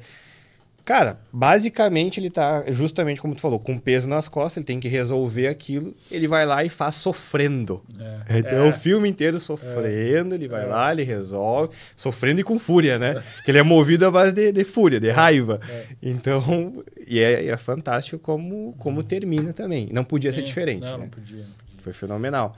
Cara, 0.85 1.19
basicamente 1.33 2.19
ele 2.19 2.29
tá, 2.29 2.63
justamente 2.67 3.19
como 3.19 3.33
tu 3.33 3.41
falou, 3.41 3.59
com 3.59 3.75
peso 3.75 4.07
nas 4.07 4.27
costas, 4.27 4.57
ele 4.57 4.65
tem 4.67 4.79
que 4.79 4.87
resolver 4.87 5.47
aquilo, 5.47 5.95
ele 6.11 6.27
vai 6.27 6.45
lá 6.45 6.63
e 6.63 6.69
faz 6.69 6.93
sofrendo. 6.93 7.83
É, 8.29 8.37
então 8.37 8.59
é. 8.59 8.69
o 8.69 8.71
filme 8.71 9.09
inteiro 9.09 9.39
sofrendo, 9.39 10.35
é, 10.35 10.37
ele 10.37 10.47
vai 10.47 10.63
é. 10.63 10.67
lá, 10.67 10.91
ele 10.91 11.01
resolve, 11.01 11.75
sofrendo 11.97 12.41
e 12.41 12.43
com 12.43 12.59
fúria, 12.59 12.99
né? 12.99 13.23
Que 13.43 13.49
ele 13.49 13.57
é 13.57 13.63
movido 13.63 14.05
à 14.05 14.11
base 14.11 14.31
de, 14.31 14.51
de 14.51 14.63
fúria, 14.63 14.99
de 14.99 15.09
raiva. 15.09 15.59
É. 15.67 15.87
Então, 16.03 16.83
e 17.07 17.19
é, 17.19 17.47
é, 17.47 17.57
fantástico 17.57 18.19
como, 18.19 18.75
como 18.77 19.01
termina 19.01 19.53
também. 19.53 19.89
Não 19.91 20.03
podia 20.03 20.31
Sim, 20.31 20.41
ser 20.41 20.43
diferente, 20.43 20.81
não, 20.81 20.99
né? 20.99 21.03
não, 21.05 21.09
podia, 21.09 21.37
não 21.37 21.45
podia. 21.45 21.75
Foi 21.79 21.93
fenomenal. 21.93 22.55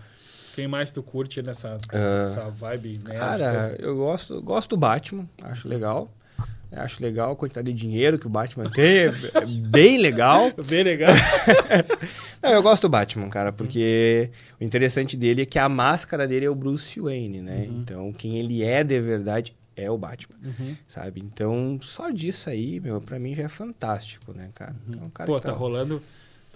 Quem 0.53 0.67
mais 0.67 0.91
tu 0.91 1.01
curte 1.01 1.41
nessa, 1.41 1.75
uh, 1.75 2.27
nessa 2.27 2.49
vibe? 2.49 2.99
Né? 3.05 3.15
Cara, 3.15 3.75
eu 3.79 3.95
gosto, 3.95 4.41
gosto 4.41 4.71
do 4.71 4.77
Batman, 4.77 5.29
acho 5.43 5.67
legal. 5.67 6.11
Eu 6.71 6.82
acho 6.82 7.01
legal 7.01 7.32
a 7.32 7.36
quantidade 7.36 7.71
de 7.71 7.80
dinheiro 7.80 8.19
que 8.19 8.27
o 8.27 8.30
Batman 8.30 8.69
tem. 8.69 8.86
É, 8.86 9.06
é 9.06 9.45
bem 9.45 9.97
legal. 9.97 10.51
bem 10.67 10.84
legal. 10.84 11.13
Não, 12.43 12.51
eu 12.51 12.62
gosto 12.62 12.84
do 12.84 12.89
Batman, 12.89 13.30
cara, 13.30 13.51
porque 13.51 14.30
uhum. 14.30 14.58
o 14.62 14.63
interessante 14.63 15.15
dele 15.15 15.43
é 15.43 15.45
que 15.45 15.58
a 15.58 15.69
máscara 15.69 16.27
dele 16.27 16.45
é 16.45 16.49
o 16.49 16.56
Bruce 16.56 16.99
Wayne, 16.99 17.41
né? 17.41 17.65
Uhum. 17.67 17.80
Então, 17.80 18.13
quem 18.13 18.38
ele 18.38 18.63
é 18.63 18.84
de 18.84 18.99
verdade 18.99 19.56
é 19.75 19.89
o 19.89 19.97
Batman, 19.97 20.36
uhum. 20.43 20.75
sabe? 20.88 21.21
Então, 21.21 21.77
só 21.82 22.10
disso 22.10 22.49
aí, 22.49 22.80
meu, 22.80 22.99
pra 22.99 23.17
mim 23.19 23.36
já 23.36 23.43
é 23.43 23.47
fantástico, 23.47 24.34
né, 24.34 24.49
cara? 24.53 24.75
Então, 24.88 25.10
cara 25.12 25.27
Pô, 25.27 25.39
tá, 25.39 25.51
tá 25.51 25.56
rolando 25.56 26.01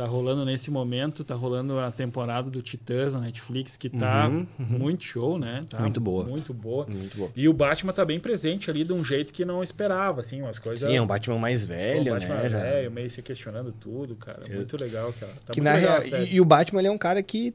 Tá 0.02 0.08
rolando 0.08 0.44
nesse 0.44 0.72
momento, 0.72 1.24
tá 1.24 1.36
rolando 1.36 1.78
a 1.78 1.92
temporada 1.92 2.50
do 2.50 2.60
Titãs 2.60 3.14
na 3.14 3.20
Netflix, 3.20 3.78
que 3.78 3.88
tá 3.88 4.28
uhum, 4.28 4.48
uhum. 4.58 4.80
muito 4.80 5.04
show, 5.04 5.38
né? 5.38 5.64
Tá 5.70 5.80
muito 5.80 6.02
boa. 6.02 6.26
Muito 6.26 6.52
boa. 6.56 6.88
Muito 6.88 7.16
boa. 7.16 7.30
E 7.36 7.48
o 7.48 7.54
Batman 7.54 7.94
tá 7.94 8.04
bem 8.04 8.20
presente 8.20 8.68
ali 8.72 8.84
de 8.84 8.92
um 8.94 9.04
jeito 9.04 9.32
que 9.32 9.46
não 9.46 9.62
esperava, 9.62 10.22
assim, 10.22 10.42
umas 10.42 10.58
coisas... 10.58 10.90
Sim, 10.90 10.96
é 10.96 11.00
um 11.00 11.06
Batman 11.06 11.38
mais 11.38 11.64
velho, 11.64 12.14
um 12.14 12.16
Batman 12.16 12.34
né? 12.34 12.50
velho, 12.50 12.90
meio 12.90 13.12
se 13.12 13.22
questionando 13.22 13.72
tudo, 13.72 14.16
cara. 14.16 14.48
Eu... 14.50 14.56
Muito 14.56 14.76
legal, 14.76 15.14
cara. 15.14 15.34
Tá 15.46 15.54
que 15.54 15.62
na 15.62 15.74
real, 15.74 16.00
e, 16.28 16.42
o 16.42 16.46
Batman, 16.46 16.82
ele 16.82 16.88
é 16.88 16.92
um 16.92 16.98
cara 16.98 17.22
que... 17.22 17.54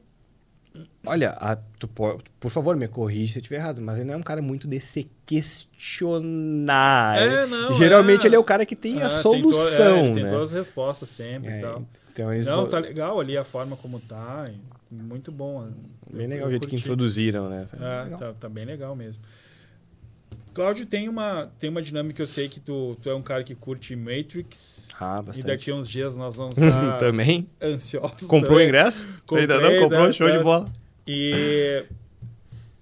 Olha, 1.05 1.31
a, 1.31 1.57
tu, 1.77 1.89
por 2.39 2.49
favor, 2.49 2.77
me 2.77 2.87
corrija 2.87 3.33
se 3.33 3.39
eu 3.39 3.41
estiver 3.41 3.57
errado, 3.57 3.81
mas 3.81 3.97
ele 3.97 4.05
não 4.05 4.13
é 4.13 4.17
um 4.17 4.23
cara 4.23 4.41
muito 4.41 4.69
de 4.69 4.79
se 4.79 5.11
questionar. 5.25 7.17
É, 7.21 7.45
não, 7.45 7.73
Geralmente 7.73 8.25
é. 8.25 8.29
ele 8.29 8.37
é 8.37 8.39
o 8.39 8.43
cara 8.43 8.65
que 8.65 8.75
tem 8.75 9.01
a 9.01 9.09
solução, 9.09 10.13
tem, 10.13 10.13
to, 10.13 10.19
é, 10.19 10.21
né? 10.21 10.21
tem 10.21 10.29
todas 10.29 10.53
as 10.53 10.59
respostas 10.59 11.09
sempre 11.09 11.49
e 11.49 11.53
é, 11.55 11.59
tal. 11.59 11.83
Então, 12.17 12.33
eles 12.33 12.47
Não, 12.47 12.67
tá 12.67 12.79
legal 12.79 13.19
ali 13.19 13.37
a 13.37 13.43
forma 13.43 13.75
como 13.75 13.99
tá. 13.99 14.49
Muito 14.89 15.31
bom. 15.31 15.69
Bem 16.11 16.25
legal 16.25 16.45
eu 16.45 16.47
o 16.47 16.49
jeito 16.49 16.63
curti. 16.63 16.75
que 16.75 16.81
introduziram, 16.81 17.47
né? 17.47 17.67
É, 17.73 18.17
tá, 18.17 18.33
tá, 18.33 18.49
bem 18.49 18.65
legal 18.65 18.95
mesmo. 18.95 19.21
Cláudio, 20.51 20.87
tem 20.87 21.07
uma, 21.07 21.51
tem 21.59 21.69
uma 21.69 21.81
dinâmica 21.81 22.23
eu 22.23 22.25
sei 22.25 22.49
que 22.49 22.59
tu, 22.59 22.97
tu 23.03 23.09
é 23.09 23.13
um 23.13 23.21
cara 23.21 23.43
que 23.43 23.53
curte 23.53 23.95
Matrix. 23.95 24.87
Ah, 24.99 25.21
bastante. 25.21 25.43
E 25.43 25.47
daqui 25.47 25.69
a 25.69 25.75
uns 25.75 25.87
dias 25.87 26.17
nós 26.17 26.35
vamos 26.35 26.53
estar 26.57 26.97
também 26.97 27.47
ansiosos. 27.61 28.27
Comprou 28.27 28.53
também. 28.53 28.65
o 28.65 28.69
ingresso? 28.69 29.05
Comprei, 29.27 29.41
Ainda 29.41 29.61
não? 29.61 29.79
Comprou? 29.83 30.07
Né, 30.07 30.13
show 30.13 30.31
de 30.31 30.39
bola. 30.39 30.65
E, 31.05 31.85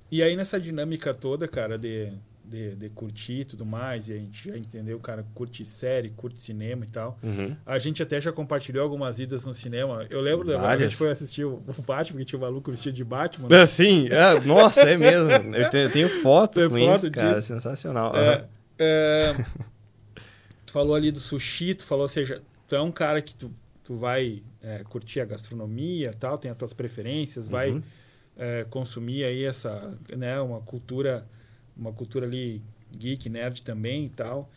e 0.09 0.23
aí 0.23 0.37
nessa 0.37 0.57
dinâmica 0.57 1.13
toda, 1.13 1.45
cara, 1.45 1.77
de 1.77 2.13
de, 2.47 2.75
de 2.75 2.89
curtir 2.89 3.41
e 3.41 3.45
tudo 3.45 3.65
mais, 3.65 4.07
e 4.07 4.13
a 4.13 4.17
gente 4.17 4.49
já 4.49 4.57
entendeu, 4.57 4.99
cara, 4.99 5.25
curte 5.33 5.65
série, 5.65 6.09
curte 6.09 6.39
cinema 6.39 6.85
e 6.85 6.87
tal. 6.87 7.17
Uhum. 7.21 7.55
A 7.65 7.79
gente 7.79 8.01
até 8.01 8.21
já 8.21 8.31
compartilhou 8.31 8.83
algumas 8.83 9.19
idas 9.19 9.45
no 9.45 9.53
cinema. 9.53 10.05
Eu 10.09 10.21
lembro 10.21 10.47
da 10.47 10.61
a 10.69 10.77
gente 10.77 10.95
foi 10.95 11.09
assistir 11.09 11.43
o 11.43 11.61
Batman, 11.85 12.19
que 12.19 12.25
tinha 12.25 12.39
o 12.39 12.41
maluco 12.41 12.71
vestido 12.71 12.93
de 12.93 13.03
Batman. 13.03 13.47
Né? 13.49 13.65
Sim, 13.65 14.07
é, 14.09 14.39
nossa, 14.41 14.81
é 14.81 14.97
mesmo. 14.97 15.31
Eu 15.55 15.69
tenho, 15.69 15.83
eu 15.83 15.91
tenho 15.91 16.09
foto 16.21 16.59
Tem 16.59 16.69
com 16.69 16.77
foto 16.77 17.03
isso, 17.03 17.11
cara, 17.11 17.33
disso. 17.33 17.47
sensacional. 17.47 18.15
É, 18.15 18.37
uhum. 18.37 18.45
é, 18.79 19.45
tu 20.65 20.71
falou 20.71 20.95
ali 20.95 21.11
do 21.11 21.19
sushi, 21.19 21.75
tu 21.75 21.85
falou, 21.85 22.03
ou 22.03 22.09
seja, 22.09 22.41
tu 22.67 22.75
é 22.75 22.81
um 22.81 22.91
cara 22.91 23.21
que 23.21 23.33
tu, 23.33 23.51
tu 23.83 23.95
vai 23.95 24.43
é, 24.61 24.83
curtir 24.83 25.21
a 25.21 25.25
gastronomia 25.25 26.13
tal, 26.19 26.37
tem 26.37 26.51
as 26.51 26.57
tuas 26.57 26.73
preferências, 26.73 27.47
vai 27.47 27.71
uhum. 27.71 27.83
É, 28.37 28.65
consumir 28.69 29.23
aí 29.23 29.45
essa, 29.45 29.97
né, 30.09 30.41
uma 30.41 30.59
cultura 30.59 31.25
uma 31.77 31.91
cultura 31.91 32.25
ali 32.25 32.61
geek, 32.97 33.29
nerd 33.29 33.61
também 33.61 34.05
e 34.05 34.09
tal. 34.09 34.49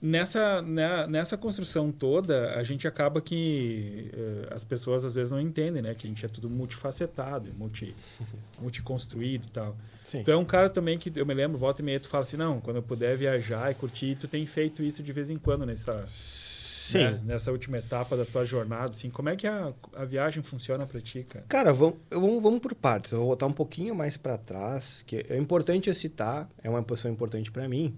nessa, 0.00 0.60
né, 0.62 1.06
nessa 1.06 1.36
construção 1.36 1.90
toda, 1.90 2.54
a 2.54 2.62
gente 2.62 2.86
acaba 2.86 3.20
que 3.20 4.10
uh, 4.12 4.54
as 4.54 4.64
pessoas 4.64 5.04
às 5.04 5.14
vezes 5.14 5.32
não 5.32 5.40
entendem, 5.40 5.82
né? 5.82 5.94
Que 5.94 6.06
a 6.06 6.10
gente 6.10 6.24
é 6.24 6.28
tudo 6.28 6.50
multifacetado, 6.50 7.52
multi, 7.56 7.94
multiconstruído 8.60 9.46
e 9.46 9.50
tal. 9.50 9.76
Sim. 10.04 10.20
Então 10.20 10.34
é 10.34 10.36
um 10.36 10.44
cara 10.44 10.68
também 10.70 10.98
que 10.98 11.12
eu 11.14 11.26
me 11.26 11.34
lembro, 11.34 11.58
volta 11.58 11.82
e 11.82 11.84
meia, 11.84 11.98
tu 11.98 12.08
fala 12.08 12.22
assim, 12.22 12.36
não, 12.36 12.60
quando 12.60 12.76
eu 12.76 12.82
puder 12.82 13.16
viajar 13.16 13.70
e 13.70 13.74
curtir, 13.74 14.16
tu 14.16 14.28
tem 14.28 14.44
feito 14.46 14.82
isso 14.82 15.02
de 15.02 15.12
vez 15.12 15.30
em 15.30 15.38
quando 15.38 15.64
nessa, 15.64 16.06
Sim. 16.06 16.45
Né, 16.94 17.20
nessa 17.24 17.50
última 17.50 17.78
etapa 17.78 18.16
da 18.16 18.24
tua 18.24 18.44
jornada, 18.44 18.92
assim, 18.92 19.10
como 19.10 19.28
é 19.28 19.36
que 19.36 19.46
a, 19.46 19.72
a 19.94 20.04
viagem 20.04 20.42
funciona 20.42 20.86
para 20.86 21.00
ti, 21.00 21.24
cara? 21.24 21.44
Cara, 21.48 21.72
vamos, 21.72 21.96
vamos, 22.10 22.42
vamos 22.42 22.60
por 22.60 22.74
partes. 22.74 23.12
Eu 23.12 23.18
vou 23.18 23.28
voltar 23.28 23.46
um 23.46 23.52
pouquinho 23.52 23.94
mais 23.94 24.16
para 24.16 24.36
trás, 24.38 25.02
que 25.06 25.24
é 25.28 25.36
importante 25.36 25.92
citar, 25.94 26.48
é 26.62 26.68
uma 26.68 26.82
posição 26.82 27.10
importante 27.10 27.50
para 27.50 27.68
mim, 27.68 27.96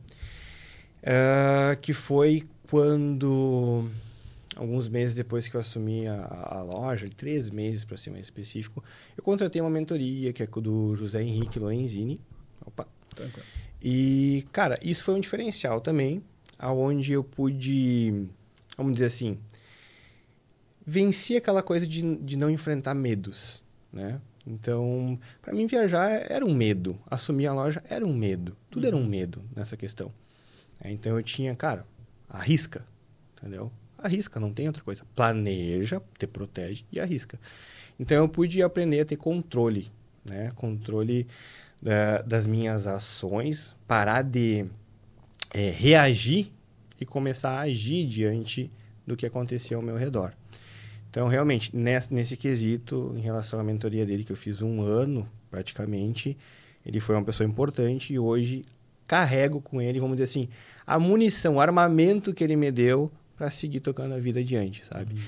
uh, 1.02 1.76
que 1.80 1.92
foi 1.92 2.48
quando 2.70 3.88
alguns 4.56 4.88
meses 4.88 5.14
depois 5.14 5.46
que 5.48 5.56
eu 5.56 5.60
assumi 5.60 6.06
a, 6.06 6.56
a 6.58 6.62
loja, 6.62 7.08
três 7.16 7.48
meses 7.48 7.84
para 7.84 7.96
ser 7.96 8.10
mais 8.10 8.26
específico, 8.26 8.82
eu 9.16 9.22
contratei 9.22 9.60
uma 9.60 9.70
mentoria 9.70 10.32
que 10.32 10.42
é 10.42 10.46
do 10.46 10.94
José 10.96 11.22
Henrique 11.22 11.58
Lorenzini. 11.58 12.20
Opa. 12.64 12.86
Tranquilo. 13.14 13.46
E, 13.80 14.44
cara, 14.52 14.78
isso 14.82 15.04
foi 15.04 15.14
um 15.14 15.20
diferencial 15.20 15.80
também, 15.80 16.22
aonde 16.58 17.12
eu 17.12 17.22
pude 17.22 18.28
vamos 18.78 18.92
dizer 18.92 19.06
assim, 19.06 19.38
venci 20.86 21.36
aquela 21.36 21.62
coisa 21.62 21.86
de, 21.86 22.16
de 22.16 22.36
não 22.36 22.48
enfrentar 22.48 22.94
medos, 22.94 23.62
né? 23.92 24.20
Então, 24.46 25.18
para 25.42 25.52
mim 25.52 25.66
viajar 25.66 26.08
era 26.30 26.46
um 26.46 26.54
medo, 26.54 26.98
assumir 27.10 27.46
a 27.46 27.52
loja 27.52 27.84
era 27.90 28.06
um 28.06 28.14
medo, 28.14 28.56
tudo 28.70 28.86
era 28.86 28.96
um 28.96 29.00
uhum. 29.00 29.06
medo 29.06 29.42
nessa 29.54 29.76
questão. 29.76 30.10
É, 30.80 30.90
então 30.90 31.14
eu 31.16 31.22
tinha, 31.22 31.54
cara, 31.54 31.84
arrisca, 32.28 32.86
entendeu? 33.36 33.70
Arrisca, 33.98 34.40
não 34.40 34.52
tem 34.54 34.66
outra 34.68 34.82
coisa. 34.82 35.04
Planeja, 35.14 36.00
te 36.16 36.26
protege 36.26 36.84
e 36.90 37.00
arrisca. 37.00 37.38
Então 37.98 38.16
eu 38.16 38.28
pude 38.28 38.62
aprender 38.62 39.00
a 39.00 39.04
ter 39.04 39.16
controle, 39.16 39.90
né? 40.24 40.52
Controle 40.54 41.26
da, 41.82 42.22
das 42.22 42.46
minhas 42.46 42.86
ações, 42.86 43.76
parar 43.86 44.22
de 44.22 44.64
é, 45.52 45.70
reagir 45.70 46.52
e 47.00 47.06
começar 47.06 47.50
a 47.50 47.60
agir 47.60 48.06
diante 48.06 48.70
do 49.06 49.16
que 49.16 49.26
acontecia 49.26 49.76
ao 49.76 49.82
meu 49.82 49.96
redor. 49.96 50.32
Então, 51.10 51.26
realmente, 51.28 51.74
nesse, 51.74 52.12
nesse 52.12 52.36
quesito, 52.36 53.14
em 53.16 53.20
relação 53.20 53.58
à 53.58 53.64
mentoria 53.64 54.04
dele, 54.04 54.24
que 54.24 54.32
eu 54.32 54.36
fiz 54.36 54.60
um 54.60 54.82
ano 54.82 55.28
praticamente, 55.50 56.36
ele 56.84 57.00
foi 57.00 57.14
uma 57.14 57.24
pessoa 57.24 57.48
importante 57.48 58.12
e 58.12 58.18
hoje 58.18 58.64
carrego 59.06 59.60
com 59.60 59.80
ele, 59.80 59.98
vamos 59.98 60.16
dizer 60.16 60.24
assim, 60.24 60.48
a 60.86 60.98
munição, 60.98 61.56
o 61.56 61.60
armamento 61.60 62.34
que 62.34 62.44
ele 62.44 62.56
me 62.56 62.70
deu 62.70 63.10
para 63.36 63.50
seguir 63.50 63.80
tocando 63.80 64.14
a 64.14 64.18
vida 64.18 64.40
adiante, 64.40 64.84
sabe? 64.84 65.14
Uhum. 65.14 65.20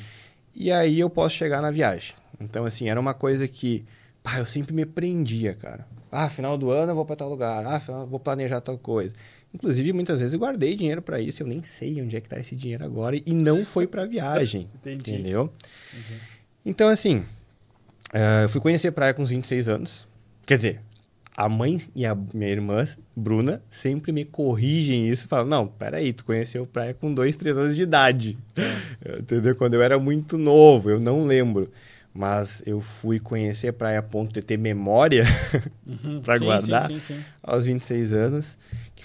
E 0.54 0.70
aí 0.70 1.00
eu 1.00 1.08
posso 1.08 1.34
chegar 1.34 1.62
na 1.62 1.70
viagem. 1.70 2.14
Então, 2.38 2.64
assim, 2.64 2.88
era 2.88 3.00
uma 3.00 3.14
coisa 3.14 3.48
que 3.48 3.84
pá, 4.22 4.38
eu 4.38 4.44
sempre 4.44 4.74
me 4.74 4.84
prendia, 4.84 5.54
cara. 5.54 5.86
Ah, 6.12 6.28
final 6.28 6.58
do 6.58 6.70
ano 6.70 6.92
eu 6.92 6.96
vou 6.96 7.04
para 7.04 7.16
tal 7.16 7.28
lugar. 7.28 7.64
Ah, 7.66 7.78
final, 7.78 8.06
vou 8.06 8.18
planejar 8.18 8.60
tal 8.60 8.76
coisa. 8.76 9.14
Inclusive, 9.52 9.92
muitas 9.92 10.20
vezes 10.20 10.32
eu 10.32 10.40
guardei 10.40 10.76
dinheiro 10.76 11.02
para 11.02 11.20
isso, 11.20 11.42
eu 11.42 11.46
nem 11.46 11.62
sei 11.62 12.00
onde 12.00 12.16
é 12.16 12.20
que 12.20 12.28
tá 12.28 12.38
esse 12.38 12.54
dinheiro 12.54 12.84
agora 12.84 13.16
e 13.16 13.32
não 13.32 13.64
foi 13.64 13.86
para 13.86 14.06
viagem. 14.06 14.68
Entendi. 14.80 15.12
Entendeu? 15.12 15.52
Entendi. 15.92 16.20
Então, 16.64 16.88
assim, 16.88 17.18
uh, 18.14 18.42
eu 18.42 18.48
fui 18.48 18.60
conhecer 18.60 18.92
praia 18.92 19.12
com 19.12 19.22
uns 19.22 19.30
26 19.30 19.68
anos. 19.68 20.08
Quer 20.46 20.56
dizer, 20.56 20.80
a 21.36 21.48
mãe 21.48 21.80
e 21.96 22.06
a 22.06 22.14
minha 22.14 22.50
irmã, 22.50 22.84
Bruna, 23.16 23.62
sempre 23.68 24.12
me 24.12 24.24
corrigem 24.24 25.08
isso. 25.08 25.26
Falam, 25.26 25.46
não, 25.46 25.66
peraí, 25.66 26.12
tu 26.12 26.24
conheceu 26.24 26.66
praia 26.66 26.94
com 26.94 27.12
2, 27.12 27.36
3 27.36 27.56
anos 27.56 27.76
de 27.76 27.82
idade. 27.82 28.38
É. 28.54 29.18
Entendeu? 29.18 29.56
Quando 29.56 29.74
eu 29.74 29.82
era 29.82 29.98
muito 29.98 30.38
novo, 30.38 30.90
eu 30.90 31.00
não 31.00 31.24
lembro. 31.24 31.72
Mas 32.12 32.62
eu 32.66 32.80
fui 32.80 33.18
conhecer 33.18 33.68
a 33.68 33.72
praia 33.72 34.00
a 34.00 34.02
ponto 34.02 34.32
de 34.32 34.42
ter 34.42 34.56
memória 34.56 35.24
uhum, 35.86 36.20
para 36.20 36.38
guardar 36.38 36.88
sim, 36.88 36.98
sim, 36.98 37.14
sim. 37.14 37.24
aos 37.40 37.64
26 37.64 38.12
anos 38.12 38.58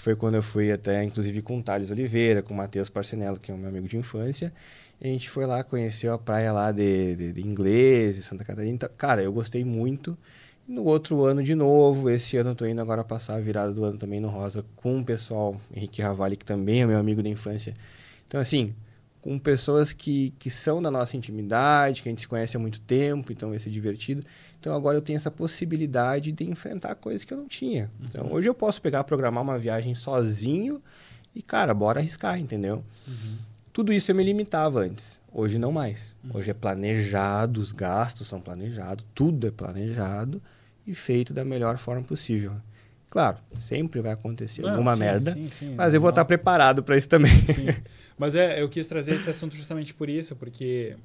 foi 0.06 0.14
quando 0.14 0.36
eu 0.36 0.42
fui 0.42 0.70
até, 0.70 1.02
inclusive, 1.02 1.42
com 1.42 1.58
o 1.58 1.62
Thales 1.62 1.90
Oliveira, 1.90 2.40
com 2.40 2.54
o 2.54 2.56
Matheus 2.56 2.88
Parcenello, 2.88 3.40
que 3.40 3.50
é 3.50 3.54
um 3.54 3.58
meu 3.58 3.68
amigo 3.68 3.88
de 3.88 3.96
infância. 3.96 4.52
A 5.00 5.06
gente 5.08 5.28
foi 5.28 5.44
lá, 5.46 5.64
conheceu 5.64 6.14
a 6.14 6.18
praia 6.18 6.52
lá 6.52 6.70
de, 6.70 7.16
de, 7.16 7.32
de 7.32 7.40
Inglês, 7.42 8.14
de 8.14 8.22
Santa 8.22 8.44
Catarina. 8.44 8.72
Então, 8.72 8.88
cara, 8.96 9.20
eu 9.20 9.32
gostei 9.32 9.64
muito. 9.64 10.16
No 10.68 10.84
outro 10.84 11.24
ano 11.24 11.42
de 11.42 11.56
novo, 11.56 12.08
esse 12.08 12.36
ano 12.36 12.50
eu 12.50 12.54
tô 12.54 12.66
indo 12.66 12.80
agora 12.80 13.02
passar 13.02 13.34
a 13.34 13.40
virada 13.40 13.72
do 13.72 13.84
ano 13.84 13.98
também 13.98 14.20
no 14.20 14.28
Rosa 14.28 14.64
com 14.76 15.00
o 15.00 15.04
pessoal, 15.04 15.60
Henrique 15.74 16.00
Ravalli, 16.00 16.36
que 16.36 16.44
também 16.44 16.82
é 16.82 16.86
meu 16.86 16.98
amigo 16.98 17.20
da 17.20 17.28
infância. 17.28 17.74
Então, 18.28 18.40
assim, 18.40 18.76
com 19.26 19.40
pessoas 19.40 19.92
que, 19.92 20.32
que 20.38 20.48
são 20.48 20.80
da 20.80 20.88
nossa 20.88 21.16
intimidade, 21.16 22.00
que 22.00 22.08
a 22.08 22.12
gente 22.12 22.20
se 22.20 22.28
conhece 22.28 22.56
há 22.56 22.60
muito 22.60 22.80
tempo, 22.80 23.32
então 23.32 23.48
vai 23.50 23.58
ser 23.58 23.70
divertido. 23.70 24.24
Então 24.60 24.72
agora 24.72 24.96
eu 24.96 25.02
tenho 25.02 25.16
essa 25.16 25.32
possibilidade 25.32 26.30
de 26.30 26.44
enfrentar 26.44 26.94
coisas 26.94 27.24
que 27.24 27.34
eu 27.34 27.38
não 27.38 27.48
tinha. 27.48 27.90
Então 28.04 28.26
uhum. 28.26 28.34
hoje 28.34 28.48
eu 28.48 28.54
posso 28.54 28.80
pegar, 28.80 29.02
programar 29.02 29.42
uma 29.42 29.58
viagem 29.58 29.96
sozinho 29.96 30.80
e, 31.34 31.42
cara, 31.42 31.74
bora 31.74 31.98
arriscar, 31.98 32.38
entendeu? 32.38 32.84
Uhum. 33.04 33.38
Tudo 33.72 33.92
isso 33.92 34.12
eu 34.12 34.14
me 34.14 34.22
limitava 34.22 34.78
antes. 34.78 35.18
Hoje 35.32 35.58
não 35.58 35.72
mais. 35.72 36.14
Uhum. 36.22 36.36
Hoje 36.36 36.52
é 36.52 36.54
planejado, 36.54 37.60
os 37.60 37.72
gastos 37.72 38.28
são 38.28 38.40
planejados, 38.40 39.04
tudo 39.12 39.48
é 39.48 39.50
planejado 39.50 40.40
e 40.86 40.94
feito 40.94 41.34
da 41.34 41.44
melhor 41.44 41.78
forma 41.78 42.04
possível. 42.04 42.52
Claro, 43.10 43.38
sempre 43.58 44.00
vai 44.00 44.12
acontecer 44.12 44.62
não, 44.62 44.70
alguma 44.70 44.94
sim, 44.94 45.00
merda, 45.00 45.32
sim, 45.32 45.48
sim, 45.48 45.74
mas 45.74 45.94
eu 45.94 46.00
vou 46.00 46.10
estar 46.10 46.24
preparado 46.24 46.82
para 46.82 46.96
isso 46.96 47.08
também. 47.08 47.32
Mas 48.18 48.34
é, 48.34 48.60
eu 48.62 48.68
quis 48.68 48.86
trazer 48.86 49.14
esse 49.14 49.28
assunto 49.28 49.54
justamente 49.54 49.92
por 49.92 50.08
isso, 50.08 50.34
porque 50.36 50.96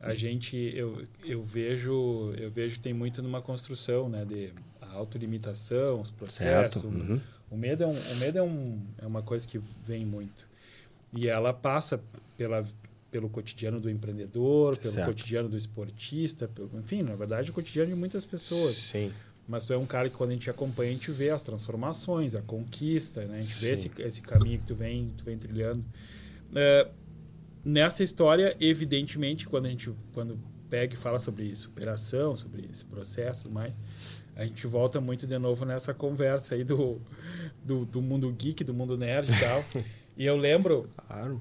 a 0.00 0.14
gente 0.14 0.56
eu, 0.74 1.04
eu 1.24 1.42
vejo 1.42 2.32
eu 2.36 2.50
vejo 2.50 2.80
tem 2.80 2.94
muito 2.94 3.22
numa 3.22 3.42
construção, 3.42 4.08
né, 4.08 4.24
de 4.24 4.52
autolimitação, 4.80 6.00
os 6.00 6.10
processos. 6.10 6.82
Uhum. 6.82 7.20
O 7.50 7.56
medo 7.56 7.84
é 7.84 7.86
um, 7.86 7.98
o 7.98 8.16
medo 8.16 8.38
é, 8.38 8.42
um, 8.42 8.80
é 8.98 9.06
uma 9.06 9.22
coisa 9.22 9.46
que 9.46 9.60
vem 9.86 10.04
muito. 10.04 10.46
E 11.12 11.28
ela 11.28 11.52
passa 11.52 12.00
pela 12.36 12.64
pelo 13.10 13.30
cotidiano 13.30 13.80
do 13.80 13.88
empreendedor, 13.88 14.76
pelo 14.76 14.92
certo. 14.92 15.06
cotidiano 15.06 15.48
do 15.48 15.56
esportista, 15.56 16.48
pelo, 16.48 16.70
enfim, 16.78 17.02
na 17.02 17.14
verdade, 17.14 17.50
o 17.50 17.52
cotidiano 17.54 17.88
de 17.88 17.96
muitas 17.96 18.26
pessoas. 18.26 18.76
Sim. 18.76 19.10
Mas 19.48 19.64
tu 19.64 19.72
é 19.72 19.78
um 19.78 19.86
cara 19.86 20.10
que 20.10 20.16
quando 20.16 20.30
a 20.30 20.32
gente 20.32 20.50
acompanha, 20.50 20.90
a 20.90 20.94
gente 20.94 21.10
vê 21.12 21.30
as 21.30 21.42
transformações, 21.42 22.34
a 22.34 22.42
conquista, 22.42 23.24
né? 23.24 23.38
A 23.38 23.42
gente 23.42 23.54
Sim. 23.54 23.66
vê 23.66 23.72
esse, 23.72 23.90
esse 23.98 24.22
caminho 24.22 24.58
que 24.58 24.66
tu 24.66 24.74
vem, 24.74 25.12
tu 25.16 25.24
vem 25.24 25.38
trilhando. 25.38 25.84
Uh, 26.50 26.90
nessa 27.64 28.02
história, 28.02 28.56
evidentemente, 28.60 29.46
quando 29.46 29.66
a 29.66 29.70
gente 29.70 29.92
quando 30.12 30.38
pega 30.68 30.94
e 30.94 30.96
fala 30.96 31.18
sobre 31.18 31.54
superação, 31.54 32.36
sobre 32.36 32.68
esse 32.70 32.84
processo 32.84 33.48
mais, 33.48 33.78
a 34.34 34.44
gente 34.44 34.66
volta 34.66 35.00
muito 35.00 35.26
de 35.26 35.38
novo 35.38 35.64
nessa 35.64 35.94
conversa 35.94 36.56
aí 36.56 36.64
do, 36.64 37.00
do, 37.64 37.84
do 37.84 38.02
mundo 38.02 38.30
geek, 38.32 38.64
do 38.64 38.74
mundo 38.74 38.96
nerd 38.96 39.30
e 39.30 39.40
tal. 39.40 39.64
e 40.16 40.26
eu 40.26 40.36
lembro... 40.36 40.90
Claro. 41.06 41.40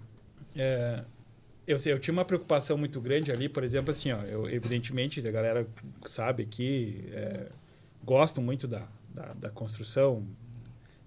É, 0.55 1.03
eu, 1.67 1.77
eu 1.85 1.99
tinha 1.99 2.13
uma 2.13 2.23
preocupação 2.23 2.77
muito 2.77 3.01
grande 3.01 3.31
ali, 3.31 3.49
por 3.49 3.63
exemplo, 3.63 3.89
assim, 3.89 4.11
ó, 4.11 4.21
eu, 4.21 4.47
evidentemente, 4.47 5.25
a 5.27 5.31
galera 5.31 5.67
sabe 6.05 6.43
aqui... 6.43 7.03
É, 7.11 7.47
gosto 8.05 8.41
muito 8.41 8.67
da, 8.67 8.87
da, 9.09 9.33
da 9.33 9.49
construção 9.49 10.25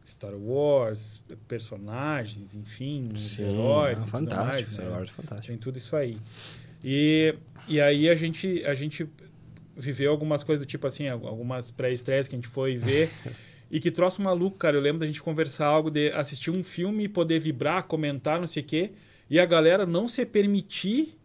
Star 0.06 0.34
Wars, 0.34 1.22
personagens, 1.46 2.54
enfim, 2.54 3.10
Sim, 3.14 3.44
heróis. 3.44 4.04
É 4.04 4.08
fantástico, 4.08 4.52
mais, 4.52 4.68
Star 4.68 4.86
né? 4.86 4.90
Wars 4.90 5.10
é 5.10 5.12
fantástico. 5.12 5.48
Tem 5.48 5.58
tudo 5.58 5.76
isso 5.76 5.94
aí. 5.94 6.18
E, 6.82 7.34
e 7.66 7.80
aí 7.80 8.08
a 8.08 8.14
gente, 8.14 8.64
a 8.64 8.74
gente 8.74 9.06
viveu 9.76 10.10
algumas 10.10 10.42
coisas 10.42 10.66
do 10.66 10.68
tipo 10.68 10.86
assim, 10.86 11.08
algumas 11.08 11.70
pré-estreias 11.70 12.26
que 12.26 12.34
a 12.34 12.38
gente 12.38 12.48
foi 12.48 12.76
ver. 12.76 13.10
e 13.70 13.78
que 13.78 13.90
troço 13.90 14.22
maluco, 14.22 14.56
cara. 14.56 14.76
Eu 14.76 14.80
lembro 14.80 15.00
da 15.00 15.06
gente 15.06 15.22
conversar 15.22 15.66
algo 15.66 15.90
de 15.90 16.10
assistir 16.12 16.50
um 16.50 16.62
filme 16.64 17.04
e 17.04 17.08
poder 17.08 17.38
vibrar, 17.38 17.82
comentar, 17.84 18.40
não 18.40 18.46
sei 18.46 18.62
o 18.62 18.66
quê. 18.66 18.92
E 19.28 19.38
a 19.38 19.44
galera 19.44 19.84
não 19.84 20.08
se 20.08 20.24
permitir 20.24 21.17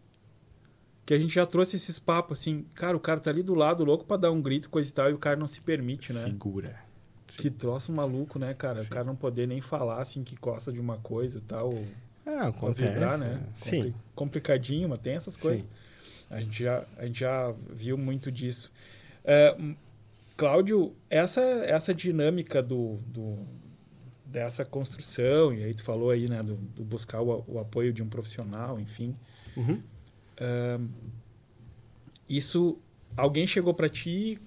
que 1.06 1.12
a 1.12 1.18
gente 1.18 1.34
já 1.34 1.44
trouxe 1.44 1.76
esses 1.76 1.98
papos 1.98 2.38
assim, 2.38 2.64
cara, 2.74 2.96
o 2.96 3.00
cara 3.00 3.20
tá 3.20 3.30
ali 3.30 3.42
do 3.42 3.54
lado, 3.54 3.84
louco 3.84 4.04
para 4.04 4.16
dar 4.16 4.30
um 4.30 4.40
grito, 4.40 4.70
coisa 4.70 4.88
e 4.88 4.92
tal, 4.92 5.10
e 5.10 5.12
o 5.12 5.18
cara 5.18 5.36
não 5.36 5.46
se 5.46 5.60
permite, 5.60 6.12
né? 6.12 6.20
Segura. 6.20 6.78
Que 7.26 7.50
troço 7.50 7.92
maluco, 7.92 8.38
né, 8.38 8.54
cara? 8.54 8.82
Sim. 8.82 8.88
O 8.88 8.90
cara 8.90 9.04
não 9.04 9.16
poder 9.16 9.46
nem 9.46 9.60
falar 9.60 10.00
assim 10.00 10.22
que 10.22 10.36
gosta 10.36 10.72
de 10.72 10.78
uma 10.78 10.98
coisa 10.98 11.38
e 11.38 11.40
tal. 11.42 11.72
Ah, 12.24 12.48
acontece. 12.48 12.88
Vibrar, 12.88 13.18
né? 13.18 13.42
Sim. 13.56 13.76
Compli 13.80 13.94
complicadinho, 14.14 14.88
mas 14.88 14.98
tem 14.98 15.14
essas 15.14 15.36
coisas. 15.36 15.60
Sim. 15.60 15.68
A 16.30 16.40
gente 16.40 16.62
já, 16.62 16.84
a 16.96 17.06
gente 17.06 17.20
já 17.20 17.54
viu 17.70 17.98
muito 17.98 18.30
disso. 18.30 18.72
É, 19.24 19.56
Cláudio, 20.36 20.94
essa, 21.10 21.40
essa 21.40 21.92
dinâmica 21.92 22.62
do, 22.62 22.98
do, 23.06 23.38
dessa 24.24 24.64
construção, 24.64 25.52
e 25.52 25.64
aí 25.64 25.74
tu 25.74 25.82
falou 25.82 26.10
aí, 26.10 26.28
né, 26.28 26.42
do, 26.42 26.54
do 26.54 26.84
buscar 26.84 27.20
o, 27.20 27.44
o, 27.46 27.58
apoio 27.58 27.92
de 27.92 28.02
um 28.02 28.08
profissional, 28.08 28.80
enfim. 28.80 29.14
Uhum 29.56 29.82
isso, 32.28 32.78
alguém 33.16 33.46
chegou 33.46 33.74
para 33.74 33.88
ti, 33.88 34.38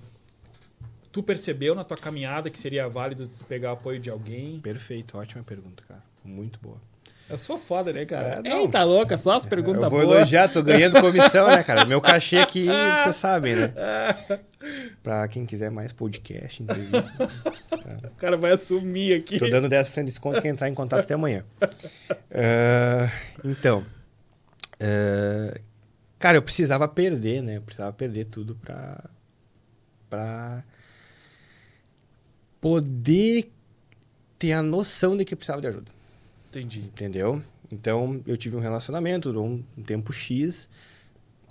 tu 1.12 1.22
percebeu 1.24 1.74
na 1.76 1.84
tua 1.84 1.98
caminhada 1.98 2.50
que 2.50 2.60
seria 2.60 2.88
válido 2.88 3.28
tu 3.28 3.44
pegar 3.46 3.72
apoio 3.72 4.00
de 4.00 4.10
alguém? 4.10 4.60
Perfeito, 4.60 5.18
ótima 5.18 5.44
pergunta, 5.44 5.84
cara. 5.88 6.04
Muito 6.24 6.60
boa. 6.60 6.78
Eu 7.30 7.38
sou 7.38 7.58
foda, 7.58 7.92
né, 7.92 8.06
cara? 8.06 8.42
É, 8.44 8.50
não. 8.50 8.62
Eita, 8.62 8.84
louca, 8.86 9.18
só 9.18 9.34
as 9.34 9.46
perguntas 9.46 9.84
Eu 9.84 9.90
vou 9.90 10.02
boas. 10.02 10.16
elogiar, 10.16 10.48
tô 10.48 10.64
ganhando 10.64 11.00
comissão, 11.02 11.48
né, 11.48 11.62
cara? 11.62 11.84
Meu 11.84 12.00
cachê 12.00 12.38
aqui, 12.38 12.68
vocês 13.04 13.16
sabem, 13.18 13.56
né? 13.56 13.74
Pra 15.04 15.28
quem 15.28 15.46
quiser 15.46 15.70
mais 15.70 15.92
podcast, 15.92 16.64
entrevista. 16.64 17.14
O 18.04 18.16
cara 18.20 18.36
vai 18.36 18.52
assumir 18.52 19.14
aqui. 19.14 19.40
Tô 19.40 19.48
dando 19.48 19.70
10% 19.70 19.96
de 20.00 20.04
desconto 20.06 20.42
quem 20.42 20.52
entrar 20.52 20.68
em 20.68 20.74
contato 20.74 21.06
até 21.06 21.14
amanhã. 21.14 21.46
Ah, 22.32 23.10
então, 23.46 23.86
ah, 24.80 25.58
cara, 26.20 26.38
eu 26.38 26.42
precisava 26.42 26.88
perder, 26.88 27.42
né? 27.42 27.58
Eu 27.58 27.62
precisava 27.62 27.94
perder 27.94 28.26
tudo 28.26 28.56
pra, 28.56 29.04
pra 30.10 30.64
poder 32.60 33.52
ter 34.38 34.54
a 34.54 34.62
noção 34.62 35.18
de 35.18 35.26
que 35.26 35.34
eu 35.34 35.38
precisava 35.38 35.62
de 35.62 35.68
ajuda. 35.68 35.92
Entendi. 36.50 36.80
Entendeu? 36.80 37.42
Então, 37.72 38.22
eu 38.26 38.38
tive 38.38 38.56
um 38.56 38.60
relacionamento, 38.60 39.30
durou 39.30 39.46
um, 39.46 39.64
um 39.78 39.84
tempo 39.84 40.14
X. 40.14 40.70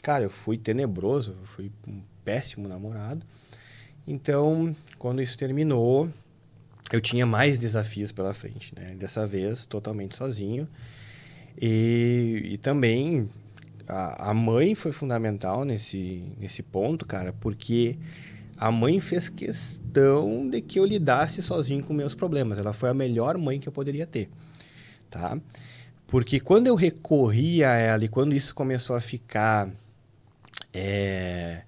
Cara, 0.02 0.24
eu 0.24 0.30
fui 0.30 0.56
tenebroso, 0.56 1.36
eu 1.40 1.46
fui 1.46 1.70
um 1.86 2.00
péssimo 2.24 2.68
namorado. 2.68 3.24
Então, 4.06 4.74
quando 4.98 5.20
isso 5.20 5.36
terminou, 5.36 6.08
eu 6.92 7.00
tinha 7.00 7.26
mais 7.26 7.58
desafios 7.58 8.12
pela 8.12 8.32
frente, 8.32 8.74
né? 8.74 8.94
Dessa 8.94 9.26
vez, 9.26 9.66
totalmente 9.66 10.16
sozinho. 10.16 10.68
E, 11.60 12.42
e 12.52 12.58
também, 12.58 13.28
a, 13.88 14.30
a 14.30 14.34
mãe 14.34 14.74
foi 14.74 14.92
fundamental 14.92 15.64
nesse, 15.64 16.24
nesse 16.38 16.62
ponto, 16.62 17.06
cara, 17.06 17.32
porque 17.32 17.98
a 18.56 18.70
mãe 18.70 19.00
fez 19.00 19.28
questão 19.28 20.48
de 20.48 20.60
que 20.62 20.78
eu 20.78 20.84
lidasse 20.84 21.42
sozinho 21.42 21.82
com 21.84 21.92
meus 21.94 22.14
problemas. 22.14 22.58
Ela 22.58 22.72
foi 22.72 22.88
a 22.90 22.94
melhor 22.94 23.36
mãe 23.38 23.60
que 23.60 23.68
eu 23.68 23.72
poderia 23.72 24.06
ter 24.06 24.28
tá? 25.10 25.38
Porque 26.06 26.40
quando 26.40 26.66
eu 26.68 26.74
recorri 26.74 27.64
a 27.64 27.74
ela 27.74 28.04
e 28.04 28.08
quando 28.08 28.34
isso 28.34 28.54
começou 28.54 28.96
a 28.96 29.00
ficar 29.00 29.70
é, 30.72 31.62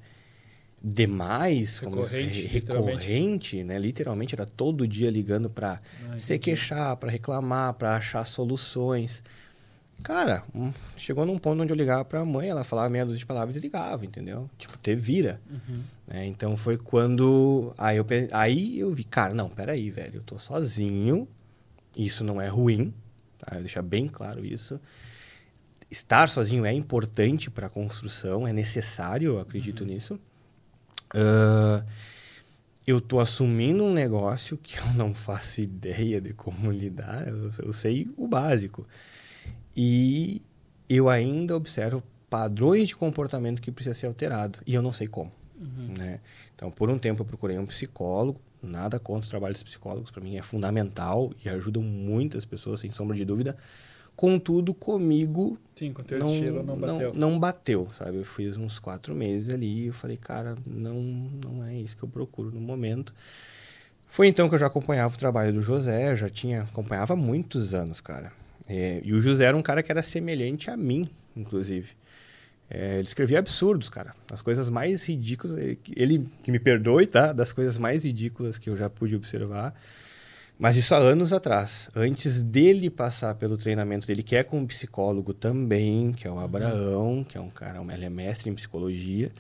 demais, 0.83 1.79
Recorrente, 1.79 2.41
re- 2.43 2.47
recorrente, 2.47 3.65
né? 3.65 3.79
Literalmente 3.79 4.35
era 4.35 4.47
todo 4.47 4.87
dia 4.87 5.11
ligando 5.11 5.51
para 5.51 5.81
Ah, 6.11 6.19
se 6.19 6.39
queixar, 6.39 6.97
para 6.97 7.11
reclamar, 7.11 7.75
para 7.75 7.97
achar 7.97 8.25
soluções. 8.27 9.23
Cara, 10.03 10.45
chegou 10.97 11.27
num 11.27 11.39
ponto 11.39 11.61
onde 11.63 11.73
eu 11.73 11.77
ligava 11.77 12.05
para 12.05 12.21
a 12.21 12.25
mãe, 12.25 12.49
ela 12.49 12.65
falava 12.65 12.89
meia 12.89 13.05
dúzia 13.05 13.19
de 13.19 13.27
palavras 13.27 13.57
e 13.57 13.61
ligava, 13.61 14.05
entendeu? 14.05 14.49
Tipo, 14.57 14.79
te 14.79 14.95
vira. 14.95 15.41
Uhum. 15.51 15.83
né? 16.07 16.27
Então 16.27 16.57
foi 16.57 16.77
quando. 16.79 17.75
Aí 17.77 17.97
eu, 17.97 18.05
pe- 18.05 18.29
aí 18.33 18.79
eu 18.79 18.93
vi, 18.95 19.05
cara, 19.05 19.35
não, 19.35 19.49
peraí, 19.51 19.91
velho, 19.91 20.17
eu 20.17 20.23
tô 20.23 20.39
sozinho, 20.39 21.29
isso 21.97 22.23
não 22.25 22.41
é 22.41 22.47
ruim, 22.49 22.95
tá? 23.39 23.57
Deixar 23.59 23.83
bem 23.83 24.07
claro 24.09 24.45
isso. 24.47 24.81
Estar 25.91 26.29
sozinho 26.29 26.65
é 26.67 26.73
importante 26.73 27.51
para 27.51 27.67
a 27.67 27.71
construção, 27.71 28.47
é 28.47 28.53
necessário, 28.53 29.33
eu 29.33 29.41
acredito 29.41 29.85
nisso. 29.85 30.19
Ah, 31.15 31.83
eu 32.87 33.01
tô 33.01 33.21
assumindo 33.21 33.85
um 33.85 33.93
negócio 33.93 34.57
que 34.57 34.79
eu 34.79 34.87
não 34.95 35.13
faço 35.15 35.61
ideia 35.61 36.21
de 36.21 36.33
como 36.33 36.71
lidar, 36.71 37.27
eu, 37.29 37.51
eu 37.63 37.73
sei 37.73 38.09
o 38.17 38.27
básico. 38.29 38.87
E 39.77 40.43
eu 40.89 41.09
ainda 41.09 41.57
observo 41.57 42.03
padrões 42.29 42.89
de 42.89 42.97
comportamento 42.97 43.63
que 43.63 43.71
precisa 43.71 43.95
ser 43.95 44.07
alterado, 44.07 44.59
e 44.67 44.75
eu 44.75 44.83
não 44.83 44.93
sei 44.93 45.07
como 45.07 45.33
Uhum. 45.61 45.95
né? 45.99 46.21
Então, 46.55 46.71
por 46.71 46.89
um 46.89 46.99
tempo 46.99 47.23
eu 47.23 47.27
procurei 47.27 47.59
um 47.59 47.67
psicólogo, 47.67 48.41
nada 48.63 48.99
contra 48.99 49.27
o 49.27 49.31
trabalho 49.31 49.55
dos 49.55 49.63
psicólogos, 49.63 50.11
para 50.11 50.23
mim 50.23 50.37
é 50.37 50.43
fundamental 50.43 51.33
e 51.45 51.49
ajudam 51.49 51.83
muitas 51.83 52.45
pessoas, 52.45 52.81
sem 52.81 52.93
sombra 52.93 53.17
de 53.17 53.25
dúvida. 53.25 53.57
Contudo, 54.15 54.75
comigo 54.75 55.59
Sim, 55.77 55.93
com 55.93 56.03
teu 56.03 56.19
não, 56.19 56.33
estilo 56.33 56.63
não 56.65 56.77
bateu. 56.77 57.15
não, 57.15 57.31
não 57.31 57.39
bateu, 57.39 57.89
sabe? 57.93 58.17
Eu 58.17 58.25
fiz 58.25 58.57
uns 58.57 58.79
quatro 58.81 59.15
meses 59.15 59.53
ali 59.55 59.85
e 59.85 59.87
eu 59.87 59.93
falei, 59.93 60.17
cara, 60.17 60.57
não, 60.67 60.95
não 61.45 61.65
é 61.65 61.75
isso 61.75 61.97
que 61.97 62.03
eu 62.03 62.09
procuro 62.09 62.51
no 62.51 62.61
momento. 62.61 63.15
Foi 64.09 64.27
então 64.27 64.49
que 64.49 64.55
eu 64.55 64.59
já 64.59 64.67
acompanhava 64.67 65.15
o 65.15 65.19
trabalho 65.19 65.53
do 65.53 65.63
José, 65.63 66.17
já 66.17 66.29
tinha, 66.29 66.63
acompanhava 66.63 67.13
há 67.13 67.17
muitos 67.17 67.75
anos, 67.75 68.01
cara. 68.01 68.33
É, 68.69 69.01
e 69.03 69.13
o 69.13 69.21
José 69.21 69.45
era 69.45 69.57
um 69.57 69.63
cara 69.63 69.83
que 69.83 69.91
era 69.91 70.03
semelhante 70.03 70.71
a 70.71 70.77
mim, 70.77 71.09
inclusive. 71.37 71.91
É, 72.71 72.97
ele 72.99 73.09
escrevia 73.09 73.39
absurdos, 73.39 73.89
cara. 73.89 74.15
As 74.31 74.43
coisas 74.43 74.69
mais 74.69 75.05
ridículas. 75.09 75.57
ele- 75.97 76.29
que 76.43 76.53
me 76.53 76.59
perdoe, 76.59 77.07
tá? 77.07 77.33
Das 77.33 77.53
coisas 77.53 77.79
mais 77.79 78.05
ridículas 78.05 78.59
que 78.59 78.69
eu 78.69 78.77
já 78.77 78.91
pude 78.91 79.17
observar. 79.17 79.75
Mas 80.59 80.77
isso 80.77 80.95
há 80.95 80.99
anos 80.99 81.33
atrás. 81.33 81.89
Antes 81.95 82.43
dele 82.43 82.91
passar 82.91 83.35
pelo 83.37 83.57
treinamento 83.57 84.07
dele, 84.07 84.23
que 84.23 84.37
é 84.37 84.43
com 84.43 84.59
um 84.59 84.67
psicólogo 84.67 85.33
também, 85.33 86.13
que 86.13 86.27
é 86.27 86.31
o 86.31 86.39
Abraão, 86.39 87.25
que 87.27 87.39
é 87.39 87.41
um 87.41 87.49
cara, 87.49 87.81
ele 87.95 88.05
é 88.05 88.11
mestre 88.11 88.51
em 88.51 88.55
psicologia. 88.55 89.31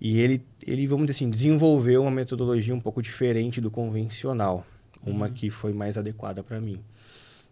E 0.00 0.18
ele, 0.18 0.42
ele, 0.66 0.86
vamos 0.86 1.06
dizer 1.06 1.18
assim, 1.18 1.30
desenvolveu 1.30 2.02
uma 2.02 2.10
metodologia 2.10 2.74
um 2.74 2.80
pouco 2.80 3.00
diferente 3.02 3.60
do 3.60 3.70
convencional. 3.70 4.66
Uma 5.04 5.28
que 5.30 5.50
foi 5.50 5.72
mais 5.72 5.96
adequada 5.96 6.42
para 6.42 6.60
mim. 6.60 6.80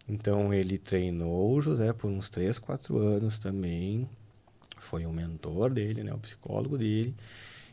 Então, 0.07 0.53
ele 0.53 0.77
treinou 0.77 1.55
o 1.55 1.61
José 1.61 1.91
por 1.93 2.09
uns 2.11 2.29
3, 2.29 2.59
4 2.59 2.97
anos 2.97 3.39
também. 3.39 4.07
Foi 4.77 5.05
o 5.05 5.11
mentor 5.11 5.71
dele, 5.71 6.03
né? 6.03 6.13
O 6.13 6.17
psicólogo 6.19 6.77
dele. 6.77 7.15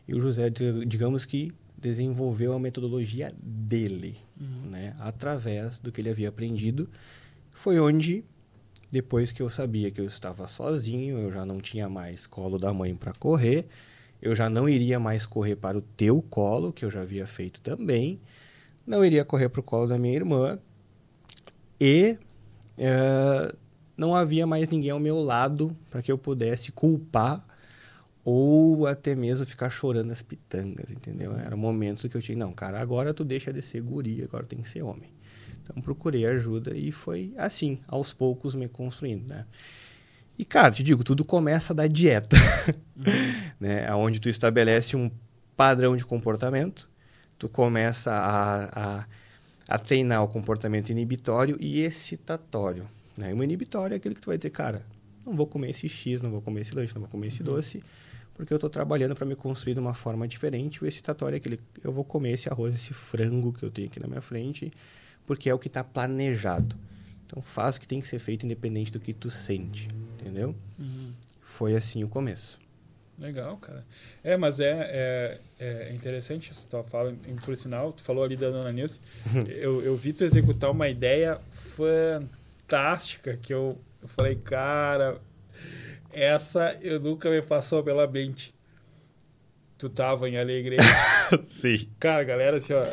E 0.08 0.14
o 0.14 0.20
José, 0.20 0.48
di- 0.48 0.84
digamos 0.86 1.24
que 1.24 1.52
desenvolveu 1.76 2.52
a 2.54 2.58
metodologia 2.58 3.28
dele, 3.42 4.16
Uhum. 4.40 4.70
né? 4.70 4.96
Através 4.98 5.78
do 5.78 5.92
que 5.92 6.00
ele 6.00 6.08
havia 6.10 6.28
aprendido. 6.30 6.88
Foi 7.50 7.78
onde, 7.78 8.24
depois 8.90 9.30
que 9.30 9.42
eu 9.42 9.50
sabia 9.50 9.90
que 9.90 10.00
eu 10.00 10.06
estava 10.06 10.46
sozinho, 10.48 11.18
eu 11.18 11.30
já 11.30 11.44
não 11.44 11.60
tinha 11.60 11.88
mais 11.88 12.26
colo 12.26 12.58
da 12.58 12.72
mãe 12.72 12.94
para 12.94 13.12
correr, 13.12 13.66
eu 14.22 14.34
já 14.34 14.48
não 14.48 14.68
iria 14.68 14.98
mais 14.98 15.26
correr 15.26 15.56
para 15.56 15.76
o 15.76 15.82
teu 15.82 16.22
colo, 16.22 16.72
que 16.72 16.84
eu 16.84 16.90
já 16.90 17.02
havia 17.02 17.26
feito 17.26 17.60
também, 17.60 18.18
não 18.86 19.04
iria 19.04 19.24
correr 19.24 19.48
para 19.48 19.60
o 19.60 19.62
colo 19.64 19.86
da 19.88 19.98
minha 19.98 20.14
irmã, 20.14 20.58
e 21.82 22.16
eh, 22.78 23.54
não 23.96 24.14
havia 24.14 24.46
mais 24.46 24.68
ninguém 24.68 24.90
ao 24.90 25.00
meu 25.00 25.20
lado 25.20 25.76
para 25.90 26.00
que 26.00 26.12
eu 26.12 26.16
pudesse 26.16 26.70
culpar 26.70 27.44
ou 28.24 28.86
até 28.86 29.16
mesmo 29.16 29.44
ficar 29.44 29.68
chorando 29.68 30.12
as 30.12 30.22
pitangas, 30.22 30.88
entendeu? 30.92 31.36
Era 31.36 31.56
momentos 31.56 32.06
que 32.06 32.16
eu 32.16 32.22
tinha, 32.22 32.38
não, 32.38 32.52
cara, 32.52 32.80
agora 32.80 33.12
tu 33.12 33.24
deixa 33.24 33.52
de 33.52 33.60
ser 33.60 33.80
guri, 33.80 34.22
agora 34.22 34.44
tem 34.44 34.60
que 34.60 34.68
ser 34.68 34.82
homem. 34.82 35.12
Então 35.60 35.82
procurei 35.82 36.24
ajuda 36.24 36.72
e 36.76 36.92
foi 36.92 37.34
assim, 37.36 37.80
aos 37.88 38.12
poucos 38.12 38.54
me 38.54 38.68
construindo, 38.68 39.28
né? 39.28 39.44
E 40.38 40.44
cara, 40.44 40.70
te 40.70 40.84
digo, 40.84 41.02
tudo 41.02 41.24
começa 41.24 41.74
da 41.74 41.88
dieta, 41.88 42.36
né? 43.58 43.92
Onde 43.92 44.20
tu 44.20 44.28
estabelece 44.28 44.96
um 44.96 45.10
padrão 45.56 45.96
de 45.96 46.04
comportamento, 46.04 46.88
tu 47.36 47.48
começa 47.48 48.12
a, 48.12 49.00
a, 49.00 49.06
a 49.72 49.78
treinar 49.78 50.22
o 50.22 50.28
comportamento 50.28 50.90
inibitório 50.90 51.56
e 51.58 51.80
excitatório, 51.80 52.86
né? 53.16 53.30
E 53.30 53.32
o 53.32 53.42
inibitório 53.42 53.94
é 53.94 53.96
aquele 53.96 54.14
que 54.14 54.20
tu 54.20 54.26
vai 54.26 54.36
dizer, 54.36 54.50
cara, 54.50 54.84
não 55.24 55.34
vou 55.34 55.46
comer 55.46 55.70
esse 55.70 55.88
X, 55.88 56.20
não 56.20 56.30
vou 56.30 56.42
comer 56.42 56.60
esse 56.60 56.74
lanche, 56.74 56.92
não 56.92 57.00
vou 57.00 57.08
comer 57.08 57.28
esse 57.28 57.42
doce, 57.42 57.82
porque 58.34 58.52
eu 58.52 58.56
estou 58.56 58.68
trabalhando 58.68 59.14
para 59.14 59.24
me 59.24 59.34
construir 59.34 59.72
de 59.72 59.80
uma 59.80 59.94
forma 59.94 60.28
diferente. 60.28 60.84
O 60.84 60.86
excitatório 60.86 61.36
é 61.36 61.38
aquele, 61.38 61.58
eu 61.82 61.90
vou 61.90 62.04
comer 62.04 62.32
esse 62.32 62.50
arroz, 62.50 62.74
esse 62.74 62.92
frango 62.92 63.50
que 63.50 63.64
eu 63.64 63.70
tenho 63.70 63.88
aqui 63.88 63.98
na 63.98 64.06
minha 64.06 64.20
frente, 64.20 64.70
porque 65.24 65.48
é 65.48 65.54
o 65.54 65.58
que 65.58 65.68
está 65.68 65.82
planejado. 65.82 66.76
Então 67.24 67.42
faz 67.42 67.76
o 67.76 67.80
que 67.80 67.88
tem 67.88 67.98
que 67.98 68.06
ser 68.06 68.18
feito 68.18 68.44
independente 68.44 68.92
do 68.92 69.00
que 69.00 69.14
tu 69.14 69.30
sente, 69.30 69.88
entendeu? 70.20 70.54
Uhum. 70.78 71.12
Foi 71.40 71.74
assim 71.74 72.04
o 72.04 72.08
começo. 72.08 72.58
Legal, 73.18 73.56
cara. 73.58 73.84
É, 74.24 74.36
mas 74.36 74.58
é, 74.58 75.38
é, 75.60 75.88
é 75.88 75.92
interessante 75.92 76.50
essa 76.50 76.66
tua 76.68 76.82
fala. 76.82 77.14
Por 77.44 77.56
sinal, 77.56 77.92
tu 77.92 78.02
falou 78.02 78.24
ali 78.24 78.36
da 78.36 78.50
Dona 78.50 78.72
Nilce. 78.72 79.00
eu, 79.48 79.82
eu 79.82 79.94
vi 79.96 80.12
tu 80.12 80.24
executar 80.24 80.70
uma 80.70 80.88
ideia 80.88 81.38
fantástica 81.76 83.36
que 83.40 83.52
eu, 83.54 83.78
eu 84.02 84.08
falei, 84.08 84.34
cara, 84.36 85.18
essa 86.12 86.76
eu 86.82 86.98
nunca 87.00 87.30
me 87.30 87.40
passou 87.42 87.82
pela 87.82 88.06
mente. 88.06 88.54
Tu 89.78 89.88
tava 89.88 90.28
em 90.28 90.38
Alegrete. 90.38 90.82
Sim. 91.44 91.88
cara, 92.00 92.22
galera, 92.24 92.56
assim, 92.56 92.72
ó, 92.72 92.84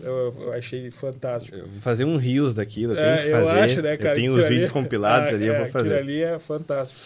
eu, 0.00 0.34
eu 0.42 0.52
achei 0.52 0.90
fantástico. 0.90 1.56
Eu 1.56 1.68
vou 1.68 1.80
fazer 1.80 2.04
um 2.04 2.16
rios 2.16 2.52
daquilo, 2.54 2.92
eu 2.92 2.96
tenho 2.96 3.08
É, 3.14 3.22
que 3.24 3.30
fazer. 3.30 3.50
eu 3.58 3.62
acho, 3.62 3.82
né, 3.82 3.96
cara? 3.96 4.10
eu 4.10 4.14
tenho 4.14 4.34
os 4.34 4.48
vídeos 4.48 4.64
ali- 4.70 4.72
compilados 4.72 5.30
Ah, 5.32 5.34
ali, 5.34 5.46
eu 5.46 5.54
é, 5.54 5.58
vou 5.58 5.66
fazer. 5.66 5.94
Aquilo 5.94 6.10
ali 6.10 6.22
é 6.22 6.38
fantástico. 6.38 7.00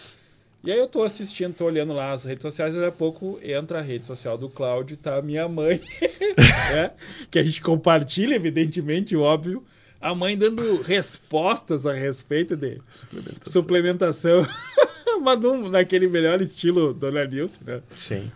E 0.63 0.71
aí 0.71 0.77
eu 0.77 0.87
tô 0.87 1.03
assistindo, 1.03 1.53
tô 1.53 1.65
olhando 1.65 1.93
lá 1.93 2.11
as 2.11 2.25
redes 2.25 2.41
sociais, 2.41 2.73
e 2.73 2.77
daqui 2.77 2.89
a 2.89 2.91
pouco 2.91 3.39
entra 3.41 3.79
a 3.79 3.81
rede 3.81 4.05
social 4.07 4.37
do 4.37 4.49
Cláudio, 4.49 4.97
tá 4.97 5.17
a 5.17 5.21
minha 5.21 5.47
mãe, 5.47 5.79
né? 6.71 6.91
que 7.31 7.39
a 7.39 7.43
gente 7.43 7.61
compartilha, 7.61 8.35
evidentemente, 8.35 9.15
óbvio. 9.15 9.63
A 9.99 10.13
mãe 10.13 10.37
dando 10.37 10.81
respostas 10.81 11.85
a 11.87 11.93
respeito 11.93 12.55
de 12.55 12.79
Suplementação. 12.89 13.51
suplementação, 13.61 14.47
mas 15.23 15.39
num- 15.39 15.69
naquele 15.69 16.07
melhor 16.07 16.41
estilo 16.41 16.93
Dona 16.93 17.25
Nilce, 17.25 17.59
né? 17.65 17.81
Sim. 17.97 18.31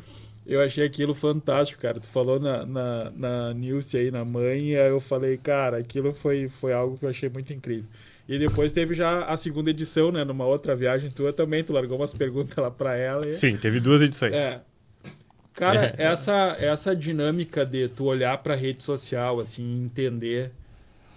Eu 0.46 0.60
achei 0.62 0.84
aquilo 0.86 1.14
fantástico, 1.14 1.80
cara. 1.82 2.00
Tu 2.00 2.10
falou 2.10 2.40
na, 2.40 2.66
na, 2.66 3.12
na 3.12 3.54
Nilce 3.54 3.96
aí, 3.98 4.10
na 4.10 4.26
mãe, 4.26 4.70
e 4.72 4.78
aí 4.78 4.90
eu 4.90 5.00
falei, 5.00 5.38
cara, 5.38 5.78
aquilo 5.78 6.14
foi, 6.14 6.48
foi 6.50 6.74
algo 6.74 6.98
que 6.98 7.06
eu 7.06 7.10
achei 7.10 7.30
muito 7.30 7.54
incrível. 7.54 7.86
E 8.32 8.40
depois 8.40 8.72
teve 8.72 8.96
já 8.96 9.26
a 9.26 9.36
segunda 9.36 9.72
edição, 9.72 10.10
né? 10.10 10.24
Numa 10.24 10.46
outra 10.46 10.74
viagem 10.74 11.10
tua 11.12 11.34
também, 11.34 11.66
tu 11.66 11.74
largou 11.74 12.00
umas 12.00 12.14
perguntas 12.14 12.56
lá 12.56 12.72
pra 12.72 12.96
ela. 12.96 13.28
E... 13.28 13.34
Sim, 13.34 13.58
teve 13.58 13.82
duas 13.82 14.02
edições. 14.02 14.34
É. 14.34 14.62
Cara, 15.54 15.94
é. 15.98 16.04
essa, 16.04 16.56
essa 16.58 16.96
dinâmica 16.96 17.66
de 17.66 17.90
tu 17.90 18.06
olhar 18.06 18.38
pra 18.38 18.56
rede 18.56 18.84
social, 18.84 19.42
assim, 19.42 19.84
entender. 19.84 20.50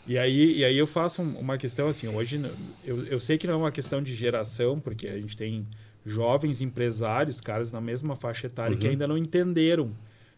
E 0.09 0.19
aí, 0.19 0.57
e 0.57 0.65
aí 0.65 0.77
eu 0.77 0.89
faço 0.89 1.23
uma 1.23 1.57
questão 1.57 1.87
assim, 1.87 2.09
hoje 2.09 2.45
eu, 2.85 3.05
eu 3.05 3.21
sei 3.21 3.39
que 3.39 3.47
não 3.47 3.55
é 3.55 3.57
uma 3.59 3.71
questão 3.71 4.03
de 4.03 4.13
geração, 4.13 4.81
porque 4.81 5.07
a 5.07 5.17
gente 5.17 5.37
tem 5.37 5.65
jovens 6.05 6.61
empresários, 6.61 7.41
caras 7.41 7.71
na 7.71 7.81
mesma 7.81 8.17
faixa 8.17 8.49
etária, 8.49 8.75
uhum. 8.75 8.81
que 8.81 8.89
ainda 8.89 9.07
não 9.07 9.17
entenderam 9.17 9.93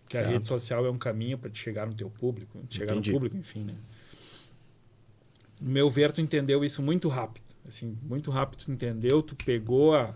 que 0.06 0.18
certo. 0.18 0.28
a 0.28 0.30
rede 0.30 0.46
social 0.46 0.84
é 0.84 0.90
um 0.90 0.98
caminho 0.98 1.38
para 1.38 1.48
te 1.48 1.58
chegar 1.58 1.86
no 1.86 1.94
teu 1.94 2.10
público, 2.10 2.62
chegar 2.68 2.92
Entendi. 2.92 3.10
no 3.10 3.16
público, 3.16 3.36
enfim, 3.38 3.64
né? 3.64 3.74
No 5.60 5.70
meu 5.70 5.88
ver, 5.88 6.12
tu 6.12 6.20
entendeu 6.20 6.64
isso 6.64 6.82
muito 6.82 7.08
rápido, 7.08 7.44
assim, 7.66 7.96
muito 8.02 8.30
rápido 8.30 8.64
tu 8.64 8.72
entendeu, 8.72 9.22
tu 9.22 9.34
pegou 9.36 9.94
a... 9.94 10.14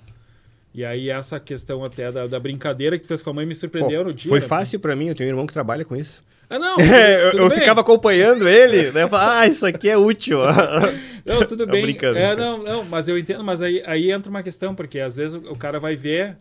E 0.73 0.85
aí 0.85 1.11
essa 1.11 1.41
questão 1.41 1.85
até 1.85 2.13
da, 2.13 2.29
da 2.29 2.39
brincadeira 2.39 2.97
que 2.97 3.03
tu 3.03 3.09
fez 3.09 3.21
com 3.23 3.31
a 3.31 3.33
mãe 3.33 3.45
me 3.45 3.55
surpreendeu 3.55 4.05
no 4.05 4.13
dia. 4.13 4.29
Foi 4.29 4.39
né? 4.39 4.47
fácil 4.47 4.79
para 4.79 4.95
mim, 4.95 5.09
eu 5.09 5.15
tenho 5.17 5.29
um 5.29 5.33
irmão 5.33 5.47
que 5.47 5.53
trabalha 5.53 5.85
com 5.85 5.97
isso. 5.97 6.23
Ah, 6.51 6.59
não. 6.59 6.77
eu, 6.81 7.45
eu 7.45 7.51
ficava 7.51 7.81
acompanhando 7.81 8.49
ele, 8.49 8.91
né? 8.91 9.09
ah, 9.13 9.47
isso 9.47 9.65
aqui 9.65 9.89
é 9.89 9.97
útil. 9.97 10.39
não, 11.25 11.47
tudo 11.47 11.65
bem. 11.67 11.83
Brincando. 11.83 12.19
É, 12.19 12.35
não, 12.35 12.63
não, 12.63 12.85
mas 12.85 13.09
eu 13.09 13.17
entendo, 13.17 13.45
mas 13.45 13.63
aí, 13.63 13.83
aí 13.87 14.11
entra 14.11 14.29
uma 14.29 14.43
questão, 14.43 14.75
porque 14.75 14.99
às 14.99 15.17
vezes 15.17 15.35
o, 15.35 15.53
o 15.53 15.57
cara 15.57 15.79
vai 15.79 15.95
ver 15.95 16.37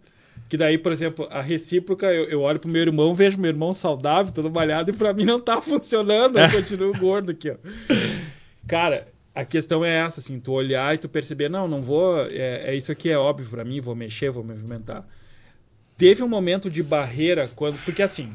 que 0.47 0.58
daí, 0.58 0.80
por 0.80 0.91
exemplo, 0.91 1.28
a 1.30 1.41
recíproca, 1.41 2.08
eu, 2.08 2.26
eu 2.26 2.41
olho 2.41 2.60
pro 2.60 2.70
meu 2.70 2.82
irmão, 2.82 3.14
vejo 3.14 3.39
meu 3.39 3.50
irmão 3.50 3.72
saudável, 3.72 4.34
todo 4.34 4.50
malhado, 4.50 4.89
e 4.89 4.93
para 4.93 5.14
mim 5.14 5.26
não 5.26 5.39
tá 5.39 5.62
funcionando, 5.62 6.39
eu 6.39 6.52
continuo 6.52 6.91
gordo 6.97 7.32
aqui, 7.32 7.52
ó. 7.52 7.56
Cara, 8.70 9.08
a 9.34 9.44
questão 9.44 9.84
é 9.84 9.98
essa, 9.98 10.20
assim, 10.20 10.40
tu 10.40 10.52
olhar 10.52 10.94
e 10.94 11.00
tu 11.00 11.10
perceber, 11.10 11.50
não, 11.50 11.68
não 11.68 11.82
vou, 11.82 12.22
é, 12.28 12.70
é 12.70 12.76
isso 12.76 12.92
aqui 12.92 13.10
é 13.10 13.18
óbvio 13.18 13.50
para 13.50 13.66
mim, 13.66 13.82
vou 13.82 13.96
mexer, 13.96 14.30
vou 14.30 14.44
me 14.44 14.54
movimentar. 14.54 15.08
Teve 15.98 16.22
um 16.22 16.28
momento 16.28 16.70
de 16.70 16.84
barreira 16.84 17.50
quando, 17.56 17.84
porque 17.84 18.04
assim, 18.04 18.32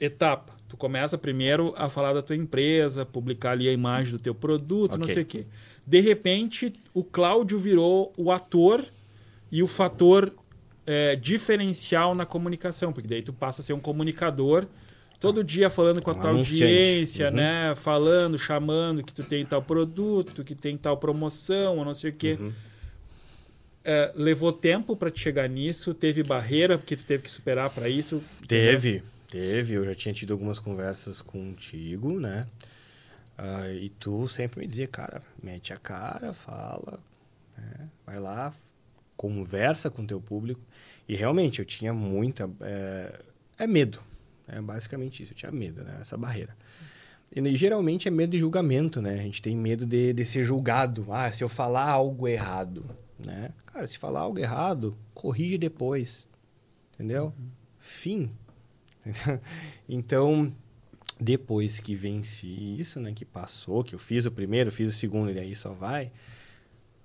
etapa. 0.00 0.56
Tu 0.68 0.76
começa 0.76 1.18
primeiro 1.18 1.74
a 1.76 1.88
falar 1.88 2.12
da 2.12 2.22
tua 2.22 2.36
empresa, 2.36 3.04
publicar 3.04 3.52
ali 3.52 3.68
a 3.68 3.72
imagem 3.72 4.12
do 4.12 4.18
teu 4.20 4.34
produto, 4.34 4.92
okay. 4.94 5.06
não 5.06 5.12
sei 5.12 5.22
o 5.22 5.26
quê. 5.26 5.46
De 5.84 6.00
repente, 6.00 6.74
o 6.94 7.02
Cláudio 7.02 7.58
virou 7.58 8.12
o 8.16 8.30
ator 8.30 8.84
e 9.50 9.62
o 9.62 9.66
fator 9.66 10.32
é, 10.86 11.16
diferencial 11.16 12.14
na 12.14 12.24
comunicação, 12.24 12.92
porque 12.92 13.08
daí 13.08 13.22
tu 13.22 13.32
passa 13.32 13.62
a 13.62 13.64
ser 13.64 13.72
um 13.72 13.80
comunicador 13.80 14.66
todo 15.18 15.42
dia 15.42 15.68
falando 15.68 16.00
com 16.02 16.10
a 16.10 16.14
um 16.14 16.20
tua 16.20 16.30
audiência, 16.30 17.28
uhum. 17.28 17.34
né? 17.34 17.74
Falando, 17.74 18.38
chamando 18.38 19.02
que 19.02 19.12
tu 19.12 19.22
tem 19.22 19.44
tal 19.44 19.62
produto, 19.62 20.44
que 20.44 20.54
tem 20.54 20.76
tal 20.76 20.96
promoção, 20.96 21.78
ou 21.78 21.84
não 21.84 21.94
sei 21.94 22.10
o 22.10 22.14
quê. 22.14 22.36
Uhum. 22.38 22.52
É, 23.84 24.12
levou 24.14 24.52
tempo 24.52 24.96
para 24.96 25.10
te 25.10 25.20
chegar 25.20 25.48
nisso? 25.48 25.94
Teve 25.94 26.22
barreira 26.22 26.76
porque 26.76 26.96
tu 26.96 27.04
teve 27.04 27.22
que 27.22 27.30
superar 27.30 27.70
para 27.70 27.88
isso? 27.88 28.22
Teve. 28.46 28.88
Entendeu? 28.96 29.18
Teve, 29.30 29.74
eu 29.74 29.84
já 29.84 29.94
tinha 29.94 30.14
tido 30.14 30.32
algumas 30.32 30.58
conversas 30.58 31.20
contigo, 31.20 32.18
né? 32.18 32.44
Uh, 33.38 33.72
e 33.74 33.88
tu 33.90 34.26
sempre 34.26 34.60
me 34.60 34.66
dizia, 34.66 34.88
cara, 34.88 35.22
mete 35.42 35.72
a 35.72 35.76
cara, 35.76 36.32
fala, 36.32 36.98
né? 37.56 37.88
vai 38.06 38.18
lá, 38.18 38.52
conversa 39.16 39.90
com 39.90 40.02
o 40.02 40.06
teu 40.06 40.20
público. 40.20 40.60
E 41.06 41.14
realmente 41.14 41.58
eu 41.58 41.64
tinha 41.64 41.92
muita. 41.92 42.50
É, 42.62 43.20
é 43.58 43.66
medo, 43.66 44.00
é 44.48 44.60
basicamente 44.60 45.22
isso, 45.22 45.32
eu 45.32 45.36
tinha 45.36 45.52
medo, 45.52 45.82
né? 45.84 45.98
Essa 46.00 46.16
barreira. 46.16 46.56
E 47.34 47.56
geralmente 47.56 48.08
é 48.08 48.10
medo 48.10 48.30
de 48.30 48.38
julgamento, 48.38 49.02
né? 49.02 49.14
A 49.14 49.22
gente 49.22 49.42
tem 49.42 49.56
medo 49.56 49.84
de, 49.84 50.12
de 50.12 50.24
ser 50.24 50.42
julgado. 50.44 51.06
Ah, 51.10 51.30
se 51.30 51.44
eu 51.44 51.48
falar 51.48 51.88
algo 51.88 52.26
errado, 52.26 52.84
né? 53.18 53.50
Cara, 53.66 53.86
se 53.86 53.98
falar 53.98 54.20
algo 54.20 54.38
errado, 54.38 54.96
corrige 55.12 55.58
depois, 55.58 56.26
entendeu? 56.94 57.34
Uhum. 57.38 57.48
Fim. 57.78 58.30
então, 59.88 60.52
depois 61.20 61.80
que 61.80 61.94
venci 61.94 62.76
isso, 62.78 63.00
né, 63.00 63.12
que 63.12 63.24
passou, 63.24 63.82
que 63.84 63.94
eu 63.94 63.98
fiz 63.98 64.24
o 64.24 64.30
primeiro, 64.30 64.70
fiz 64.70 64.88
o 64.88 64.92
segundo 64.92 65.30
e 65.32 65.38
aí 65.38 65.54
só 65.54 65.72
vai, 65.72 66.12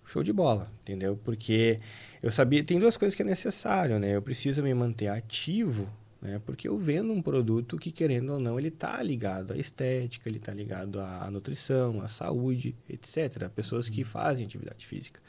show 0.05 0.23
de 0.23 0.31
bola, 0.31 0.71
entendeu? 0.81 1.19
Porque 1.23 1.79
eu 2.21 2.29
sabia, 2.31 2.63
tem 2.63 2.79
duas 2.79 2.95
coisas 2.97 3.15
que 3.15 3.21
é 3.21 3.25
necessário, 3.25 3.99
né? 3.99 4.15
Eu 4.15 4.21
preciso 4.21 4.61
me 4.61 4.73
manter 4.73 5.07
ativo, 5.07 5.89
né? 6.23 6.41
Porque 6.45 6.69
eu 6.69 6.77
vendo 6.77 7.11
um 7.11 7.21
produto 7.21 7.77
que 7.77 7.91
querendo 7.91 8.31
ou 8.31 8.39
não, 8.39 8.57
ele 8.57 8.71
tá 8.71 9.03
ligado 9.03 9.51
à 9.51 9.57
estética, 9.57 10.29
ele 10.29 10.39
tá 10.39 10.53
ligado 10.53 11.01
à 11.01 11.29
nutrição, 11.29 12.01
à 12.01 12.07
saúde, 12.07 12.73
etc. 12.89 13.49
Pessoas 13.49 13.89
que 13.89 14.01
uhum. 14.01 14.07
fazem 14.07 14.45
atividade 14.45 14.87
física. 14.87 15.19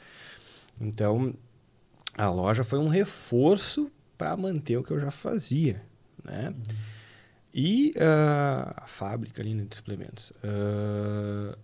Então, 0.79 1.35
a 2.17 2.29
loja 2.29 2.63
foi 2.63 2.79
um 2.79 2.87
reforço 2.87 3.91
para 4.17 4.37
manter 4.37 4.77
o 4.77 4.83
que 4.83 4.91
eu 4.91 4.99
já 4.99 5.11
fazia, 5.11 5.81
né? 6.23 6.49
Uhum. 6.49 6.75
E 7.53 7.93
uh, 7.97 8.73
a 8.77 8.87
fábrica 8.87 9.41
ali 9.41 9.53
né, 9.53 9.65
de 9.69 9.75
suplementos. 9.75 10.31
Uh, 10.31 11.57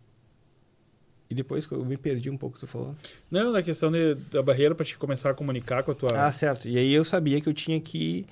e 1.30 1.34
depois 1.34 1.70
eu 1.72 1.86
me 1.86 1.96
perdi 1.96 2.30
um 2.30 2.38
pouco, 2.38 2.60
tu 2.60 2.68
falou? 2.68 2.96
Não, 3.30 3.54
na 3.54 3.64
questão 3.64 3.90
de, 3.90 4.16
da 4.30 4.44
barreira 4.44 4.76
para 4.76 4.86
te 4.86 4.98
começar 4.98 5.30
a 5.30 5.34
comunicar 5.34 5.84
com 5.84 5.92
a 5.92 5.96
tua. 5.96 6.26
Ah, 6.28 6.32
certo. 6.32 6.68
E 6.68 6.78
aí 6.78 6.92
eu 6.92 7.06
sabia 7.06 7.40
que 7.40 7.48
eu 7.48 7.54
tinha 7.54 7.80
que 7.80 8.26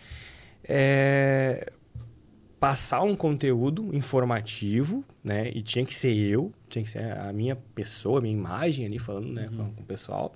é, 0.70 1.74
passar 2.60 3.02
um 3.02 3.16
conteúdo 3.16 3.90
informativo, 3.92 5.04
né? 5.24 5.50
E 5.50 5.64
tinha 5.64 5.84
que 5.84 5.96
ser 5.96 6.14
eu, 6.14 6.54
tinha 6.70 6.84
que 6.84 6.92
ser 6.92 7.18
a 7.18 7.34
minha 7.34 7.56
pessoa, 7.56 8.20
a 8.20 8.22
minha 8.22 8.36
imagem 8.36 8.86
ali 8.86 9.00
falando, 9.00 9.34
né, 9.34 9.48
uhum. 9.52 9.58
com, 9.58 9.74
com 9.74 9.82
o 9.82 9.86
pessoal 9.86 10.36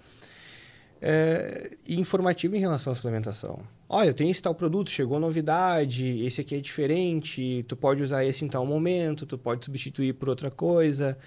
é, 1.06 1.72
e 1.86 2.00
informativo 2.00 2.56
em 2.56 2.60
relação 2.60 2.94
à 2.94 2.96
suplementação. 2.96 3.60
Olha, 3.90 4.14
tem 4.14 4.30
esse 4.30 4.42
tal 4.42 4.56
produto, 4.56 4.90
chegou 4.90 5.20
novidade, 5.20 6.26
esse 6.26 6.40
aqui 6.40 6.56
é 6.56 6.60
diferente, 6.62 7.66
tu 7.68 7.76
pode 7.76 8.02
usar 8.02 8.24
esse 8.24 8.46
em 8.46 8.48
tal 8.48 8.66
momento, 8.66 9.26
tu 9.26 9.38
pode 9.38 9.66
substituir 9.66 10.14
por 10.14 10.30
outra 10.30 10.50
coisa, 10.50 11.18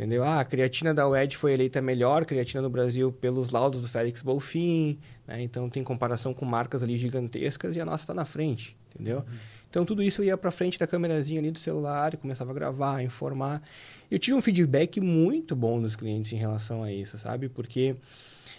entendeu? 0.00 0.24
Ah, 0.24 0.40
a 0.40 0.44
creatina 0.46 0.94
da 0.94 1.06
UED 1.06 1.36
foi 1.36 1.52
eleita 1.52 1.78
a 1.78 1.82
melhor 1.82 2.24
creatina 2.24 2.62
no 2.62 2.70
Brasil 2.70 3.12
pelos 3.12 3.50
laudos 3.50 3.82
do 3.82 3.86
Félix 3.86 4.22
Bolfin, 4.22 4.98
né? 5.28 5.42
então 5.42 5.68
tem 5.68 5.84
comparação 5.84 6.32
com 6.32 6.46
marcas 6.46 6.82
ali 6.82 6.96
gigantescas 6.96 7.76
e 7.76 7.82
a 7.82 7.84
nossa 7.84 8.04
está 8.04 8.14
na 8.14 8.24
frente, 8.24 8.78
entendeu? 8.94 9.18
Uhum. 9.18 9.38
Então 9.68 9.84
tudo 9.84 10.02
isso 10.02 10.24
ia 10.24 10.38
para 10.38 10.50
frente 10.50 10.78
da 10.78 10.86
câmerazinha 10.86 11.38
ali 11.38 11.50
do 11.50 11.58
celular, 11.58 12.14
e 12.14 12.16
começava 12.16 12.50
a 12.50 12.54
gravar, 12.54 13.02
informar. 13.02 13.62
Eu 14.10 14.18
tive 14.18 14.34
um 14.34 14.40
feedback 14.40 15.02
muito 15.02 15.54
bom 15.54 15.82
dos 15.82 15.94
clientes 15.94 16.32
em 16.32 16.36
relação 16.36 16.82
a 16.82 16.90
isso, 16.90 17.18
sabe? 17.18 17.50
Porque 17.50 17.94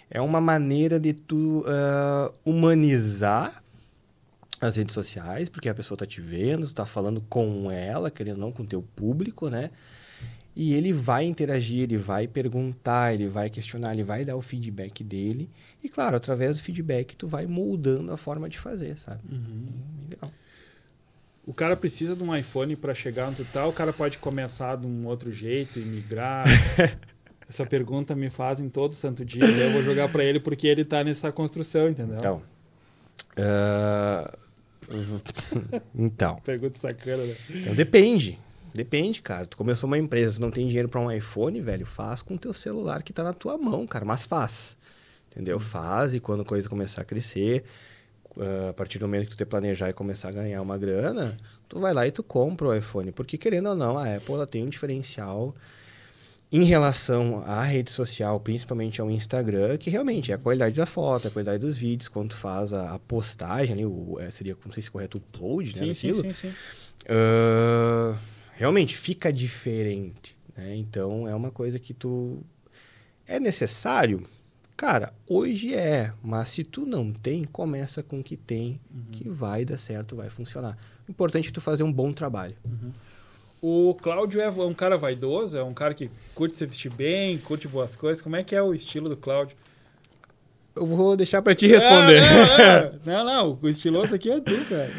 é 0.08 0.20
uma 0.20 0.40
maneira 0.40 1.00
de 1.00 1.12
tu 1.12 1.64
uh, 1.66 2.32
humanizar 2.44 3.64
as 4.60 4.76
redes 4.76 4.94
sociais, 4.94 5.48
porque 5.48 5.68
a 5.68 5.74
pessoa 5.74 5.96
está 5.96 6.06
te 6.06 6.20
vendo, 6.20 6.66
tu 6.66 6.70
está 6.70 6.86
falando 6.86 7.20
com 7.28 7.68
ela, 7.68 8.12
querendo 8.12 8.36
ou 8.36 8.42
não, 8.42 8.52
com 8.52 8.62
o 8.62 8.66
teu 8.66 8.80
público, 8.80 9.50
né? 9.50 9.70
E 10.54 10.74
ele 10.74 10.92
vai 10.92 11.24
interagir, 11.24 11.82
ele 11.82 11.96
vai 11.96 12.28
perguntar, 12.28 13.14
ele 13.14 13.26
vai 13.26 13.48
questionar, 13.48 13.94
ele 13.94 14.02
vai 14.02 14.24
dar 14.24 14.36
o 14.36 14.42
feedback 14.42 15.02
dele. 15.02 15.48
E, 15.82 15.88
claro, 15.88 16.16
através 16.16 16.58
do 16.58 16.62
feedback, 16.62 17.16
tu 17.16 17.26
vai 17.26 17.46
moldando 17.46 18.12
a 18.12 18.18
forma 18.18 18.48
de 18.48 18.58
fazer, 18.58 18.98
sabe? 18.98 19.20
Uhum. 19.30 19.66
Legal. 20.10 20.30
O 21.46 21.54
cara 21.54 21.74
precisa 21.76 22.14
de 22.14 22.22
um 22.22 22.36
iPhone 22.36 22.76
para 22.76 22.94
chegar 22.94 23.30
no 23.30 23.36
total, 23.36 23.70
o 23.70 23.72
cara 23.72 23.92
pode 23.92 24.18
começar 24.18 24.76
de 24.76 24.86
um 24.86 25.06
outro 25.06 25.32
jeito 25.32 25.78
e 25.78 25.82
migrar. 25.82 26.44
Essa 27.48 27.66
pergunta 27.66 28.14
me 28.14 28.30
fazem 28.30 28.68
todo 28.68 28.94
santo 28.94 29.24
dia. 29.24 29.44
eu 29.44 29.72
vou 29.72 29.82
jogar 29.82 30.08
para 30.10 30.22
ele 30.22 30.38
porque 30.38 30.66
ele 30.66 30.82
está 30.82 31.02
nessa 31.02 31.32
construção, 31.32 31.88
entendeu? 31.88 32.16
Então. 32.18 32.42
Uh... 33.36 34.42
então. 35.94 36.36
Pergunta 36.44 36.78
sacana, 36.78 37.24
né? 37.24 37.36
Então 37.50 37.74
depende. 37.74 38.38
Depende, 38.74 39.20
cara. 39.20 39.46
Tu 39.46 39.56
começou 39.56 39.86
uma 39.86 39.98
empresa, 39.98 40.36
tu 40.36 40.40
não 40.40 40.50
tem 40.50 40.66
dinheiro 40.66 40.88
para 40.88 41.00
um 41.00 41.10
iPhone, 41.10 41.60
velho, 41.60 41.84
faz 41.84 42.22
com 42.22 42.34
o 42.34 42.38
teu 42.38 42.52
celular 42.52 43.02
que 43.02 43.12
está 43.12 43.22
na 43.22 43.32
tua 43.32 43.58
mão, 43.58 43.86
cara. 43.86 44.04
Mas 44.04 44.24
faz. 44.24 44.76
Entendeu? 45.30 45.56
Hum. 45.56 45.60
Faz 45.60 46.14
e 46.14 46.20
quando 46.20 46.42
a 46.42 46.44
coisa 46.44 46.68
começar 46.68 47.02
a 47.02 47.04
crescer, 47.04 47.64
uh, 48.36 48.70
a 48.70 48.72
partir 48.72 48.98
do 48.98 49.06
momento 49.06 49.24
que 49.24 49.30
tu 49.30 49.36
te 49.36 49.44
planejar 49.44 49.90
e 49.90 49.92
começar 49.92 50.28
a 50.28 50.32
ganhar 50.32 50.62
uma 50.62 50.78
grana, 50.78 51.36
tu 51.68 51.80
vai 51.80 51.92
lá 51.92 52.06
e 52.06 52.10
tu 52.10 52.22
compra 52.22 52.68
o 52.68 52.74
iPhone. 52.74 53.12
Porque, 53.12 53.36
querendo 53.36 53.68
ou 53.68 53.76
não, 53.76 53.98
a 53.98 54.16
Apple 54.16 54.34
ela 54.34 54.46
tem 54.46 54.62
um 54.62 54.68
diferencial 54.68 55.54
em 56.50 56.64
relação 56.64 57.42
à 57.46 57.62
rede 57.62 57.90
social, 57.90 58.38
principalmente 58.38 59.00
ao 59.00 59.10
Instagram, 59.10 59.78
que 59.78 59.88
realmente 59.88 60.32
é 60.32 60.34
a 60.34 60.38
qualidade 60.38 60.76
da 60.76 60.84
foto, 60.84 61.28
a 61.28 61.30
qualidade 61.30 61.58
dos 61.58 61.78
vídeos, 61.78 62.08
quando 62.08 62.30
tu 62.30 62.36
faz 62.36 62.74
a, 62.74 62.92
a 62.92 62.98
postagem 62.98 63.72
ali, 63.72 63.86
o, 63.86 64.18
é, 64.20 64.30
seria, 64.30 64.54
não 64.62 64.70
sei 64.70 64.82
se 64.82 64.90
correto, 64.90 65.16
upload, 65.16 65.74
né? 65.80 65.94
Sim, 65.94 66.12
sim, 66.12 66.22
sim, 66.22 66.32
sim. 66.34 66.48
Uh, 67.04 68.14
realmente 68.62 68.96
fica 68.96 69.32
diferente, 69.32 70.36
né? 70.56 70.76
Então, 70.76 71.26
é 71.26 71.34
uma 71.34 71.50
coisa 71.50 71.80
que 71.80 71.92
tu... 71.92 72.38
É 73.26 73.40
necessário? 73.40 74.22
Cara, 74.76 75.12
hoje 75.26 75.74
é, 75.74 76.12
mas 76.22 76.48
se 76.50 76.62
tu 76.62 76.86
não 76.86 77.12
tem, 77.12 77.42
começa 77.42 78.04
com 78.04 78.20
o 78.20 78.22
que 78.22 78.36
tem, 78.36 78.80
Uhum. 78.88 79.02
que 79.10 79.28
vai 79.28 79.64
dar 79.64 79.78
certo, 79.78 80.14
vai 80.14 80.30
funcionar. 80.30 80.78
O 81.08 81.10
importante 81.10 81.48
é 81.48 81.52
tu 81.52 81.60
fazer 81.60 81.82
um 81.82 81.92
bom 81.92 82.12
trabalho. 82.12 82.54
O 83.60 83.96
Cláudio 84.00 84.40
é 84.40 84.48
um 84.48 84.74
cara 84.74 84.96
vaidoso, 84.96 85.58
é 85.58 85.62
um 85.64 85.74
cara 85.74 85.92
que 85.92 86.08
curte 86.32 86.56
se 86.56 86.64
vestir 86.64 86.92
bem, 86.92 87.38
curte 87.38 87.66
boas 87.66 87.96
coisas. 87.96 88.22
Como 88.22 88.36
é 88.36 88.44
que 88.44 88.54
é 88.54 88.62
o 88.62 88.72
estilo 88.72 89.08
do 89.08 89.16
Cláudio? 89.16 89.56
Eu 90.76 90.86
vou 90.86 91.16
deixar 91.16 91.42
para 91.42 91.54
te 91.54 91.66
responder. 91.66 92.22
É, 92.22 92.92
não, 93.04 93.12
não, 93.24 93.24
não, 93.24 93.58
o 93.60 93.68
estiloso 93.68 94.14
aqui 94.14 94.30
é 94.30 94.40
tu, 94.40 94.64
cara. 94.66 94.90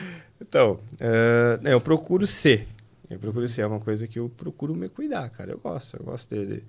Então, 0.41 0.79
eh, 0.99 1.59
eu 1.63 1.79
procuro 1.79 2.27
ser. 2.27 2.67
Eu 3.13 3.19
procuro 3.19 3.47
ser. 3.47 3.61
É 3.61 3.67
uma 3.67 3.79
coisa 3.79 4.07
que 4.07 4.19
eu 4.19 4.29
procuro 4.29 4.75
me 4.75 4.89
cuidar, 4.89 5.29
cara. 5.29 5.51
Eu 5.51 5.59
gosto. 5.59 5.97
Eu 5.97 6.03
gosto 6.03 6.35
de, 6.35 6.45
de, 6.45 6.63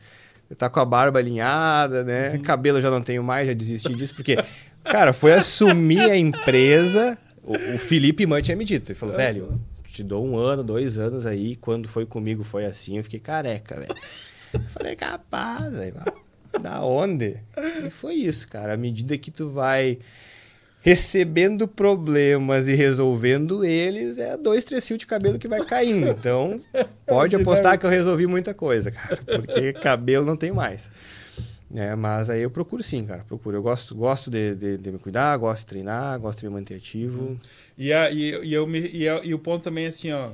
estar 0.50 0.70
com 0.70 0.80
a 0.80 0.84
barba 0.84 1.18
alinhada, 1.18 2.04
né? 2.04 2.38
Cabelo 2.38 2.78
eu 2.78 2.82
já 2.82 2.90
não 2.90 3.02
tenho 3.02 3.22
mais, 3.22 3.46
já 3.46 3.54
desisti 3.54 3.94
disso, 3.94 4.14
porque, 4.14 4.36
cara, 4.84 5.12
foi 5.12 5.32
assumir 5.32 6.10
a 6.10 6.16
empresa. 6.16 7.18
O, 7.42 7.74
o 7.74 7.78
Felipe 7.78 8.26
Mãe 8.26 8.42
tinha 8.42 8.56
me 8.56 8.64
dito. 8.64 8.90
Ele 8.90 8.98
falou, 8.98 9.16
velho, 9.16 9.60
te 9.84 10.02
dou 10.02 10.26
um 10.26 10.36
ano, 10.36 10.62
dois 10.62 10.98
anos 10.98 11.26
aí. 11.26 11.56
Quando 11.56 11.88
foi 11.88 12.06
comigo 12.06 12.42
foi 12.42 12.64
assim. 12.64 12.96
Eu 12.96 13.04
fiquei 13.04 13.20
careca, 13.20 13.78
velho. 13.78 13.94
Eu 14.52 14.60
falei, 14.68 14.96
capaz, 14.96 15.72
velho. 15.72 15.96
Da 16.60 16.82
onde? 16.82 17.36
E 17.84 17.90
foi 17.90 18.14
isso, 18.14 18.48
cara. 18.48 18.74
À 18.74 18.76
medida 18.76 19.18
que 19.18 19.30
tu 19.30 19.50
vai 19.50 19.98
recebendo 20.84 21.66
problemas 21.66 22.68
e 22.68 22.74
resolvendo 22.74 23.64
eles, 23.64 24.18
é 24.18 24.36
dois, 24.36 24.64
três 24.64 24.86
fios 24.86 24.98
de 24.98 25.06
cabelo 25.06 25.38
que 25.38 25.48
vai 25.48 25.64
caindo. 25.64 26.08
Então, 26.10 26.60
pode 27.08 27.34
apostar 27.34 27.78
que 27.78 27.86
eu 27.86 27.90
resolvi 27.90 28.26
muita 28.26 28.52
coisa, 28.52 28.90
cara. 28.90 29.16
Porque 29.16 29.72
cabelo 29.72 30.26
não 30.26 30.36
tem 30.36 30.52
mais. 30.52 30.90
É, 31.74 31.94
mas 31.96 32.28
aí 32.28 32.42
eu 32.42 32.50
procuro 32.50 32.82
sim, 32.82 33.06
cara. 33.06 33.24
Procuro. 33.26 33.56
Eu 33.56 33.62
gosto, 33.62 33.94
gosto 33.94 34.30
de, 34.30 34.54
de, 34.54 34.76
de 34.76 34.92
me 34.92 34.98
cuidar, 34.98 35.34
gosto 35.38 35.60
de 35.60 35.66
treinar, 35.68 36.20
gosto 36.20 36.40
de 36.40 36.48
me 36.48 36.52
manter 36.52 36.74
ativo. 36.74 37.40
E, 37.78 37.90
a, 37.90 38.10
e, 38.10 38.44
e, 38.44 38.52
eu 38.52 38.66
me, 38.66 38.86
e, 38.86 39.08
a- 39.08 39.22
e 39.24 39.32
o 39.32 39.38
ponto 39.38 39.64
também 39.64 39.86
é 39.86 39.88
assim, 39.88 40.12
ó. 40.12 40.32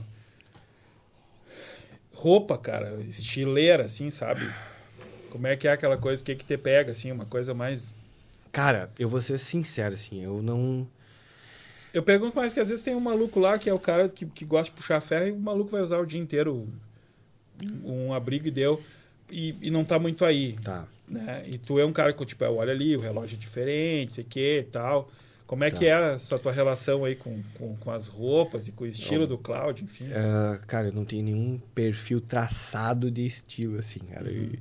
Roupa, 2.12 2.59
cara, 2.59 2.98
estileira, 3.09 3.84
assim, 3.84 4.11
sabe? 4.11 4.51
Como 5.30 5.46
é 5.46 5.55
que 5.57 5.68
é 5.68 5.72
aquela 5.72 5.96
coisa, 5.96 6.20
o 6.20 6.24
que 6.24 6.34
que 6.34 6.44
te 6.44 6.59
pega, 6.59 6.90
assim, 6.90 7.12
uma 7.12 7.24
coisa 7.24 7.55
mais... 7.55 7.94
Cara, 8.53 8.90
eu 8.98 9.09
vou 9.09 9.20
ser 9.20 9.38
sincero, 9.38 9.94
assim, 9.94 10.22
eu 10.22 10.42
não. 10.42 10.86
Eu 11.92 12.03
pergunto 12.03 12.36
mais 12.36 12.53
que 12.55 12.61
às 12.61 12.68
vezes 12.68 12.84
tem 12.84 12.94
um 12.94 13.01
maluco 13.01 13.40
lá 13.40 13.59
que 13.59 13.68
é 13.68 13.74
o 13.74 13.78
cara 13.78 14.09
que, 14.09 14.24
que 14.26 14.44
gosta 14.44 14.70
de 14.72 14.76
puxar 14.76 15.01
ferro 15.01 15.26
e 15.26 15.32
o 15.32 15.38
maluco 15.38 15.70
vai 15.70 15.80
usar 15.82 15.98
o 15.98 16.07
dia 16.07 16.20
inteiro 16.20 16.68
um 17.84 18.12
abrigo 18.14 18.46
e 18.48 18.51
deu 18.51 18.82
e, 19.30 19.55
e 19.61 19.70
não 19.70 19.84
tá 19.84 19.98
muito 19.98 20.24
aí, 20.24 20.55
Tá. 20.62 20.86
né? 21.09 21.44
E 21.46 21.59
tu 21.59 21.78
é 21.78 21.84
um 21.84 21.92
cara 21.92 22.12
que, 22.12 22.24
tipo, 22.26 22.44
olha 22.44 22.72
ali, 22.72 22.96
o 22.96 23.01
relógio 23.01 23.36
é 23.36 23.38
diferente, 23.38 24.14
sei 24.14 24.24
que 24.24 24.59
e 24.61 24.62
tal. 24.64 25.11
Como 25.46 25.64
é 25.64 25.70
Tá. 25.70 25.78
que 25.78 25.86
é 25.86 26.14
essa 26.14 26.38
tua 26.38 26.53
relação 26.53 27.05
aí 27.05 27.16
com, 27.16 27.42
com, 27.55 27.76
com 27.76 27.90
as 27.90 28.07
roupas 28.07 28.68
e 28.68 28.72
com 28.72 28.84
o 28.84 28.86
estilo 28.86 29.24
Eu- 29.24 29.26
do 29.26 29.38
Cláudio, 29.38 29.84
enfim? 29.84 30.07
Ah, 30.12 30.59
cara, 30.66 30.88
eu 30.88 30.92
não 30.92 31.05
tenho 31.05 31.24
nenhum 31.24 31.61
perfil 31.74 32.20
traçado 32.20 33.11
de 33.11 33.26
estilo, 33.26 33.78
assim, 33.78 33.98
cara. 34.01 34.30
E, 34.30 34.59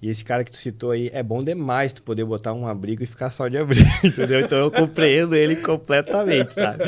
e 0.00 0.08
esse 0.08 0.24
cara 0.24 0.44
que 0.44 0.50
tu 0.50 0.56
citou 0.56 0.92
aí, 0.92 1.10
é 1.12 1.22
bom 1.22 1.42
demais 1.42 1.92
tu 1.92 2.02
poder 2.02 2.24
botar 2.24 2.52
um 2.52 2.66
abrigo 2.66 3.02
e 3.02 3.06
ficar 3.06 3.30
só 3.30 3.48
de 3.48 3.58
abrigo, 3.58 3.88
entendeu? 4.04 4.40
Então 4.40 4.58
eu 4.58 4.70
compreendo 4.70 5.34
ele 5.34 5.56
completamente, 5.56 6.54
sabe? 6.54 6.84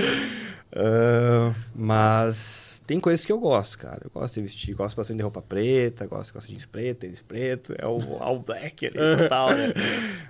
Ah, 0.75 1.53
mas 1.75 2.83
tem 2.87 3.01
coisas 3.01 3.25
que 3.25 3.33
eu 3.33 3.39
gosto, 3.39 3.79
cara. 3.79 4.01
Eu 4.05 4.11
gosto 4.11 4.35
de 4.35 4.43
vestir, 4.43 4.75
gosto 4.75 4.97
bastante 4.97 5.19
de 5.19 5.23
roupa 5.23 5.43
preta, 5.43 6.07
gosto, 6.07 6.33
gosto 6.33 6.47
de 6.47 6.55
jeans 6.55 6.67
preto, 6.67 6.99
tênis 6.99 7.23
preto, 7.23 7.75
é 7.79 7.87
o 7.87 8.17
all 8.21 8.39
black 8.39 8.87
ali, 8.87 8.95
total, 9.17 9.51
né? 9.55 9.73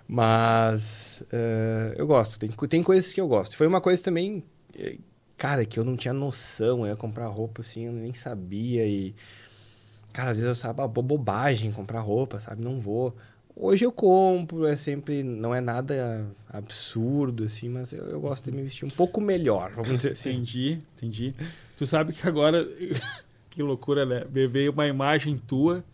Mas 0.08 1.22
ah, 1.32 1.94
eu 1.96 2.06
gosto, 2.06 2.38
tem, 2.38 2.50
tem 2.50 2.82
coisas 2.82 3.12
que 3.12 3.20
eu 3.20 3.28
gosto. 3.28 3.56
Foi 3.56 3.66
uma 3.66 3.80
coisa 3.80 4.02
também, 4.02 4.42
eh, 4.78 4.96
cara, 5.36 5.64
que 5.64 5.78
eu 5.78 5.84
não 5.84 5.96
tinha 5.96 6.14
noção. 6.14 6.80
Eu 6.80 6.88
ia 6.88 6.96
comprar 6.96 7.26
roupa 7.28 7.60
assim, 7.60 7.86
eu 7.86 7.92
nem 7.92 8.14
sabia 8.14 8.86
e... 8.86 9.14
Cara, 10.12 10.30
às 10.30 10.36
vezes 10.36 10.48
eu 10.48 10.54
sabe, 10.54 10.80
bo- 10.88 11.02
bobagem 11.02 11.70
comprar 11.72 12.00
roupa, 12.00 12.40
sabe? 12.40 12.62
Não 12.62 12.80
vou. 12.80 13.14
Hoje 13.54 13.84
eu 13.84 13.92
compro, 13.92 14.66
é 14.66 14.74
sempre. 14.76 15.22
Não 15.22 15.54
é 15.54 15.61
nada 15.61 16.26
absurdo, 16.52 17.44
assim, 17.44 17.68
mas 17.68 17.92
eu, 17.92 18.04
eu 18.06 18.20
gosto 18.20 18.50
de 18.50 18.56
me 18.56 18.62
vestir 18.62 18.84
um 18.86 18.90
pouco 18.90 19.20
melhor, 19.20 19.72
vamos 19.72 19.96
dizer 19.98 20.12
assim. 20.12 20.30
Entendi, 20.30 20.78
entendi. 20.96 21.34
Tu 21.76 21.86
sabe 21.86 22.12
que 22.12 22.26
agora, 22.26 22.66
que 23.50 23.62
loucura, 23.62 24.04
né? 24.06 24.24
Me 24.32 24.46
Veio 24.46 24.72
uma 24.72 24.86
imagem 24.86 25.36
tua, 25.36 25.84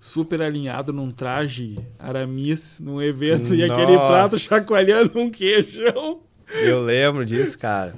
super 0.00 0.40
alinhado 0.42 0.92
num 0.92 1.10
traje 1.10 1.78
aramis, 1.98 2.80
num 2.80 3.00
evento, 3.02 3.54
e 3.54 3.62
aquele 3.64 3.96
Nossa. 3.96 4.06
prato 4.06 4.38
chacoalhando 4.38 5.18
um 5.18 5.30
queijão. 5.30 6.20
Eu 6.62 6.82
lembro 6.82 7.24
disso, 7.24 7.58
cara. 7.58 7.94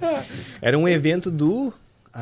Era 0.62 0.78
um 0.78 0.88
evento 0.88 1.30
do 1.30 1.72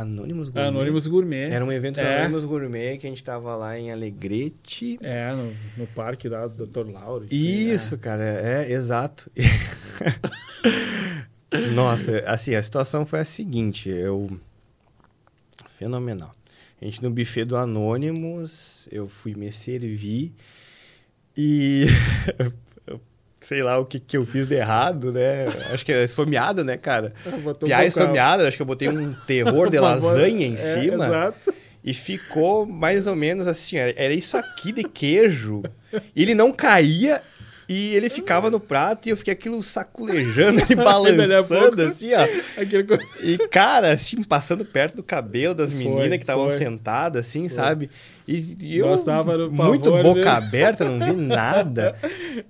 Anonymous 0.01 0.49
Gourmet. 0.49 0.69
Anônimos 0.69 1.07
Gourmet. 1.07 1.51
Era 1.51 1.65
um 1.65 1.71
evento 1.71 1.97
do 1.97 2.01
É. 2.01 2.19
Anonymous 2.19 2.45
Gourmet 2.45 2.99
que 2.99 3.07
a 3.07 3.11
gente 3.11 3.23
tava 3.23 3.55
lá 3.55 3.79
em 3.79 3.93
Alegrete. 3.93 4.99
É, 5.01 5.33
no, 5.33 5.55
no 5.77 5.87
parque 5.87 6.29
lá 6.29 6.49
do 6.49 6.67
Dr. 6.67 6.91
Lauro. 6.91 7.27
Isso, 7.31 7.97
cara, 7.97 8.25
é, 8.25 8.73
exato. 8.73 9.31
Nossa, 11.75 12.19
assim, 12.27 12.57
a 12.57 12.63
situação 12.63 13.07
foi 13.07 13.21
a 13.21 13.25
seguinte, 13.25 13.89
eu... 13.89 14.29
Fenomenal. 15.79 16.33
A 16.83 16.85
gente 16.85 17.01
no 17.01 17.11
buffet 17.11 17.45
do 17.45 17.57
Anonymous, 17.57 18.89
eu 18.91 19.07
fui 19.07 19.35
me 19.35 19.53
servir 19.53 20.33
e... 21.37 21.87
sei 23.45 23.63
lá 23.63 23.79
o 23.79 23.85
que, 23.85 24.01
que 24.01 24.17
eu 24.17 24.25
fiz 24.27 24.47
de 24.47 24.55
errado, 24.57 25.13
né? 25.13 25.47
Acho 25.73 25.85
que 25.85 25.93
é 25.93 26.03
esfomeado, 26.05 26.65
né, 26.65 26.77
cara? 26.77 27.13
É. 27.27 27.31
Pouco 27.41 27.73
a- 27.73 27.85
esfomeado, 27.85 28.43
acho 28.45 28.57
que 28.57 28.63
eu 28.63 28.67
botei 28.67 28.89
um 28.89 29.13
terror 29.27 29.71
de 29.71 29.79
lasanha 29.81 30.47
em 30.47 30.55
É, 30.55 30.57
cima. 30.57 31.07
Exato. 31.07 31.55
E 31.87 31.93
ficou 31.93 32.65
mais 32.65 33.07
ou 33.07 33.15
menos 33.15 33.47
assim, 33.47 33.77
era 33.77 34.15
isso 34.15 34.37
aqui 34.39 34.73
de 34.73 34.83
queijo. 34.85 35.63
Ele 36.17 36.35
não 36.35 36.51
caía 36.51 37.21
e 37.69 37.95
ele 37.95 38.09
ficava 38.09 38.51
no 38.51 38.61
prato 38.61 39.07
e 39.07 39.11
eu 39.11 39.17
fiquei 39.17 39.33
aquilo 39.33 39.63
saculejando 39.63 40.61
e 40.71 40.75
balançando 40.75 41.83
assim, 41.83 42.11
ó. 42.15 42.27
E, 43.23 43.39
cara, 43.49 43.93
assim, 43.93 44.23
passando 44.23 44.65
perto 44.65 44.97
do 44.97 45.03
cabelo 45.03 45.55
das 45.55 45.71
Foi, 45.73 45.79
meninas 45.85 46.19
que 46.19 46.23
estavam 46.25 46.49
foi. 46.49 46.59
sentadas, 46.59 47.27
assim, 47.27 47.49
sabe? 47.49 47.91
E, 48.27 48.57
e 48.61 48.79
eu, 48.79 48.89
muito 49.51 49.85
pavor 49.91 50.03
boca 50.03 50.15
mesmo. 50.15 50.31
aberta, 50.31 50.85
não 50.87 50.99
vi 50.99 51.13
nada. 51.13 51.95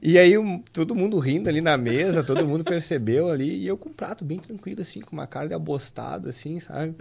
E 0.01 0.17
aí, 0.19 0.39
um- 0.39 0.63
todo 0.73 0.95
mundo 0.95 1.19
rindo 1.19 1.49
ali 1.49 1.61
na 1.61 1.77
mesa, 1.77 2.23
todo 2.23 2.47
mundo 2.47 2.63
percebeu 2.63 3.29
ali. 3.29 3.57
E 3.59 3.67
eu 3.67 3.77
com 3.77 3.89
um 3.89 3.93
prato 3.93 4.25
bem 4.25 4.39
tranquilo, 4.39 4.83
assim, 4.83 5.01
com 5.01 5.13
uma 5.17 5.27
cara 5.27 5.49
de 5.49 5.55
abostado, 5.55 6.29
assim, 6.29 6.61
sabe? 6.61 6.95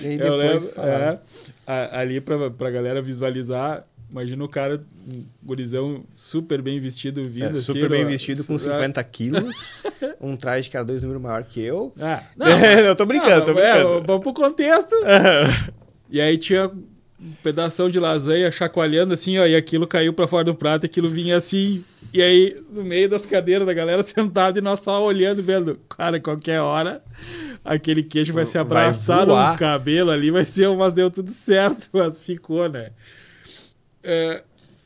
E 0.00 0.06
aí, 0.06 0.14
Eu 0.18 0.38
depois 0.38 0.64
lembro, 0.64 0.80
é, 0.82 1.18
ali 1.66 2.18
pra, 2.20 2.50
pra 2.50 2.70
galera 2.70 3.02
visualizar, 3.02 3.84
imagina 4.14 4.44
o 4.44 4.48
cara, 4.48 4.80
um 5.08 5.24
gurizão 5.42 6.04
super 6.14 6.62
bem 6.62 6.78
vestido, 6.78 7.24
vindo 7.24 7.46
É, 7.46 7.50
assim, 7.50 7.60
super 7.62 7.88
bem 7.90 8.06
vestido, 8.06 8.44
com 8.44 8.54
Ah, 8.54 8.58
50 8.62 9.02
quilos, 9.04 9.72
um 10.20 10.36
traje 10.36 10.70
que 10.70 10.76
era 10.76 10.86
dois 10.86 11.02
números 11.02 11.20
maior 11.20 11.42
que 11.42 11.60
eu. 11.60 11.92
Ah, 12.00 12.22
eu 12.86 12.94
tô 12.94 13.04
brincando, 13.04 13.44
tô 13.46 13.52
não, 13.52 13.60
é, 13.60 13.72
brincando. 13.74 14.04
vamos 14.06 14.22
pro 14.22 14.32
contexto. 14.32 14.94
E 16.10 16.20
aí 16.20 16.38
tinha 16.38 16.68
um 16.68 17.32
pedação 17.42 17.90
de 17.90 17.98
lasanha 17.98 18.48
chacoalhando 18.50 19.14
assim, 19.14 19.36
ó, 19.38 19.46
e 19.46 19.56
aquilo 19.56 19.84
caiu 19.86 20.12
pra 20.12 20.28
fora 20.28 20.44
do 20.44 20.54
prato, 20.54 20.84
e 20.84 20.86
aquilo 20.86 21.08
vinha 21.08 21.36
assim. 21.36 21.82
E 22.12 22.22
aí, 22.22 22.56
no 22.70 22.84
meio 22.84 23.08
das 23.08 23.26
cadeiras 23.26 23.66
da 23.66 23.72
galera 23.74 24.00
sentada 24.04 24.58
e 24.58 24.62
nós 24.62 24.78
só 24.80 25.02
olhando, 25.02 25.42
vendo, 25.42 25.76
cara, 25.88 26.20
qualquer 26.20 26.60
hora 26.60 27.02
aquele 27.64 28.02
queijo 28.04 28.32
vai 28.32 28.46
se 28.46 28.52
Vai 28.52 28.60
abraçar 28.62 29.26
voar. 29.26 29.52
no 29.52 29.58
cabelo 29.58 30.10
ali, 30.12 30.30
vai 30.30 30.44
ser, 30.44 30.68
mas 30.76 30.92
deu 30.92 31.10
tudo 31.10 31.30
certo, 31.32 31.88
mas 31.92 32.22
ficou, 32.22 32.68
né? 32.68 32.90
É, 34.04 34.44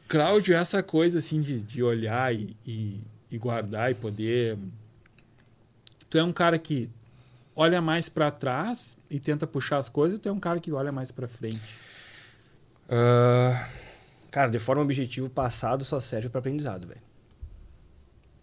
Cláudio, 0.08 0.54
essa 0.54 0.82
coisa 0.82 1.18
assim 1.18 1.40
de, 1.40 1.60
de 1.60 1.82
olhar 1.82 2.34
e, 2.34 2.56
e, 2.64 3.00
e 3.30 3.36
guardar 3.36 3.90
e 3.90 3.94
poder. 3.94 4.56
Tu 6.08 6.16
é 6.16 6.24
um 6.24 6.32
cara 6.32 6.58
que 6.58 6.88
olha 7.54 7.82
mais 7.82 8.08
pra 8.08 8.30
trás 8.30 8.96
e 9.10 9.18
tenta 9.20 9.46
puxar 9.46 9.76
as 9.78 9.88
coisas, 9.88 10.14
ou 10.14 10.22
tu 10.22 10.28
é 10.28 10.32
um 10.32 10.40
cara 10.40 10.60
que 10.60 10.72
olha 10.72 10.92
mais 10.92 11.10
pra 11.10 11.26
frente? 11.26 11.60
Ah, 12.88 13.68
cara, 14.30 14.50
de 14.50 14.58
forma 14.58 14.82
objetiva, 14.82 15.26
o 15.26 15.30
passado 15.30 15.84
só 15.84 16.00
serve 16.00 16.28
pra 16.28 16.38
aprendizado, 16.38 16.86
velho. 16.86 17.02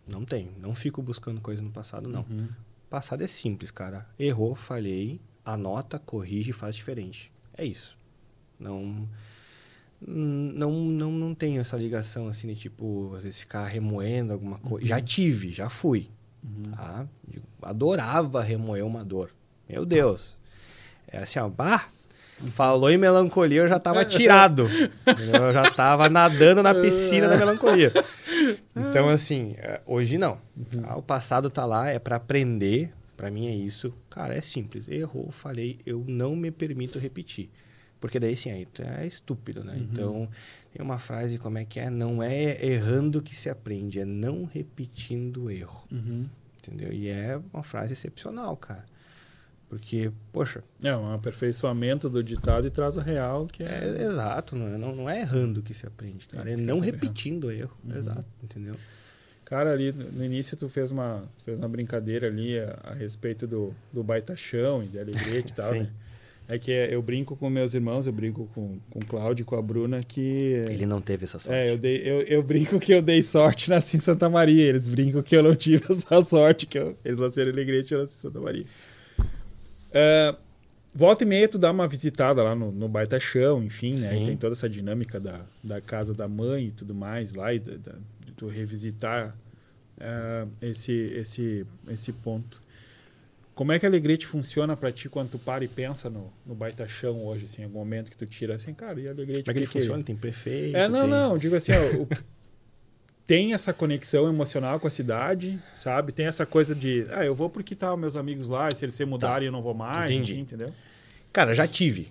Não 0.07 0.23
tem. 0.23 0.51
Não 0.59 0.75
fico 0.75 1.01
buscando 1.01 1.41
coisa 1.41 1.63
no 1.63 1.71
passado, 1.71 2.07
não. 2.07 2.25
Uhum. 2.29 2.49
Passado 2.89 3.23
é 3.23 3.27
simples, 3.27 3.71
cara. 3.71 4.07
Errou, 4.19 4.53
falhei, 4.53 5.19
anota, 5.43 5.97
corrige 5.97 6.51
e 6.51 6.53
faz 6.53 6.75
diferente. 6.75 7.31
É 7.57 7.65
isso. 7.65 7.97
Não. 8.59 9.09
Não, 10.07 10.71
não, 10.71 11.11
não 11.11 11.33
tenho 11.33 11.61
essa 11.61 11.75
ligação 11.75 12.27
assim 12.27 12.47
de 12.49 12.55
tipo, 12.55 13.13
às 13.15 13.23
vezes 13.23 13.39
ficar 13.39 13.65
remoendo 13.65 14.33
alguma 14.33 14.59
coisa. 14.59 14.85
Já 14.85 15.01
tive, 15.01 15.51
já 15.51 15.69
fui. 15.69 16.09
Uhum. 16.43 16.71
Tá? 16.71 17.07
Adorava 17.61 18.41
remoer 18.41 18.85
uma 18.85 19.03
dor. 19.03 19.31
Meu 19.67 19.85
Deus. 19.85 20.37
É 21.07 21.17
assim, 21.17 21.39
ó, 21.39 21.49
bah, 21.49 21.87
Falou 22.51 22.89
em 22.89 22.97
melancolia, 22.97 23.61
eu 23.61 23.67
já 23.67 23.79
tava 23.79 24.03
tirado. 24.05 24.69
eu 25.05 25.53
já 25.53 25.71
tava 25.71 26.09
nadando 26.09 26.61
na 26.61 26.75
piscina 26.75 27.29
da 27.29 27.37
melancolia. 27.37 27.93
Então, 28.75 29.07
assim, 29.07 29.55
é, 29.57 29.81
hoje 29.85 30.17
não. 30.17 30.37
Tá? 30.69 30.97
O 30.97 31.01
passado 31.01 31.49
tá 31.49 31.65
lá, 31.65 31.89
é 31.89 31.97
para 31.97 32.17
aprender. 32.17 32.91
Para 33.15 33.31
mim 33.31 33.47
é 33.47 33.55
isso. 33.55 33.93
Cara, 34.09 34.35
é 34.35 34.41
simples. 34.41 34.89
Errou, 34.89 35.31
falei, 35.31 35.79
eu 35.85 36.03
não 36.05 36.35
me 36.35 36.51
permito 36.51 36.99
repetir. 36.99 37.49
Porque 38.05 38.19
daí, 38.19 38.37
sim, 38.37 38.51
aí 38.51 38.67
é 38.99 39.07
estúpido, 39.07 39.63
né? 39.63 39.73
Uhum. 39.73 39.79
Então, 39.79 40.29
tem 40.71 40.79
uma 40.79 40.99
frase, 40.99 41.39
como 41.39 41.57
é 41.57 41.65
que 41.65 41.79
é? 41.79 41.89
Não 41.89 42.21
é 42.21 42.63
errando 42.63 43.19
que 43.19 43.35
se 43.35 43.49
aprende, 43.49 43.99
é 43.99 44.05
não 44.05 44.45
repetindo 44.45 45.45
o 45.45 45.49
erro. 45.49 45.87
Uhum. 45.91 46.29
Entendeu? 46.61 46.93
E 46.93 47.07
é 47.07 47.41
uma 47.51 47.63
frase 47.63 47.93
excepcional, 47.93 48.55
cara. 48.57 48.85
Porque, 49.67 50.11
poxa. 50.31 50.63
É 50.83 50.95
um 50.95 51.13
aperfeiçoamento 51.13 52.07
do 52.07 52.23
ditado 52.23 52.67
e 52.67 52.69
traz 52.69 52.95
a 52.95 53.01
real, 53.01 53.47
que 53.47 53.63
é. 53.63 53.95
é 53.97 54.03
exato, 54.03 54.55
não 54.55 54.67
é, 54.67 54.77
não, 54.77 54.95
não 54.95 55.09
é 55.09 55.21
errando 55.21 55.63
que 55.63 55.73
se 55.73 55.87
aprende, 55.87 56.27
cara. 56.27 56.47
É, 56.47 56.53
é 56.53 56.57
não 56.57 56.79
repetindo 56.79 57.45
o 57.45 57.51
erro. 57.51 57.75
Uhum. 57.83 57.97
Exato, 57.97 58.27
entendeu? 58.43 58.75
Cara, 59.45 59.71
ali 59.73 59.91
no 59.91 60.23
início 60.23 60.55
tu 60.55 60.69
fez 60.69 60.91
uma, 60.91 61.23
fez 61.43 61.57
uma 61.57 61.67
brincadeira 61.67 62.27
ali 62.27 62.59
a, 62.59 62.79
a 62.83 62.93
respeito 62.93 63.47
do, 63.47 63.73
do 63.91 64.03
baitachão 64.03 64.83
e 64.83 64.89
da 64.89 65.01
alegrete 65.01 65.53
e 65.53 65.55
tal, 65.55 65.73
né? 65.73 65.89
É 66.47 66.59
que 66.59 66.71
eu 66.71 67.01
brinco 67.01 67.35
com 67.35 67.49
meus 67.49 67.73
irmãos, 67.73 68.05
eu 68.05 68.13
brinco 68.13 68.47
com, 68.53 68.77
com 68.91 68.99
o 68.99 69.05
Cláudio 69.05 69.41
e 69.41 69.45
com 69.45 69.55
a 69.55 69.61
Bruna 69.61 69.99
que... 70.03 70.63
Ele 70.69 70.85
não 70.85 71.01
teve 71.01 71.25
essa 71.25 71.39
sorte. 71.39 71.57
É, 71.57 71.71
eu, 71.71 71.77
dei, 71.77 72.01
eu, 72.03 72.21
eu 72.21 72.43
brinco 72.43 72.79
que 72.79 72.93
eu 72.93 73.01
dei 73.01 73.23
sorte 73.23 73.69
nasci 73.69 73.97
em 73.97 73.99
Santa 73.99 74.29
Maria. 74.29 74.63
Eles 74.63 74.87
brincam 74.87 75.23
que 75.23 75.35
eu 75.35 75.41
não 75.41 75.55
tive 75.55 75.83
essa 75.89 76.21
sorte, 76.21 76.67
que 76.67 76.77
eu, 76.77 76.95
eles 77.03 77.17
nasceram 77.17 77.49
em 77.49 77.53
Alegrete 77.53 77.93
e 77.93 77.95
eu 77.95 78.01
nasci 78.01 78.15
em 78.15 78.21
Santa 78.21 78.39
Maria. 78.39 78.65
Uh, 79.89 80.37
volta 80.93 81.23
e 81.23 81.27
meia 81.27 81.47
tu 81.47 81.57
dá 81.57 81.71
uma 81.71 81.87
visitada 81.87 82.43
lá 82.43 82.53
no, 82.53 82.71
no 82.71 82.87
Baita 82.87 83.19
Chão, 83.19 83.63
enfim, 83.63 83.95
né? 83.95 84.09
tem 84.09 84.37
toda 84.37 84.53
essa 84.53 84.69
dinâmica 84.69 85.19
da, 85.19 85.41
da 85.63 85.81
casa 85.81 86.13
da 86.13 86.27
mãe 86.27 86.67
e 86.67 86.71
tudo 86.71 86.93
mais 86.93 87.33
lá, 87.33 87.53
e 87.53 87.59
da, 87.59 87.75
da, 87.77 87.97
de 88.23 88.31
tu 88.33 88.47
revisitar 88.47 89.35
uh, 89.97 90.49
esse, 90.61 90.93
esse, 90.93 91.65
esse 91.89 92.13
ponto. 92.13 92.61
Como 93.55 93.71
é 93.71 93.79
que 93.79 93.85
a 93.85 93.89
Alegrete 93.89 94.27
funciona 94.27 94.75
para 94.75 94.91
ti 94.91 95.07
quando 95.07 95.29
tu 95.31 95.39
para 95.39 95.63
e 95.63 95.67
pensa 95.67 96.09
no, 96.09 96.31
no 96.45 96.53
Baita 96.53 96.85
Chão 96.87 97.25
hoje, 97.25 97.45
assim, 97.45 97.63
algum 97.63 97.79
momento 97.79 98.11
que 98.11 98.17
tu 98.17 98.25
tira 98.25 98.55
assim, 98.55 98.73
cara, 98.73 98.99
e 98.99 99.07
a 99.07 99.11
Alegrete... 99.11 99.43
Como 99.43 99.51
é 99.51 99.53
que 99.53 99.59
ele 99.59 99.65
funciona? 99.65 100.03
Tem 100.03 100.15
prefeito? 100.15 100.75
É, 100.75 100.89
não, 100.89 101.01
tem... 101.01 101.09
não, 101.09 101.37
digo 101.37 101.55
assim, 101.55 101.71
ó, 101.71 102.01
o, 102.01 102.07
tem 103.25 103.53
essa 103.53 103.73
conexão 103.73 104.27
emocional 104.27 104.77
com 104.77 104.87
a 104.87 104.89
cidade, 104.89 105.57
sabe? 105.73 106.11
Tem 106.11 106.27
essa 106.27 106.45
coisa 106.45 106.75
de, 106.75 107.05
ah, 107.11 107.23
eu 107.23 107.33
vou 107.33 107.49
porque 107.49 107.73
tá 107.73 107.95
meus 107.95 108.17
amigos 108.17 108.49
lá, 108.49 108.67
e 108.67 108.75
se 108.75 108.83
eles 108.83 108.93
se 108.93 109.05
mudarem 109.05 109.45
tá. 109.45 109.45
eu 109.45 109.51
não 109.53 109.61
vou 109.61 109.73
mais, 109.73 110.11
Entendi. 110.11 110.33
Enfim, 110.33 110.41
entendeu? 110.41 110.73
Cara, 111.31 111.53
já 111.53 111.65
tive. 111.65 112.09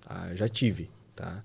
Tá? 0.00 0.34
Já 0.34 0.48
tive, 0.48 0.88
tá? 1.14 1.44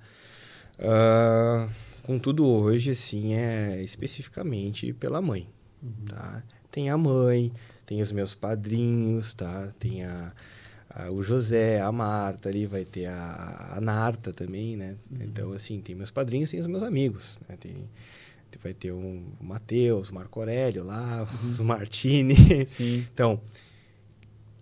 Uh, 0.80 1.70
contudo, 2.04 2.48
hoje, 2.48 2.92
assim, 2.92 3.34
é 3.34 3.82
especificamente 3.82 4.94
pela 4.94 5.22
mãe, 5.22 5.50
uhum. 5.84 6.06
tá? 6.08 6.44
Tem 6.72 6.90
a 6.90 6.98
mãe, 6.98 7.52
tem 7.88 8.02
os 8.02 8.12
meus 8.12 8.36
padrinhos, 8.36 9.34
tá? 9.34 9.74
Tem 9.80 10.04
a, 10.04 10.32
a, 10.90 11.10
o 11.10 11.24
José, 11.24 11.82
a 11.82 11.92
Marta 11.92 12.50
ali, 12.50 12.68
vai 12.68 12.86
ter 12.86 13.06
a, 13.08 13.76
a 13.78 13.82
Narta 13.82 14.32
também, 14.32 14.78
né? 14.78 14.96
Uhum. 15.10 15.18
Então, 15.22 15.54
assim, 15.54 15.82
tem 15.82 15.96
meus 15.96 16.12
padrinhos, 16.12 16.52
tem 16.52 16.60
os 16.60 16.68
meus 16.68 16.84
amigos, 16.84 17.40
né? 17.48 17.58
Tem 17.60 17.74
vai 18.64 18.74
ter 18.74 18.92
um, 18.92 19.24
o 19.40 19.44
Matheus, 19.44 20.10
Marco 20.10 20.40
Aurélio 20.40 20.84
lá, 20.84 21.22
uhum. 21.22 21.48
os 21.48 21.60
Martini. 21.60 22.66
Sim. 22.66 23.06
Então, 23.14 23.40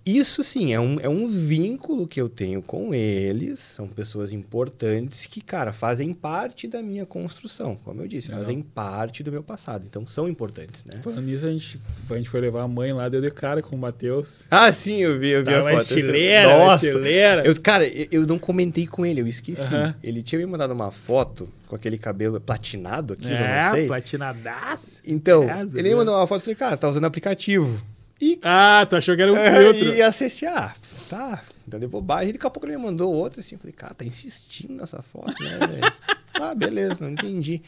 isso 0.06 0.44
sim 0.44 0.72
é 0.72 0.80
um, 0.80 1.00
é 1.00 1.10
um 1.10 1.28
vínculo 1.28 2.08
que 2.08 2.22
eu 2.22 2.30
tenho 2.30 2.62
com 2.62 2.94
eles. 2.94 3.60
São 3.60 3.88
pessoas 3.88 4.32
importantes 4.32 5.26
que, 5.26 5.42
cara, 5.42 5.74
fazem 5.74 6.14
parte 6.14 6.68
da 6.68 6.82
minha 6.82 7.06
construção. 7.06 7.76
Como 7.84 8.02
eu 8.02 8.08
disse, 8.08 8.30
fazem 8.30 8.62
parte 8.62 9.24
do 9.24 9.32
meu 9.32 9.42
passado. 9.42 9.86
Então 9.90 10.06
são 10.06 10.30
importantes, 10.30 10.86
né? 10.86 11.00
Falando 11.02 11.24
nisso, 11.24 11.48
a 11.48 11.52
gente, 11.52 11.82
a 12.08 12.18
gente 12.18 12.30
foi 12.30 12.40
levar 12.40 12.62
a 12.62 12.68
mãe 12.68 12.94
lá, 12.94 13.10
deu 13.10 13.20
de 13.20 13.32
cara 13.32 13.64
com 13.64 13.76
o 13.76 13.80
Matheus. 13.80 14.44
Ah, 14.52 14.72
sim, 14.72 15.02
eu 15.02 15.18
vi, 15.18 15.30
eu 15.30 15.40
vi 15.40 15.52
Tava 15.52 15.70
a 15.70 15.74
foto. 15.74 15.82
Estileira, 15.82 16.58
Nossa, 16.58 16.86
estileira. 16.86 17.46
Eu, 17.48 17.62
cara, 17.62 17.88
eu, 17.88 18.08
eu, 18.12 18.28
não 18.28 18.38
comentei 18.38 18.86
com 18.86 19.06
ele, 19.06 19.22
eu 19.22 19.28
esqueci. 19.28 19.74
Ele 20.04 20.22
tinha 20.22 20.38
me 20.38 20.46
mandado 20.46 20.72
uma 20.72 20.92
foto 20.92 21.50
com 21.68 21.76
aquele 21.76 21.98
cabelo 21.98 22.40
platinado 22.40 23.14
aqui, 23.14 23.28
é, 23.28 23.64
não 23.64 23.72
sei. 23.72 23.88
platinadaço. 23.88 25.02
Então, 25.04 25.48
ele 25.74 25.90
me 25.90 25.96
mandou 25.96 26.16
uma 26.16 26.28
foto 26.28 26.42
e 26.42 26.44
falei, 26.44 26.56
cara, 26.56 26.78
tá 26.78 26.88
usando 26.88 27.06
aplicativo. 27.06 27.84
E, 28.20 28.40
ah, 28.44 28.86
tu 28.90 28.96
achou 28.96 29.16
que 29.16 29.22
era 29.22 29.32
um 29.32 29.38
é, 29.38 29.52
filtro. 29.52 29.94
E 29.94 30.02
assistir, 30.02 30.46
ah, 30.46 30.74
tá, 31.10 31.42
deu 31.68 31.80
de 31.80 31.88
bobagem. 31.88 32.30
E 32.30 32.34
daqui 32.34 32.48
a 32.48 32.50
pouco 32.50 32.66
ele 32.66 32.78
me 32.78 32.84
mandou 32.84 33.14
outra 33.14 33.42
assim. 33.42 33.56
Eu 33.56 33.60
falei, 33.60 33.74
cara, 33.74 33.94
tá 33.94 34.06
insistindo 34.06 34.74
nessa 34.74 35.02
foto, 35.02 35.34
né, 35.44 35.60
velho? 35.68 35.94
ah, 36.34 36.56
beleza, 36.56 37.04
não 37.04 37.12
entendi. 37.12 37.62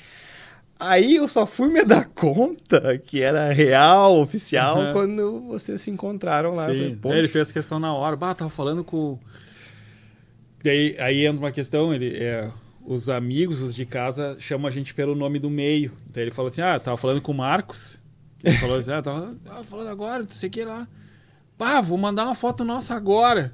Aí 0.80 1.16
eu 1.16 1.28
só 1.28 1.46
fui 1.46 1.70
me 1.70 1.84
dar 1.84 2.06
conta 2.06 2.98
que 3.00 3.22
era 3.22 3.52
real, 3.52 4.20
oficial, 4.22 4.80
uhum. 4.80 4.94
quando 4.94 5.40
vocês 5.48 5.82
se 5.82 5.90
encontraram 5.90 6.54
lá. 6.54 6.68
Sim. 6.68 6.98
Falei, 7.02 7.20
ele 7.20 7.28
fez 7.28 7.52
questão 7.52 7.80
na 7.80 7.94
hora. 7.94 8.16
Bah, 8.16 8.36
tava 8.36 8.50
falando 8.50 8.84
com. 8.84 9.18
Daí, 10.64 10.96
aí 11.00 11.26
entra 11.26 11.40
uma 11.40 11.52
questão, 11.52 11.94
ele 11.94 12.16
é, 12.16 12.52
os 12.86 13.10
amigos, 13.10 13.62
os 13.62 13.74
de 13.74 13.86
casa, 13.86 14.38
chamam 14.40 14.68
a 14.68 14.72
gente 14.72 14.94
pelo 14.94 15.16
nome 15.16 15.40
do 15.40 15.50
meio. 15.50 15.92
Então 16.10 16.22
ele 16.22 16.32
falou 16.32 16.48
assim: 16.48 16.62
ah, 16.62 16.80
tava 16.80 16.96
falando 16.96 17.22
com 17.22 17.32
o 17.32 17.36
Marcos. 17.36 18.00
Ele 18.44 18.58
falou 18.58 18.78
assim, 18.78 18.92
ah, 18.92 19.02
tava, 19.02 19.36
tava 19.44 19.64
falando 19.64 19.90
agora, 19.90 20.24
não 20.24 20.30
sei 20.30 20.50
o 20.50 20.52
que 20.52 20.64
lá. 20.64 20.88
Pá, 21.58 21.82
vou 21.82 21.98
mandar 21.98 22.26
uma 22.26 22.36
foto 22.36 22.64
nossa 22.64 22.96
agora. 22.96 23.54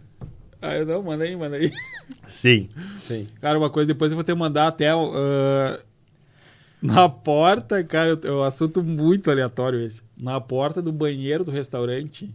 Aí 0.61 0.79
eu, 0.79 0.85
não, 0.85 1.03
manda 1.03 1.23
aí, 1.23 1.35
manda 1.35 1.55
aí. 1.55 1.71
Sim, 2.27 2.67
sim. 2.99 3.27
Cara, 3.39 3.57
uma 3.57 3.69
coisa, 3.69 3.87
depois 3.87 4.11
eu 4.11 4.15
vou 4.15 4.23
ter 4.23 4.33
que 4.33 4.37
mandar 4.37 4.67
até 4.67 4.93
uh, 4.93 5.79
na 6.81 7.07
porta, 7.07 7.81
cara, 7.81 8.19
é 8.21 8.31
um 8.31 8.43
assunto 8.43 8.83
muito 8.83 9.31
aleatório 9.31 9.79
esse. 9.79 10.01
Na 10.17 10.41
porta 10.41 10.81
do 10.81 10.91
banheiro 10.91 11.45
do 11.45 11.51
restaurante 11.51 12.33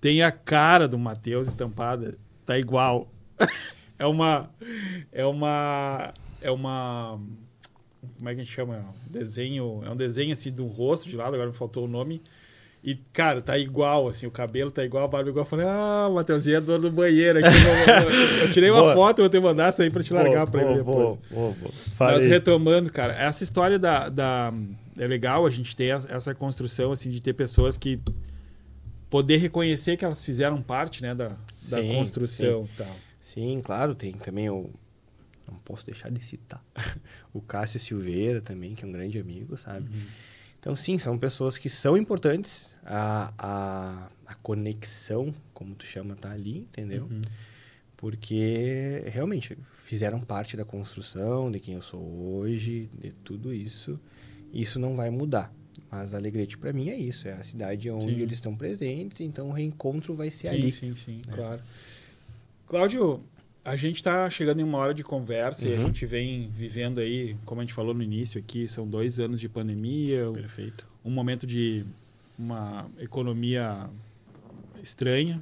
tem 0.00 0.20
a 0.20 0.32
cara 0.32 0.88
do 0.88 0.98
Matheus 0.98 1.46
estampada. 1.46 2.18
Tá 2.44 2.58
igual. 2.58 3.08
é 3.96 4.04
uma. 4.04 4.50
É 5.12 5.24
uma. 5.24 6.12
É 6.40 6.50
uma 6.50 7.20
como 8.16 8.28
é 8.28 8.34
que 8.34 8.40
a 8.40 8.44
gente 8.44 8.52
chama? 8.52 8.84
Desenho. 9.08 9.82
É 9.84 9.90
um 9.90 9.96
desenho 9.96 10.32
assim 10.32 10.50
do 10.50 10.66
rosto 10.66 11.08
de 11.08 11.16
lado, 11.16 11.34
agora 11.34 11.50
me 11.50 11.56
faltou 11.56 11.84
o 11.84 11.88
nome. 11.88 12.20
E, 12.84 12.96
cara, 13.12 13.40
tá 13.40 13.56
igual, 13.56 14.08
assim, 14.08 14.26
o 14.26 14.30
cabelo 14.30 14.68
tá 14.68 14.84
igual, 14.84 15.04
a 15.04 15.08
barba 15.08 15.30
igual. 15.30 15.44
Eu 15.44 15.48
falei, 15.48 15.66
ah, 15.68 16.08
o 16.10 16.14
Matheusinho 16.16 16.56
é 16.56 16.60
dono 16.60 16.80
do 16.80 16.90
banheiro 16.90 17.38
aqui. 17.38 17.48
eu, 18.42 18.50
tirei 18.50 18.70
uma 18.70 18.82
boa. 18.82 18.94
foto, 18.94 19.18
vou 19.18 19.28
te 19.28 19.38
mandar 19.38 19.68
essa 19.68 19.84
aí 19.84 19.90
pra 19.90 20.02
te 20.02 20.12
largar 20.12 20.46
boa, 20.46 20.46
pra 20.48 20.62
ele 20.62 20.78
depois. 20.78 21.18
Boa, 21.30 21.52
boa, 21.52 21.82
Mas 22.00 22.26
retomando, 22.26 22.90
cara, 22.90 23.14
essa 23.14 23.44
história 23.44 23.78
da, 23.78 24.08
da. 24.08 24.52
É 24.98 25.06
legal 25.06 25.46
a 25.46 25.50
gente 25.50 25.76
ter 25.76 25.96
essa 26.08 26.34
construção, 26.34 26.90
assim, 26.90 27.08
de 27.08 27.22
ter 27.22 27.34
pessoas 27.34 27.78
que. 27.78 28.00
Poder 29.08 29.36
reconhecer 29.36 29.96
que 29.96 30.04
elas 30.04 30.24
fizeram 30.24 30.60
parte, 30.60 31.02
né, 31.02 31.14
da, 31.14 31.28
da 31.28 31.82
sim, 31.82 31.94
construção 31.94 32.64
e 32.64 32.76
tal. 32.78 32.96
Sim, 33.20 33.60
claro, 33.62 33.94
tem 33.94 34.12
também 34.12 34.48
o 34.48 34.70
não 35.50 35.58
posso 35.58 35.84
deixar 35.86 36.10
de 36.10 36.24
citar. 36.24 36.62
o 37.32 37.40
Cássio 37.40 37.80
Silveira 37.80 38.40
também, 38.40 38.74
que 38.74 38.84
é 38.84 38.88
um 38.88 38.92
grande 38.92 39.18
amigo, 39.18 39.56
sabe? 39.56 39.88
Uhum. 39.88 40.06
Então, 40.60 40.76
sim, 40.76 40.96
são 40.96 41.18
pessoas 41.18 41.58
que 41.58 41.68
são 41.68 41.96
importantes. 41.96 42.76
A, 42.84 43.32
a, 43.36 44.08
a 44.26 44.34
conexão, 44.36 45.34
como 45.52 45.74
tu 45.74 45.84
chama, 45.84 46.14
tá 46.14 46.30
ali, 46.30 46.58
entendeu? 46.58 47.08
Uhum. 47.10 47.22
Porque 47.96 49.02
realmente 49.06 49.58
fizeram 49.84 50.20
parte 50.20 50.56
da 50.56 50.64
construção, 50.64 51.50
de 51.50 51.58
quem 51.58 51.74
eu 51.74 51.82
sou 51.82 52.00
hoje, 52.00 52.88
de 53.00 53.10
tudo 53.24 53.52
isso. 53.52 53.98
Isso 54.52 54.78
não 54.78 54.94
vai 54.94 55.10
mudar. 55.10 55.52
Mas 55.90 56.14
Alegrete, 56.14 56.56
para 56.56 56.72
mim, 56.72 56.90
é 56.90 56.96
isso. 56.96 57.26
É 57.26 57.32
a 57.32 57.42
cidade 57.42 57.90
onde 57.90 58.06
sim. 58.06 58.20
eles 58.20 58.34
estão 58.34 58.56
presentes, 58.56 59.20
então 59.20 59.48
o 59.48 59.52
reencontro 59.52 60.14
vai 60.14 60.30
ser 60.30 60.48
sim, 60.48 60.54
ali. 60.54 60.70
Sim, 60.70 60.94
sim, 60.94 60.94
sim, 60.94 61.22
né? 61.26 61.34
claro. 61.34 61.62
Cláudio, 62.66 63.22
a 63.64 63.76
gente 63.76 63.96
está 63.96 64.28
chegando 64.28 64.60
em 64.60 64.64
uma 64.64 64.78
hora 64.78 64.92
de 64.92 65.04
conversa 65.04 65.66
uhum. 65.66 65.70
e 65.70 65.76
a 65.76 65.78
uhum. 65.78 65.86
gente 65.86 66.04
vem 66.06 66.50
vivendo 66.50 66.98
aí, 66.98 67.36
como 67.44 67.60
a 67.60 67.64
gente 67.64 67.74
falou 67.74 67.94
no 67.94 68.02
início 68.02 68.40
aqui, 68.40 68.68
são 68.68 68.86
dois 68.86 69.20
anos 69.20 69.40
de 69.40 69.48
pandemia. 69.48 70.30
Perfeito. 70.32 70.86
Um, 71.04 71.10
um 71.10 71.14
momento 71.14 71.46
de 71.46 71.84
uma 72.38 72.90
economia 72.98 73.88
estranha. 74.82 75.40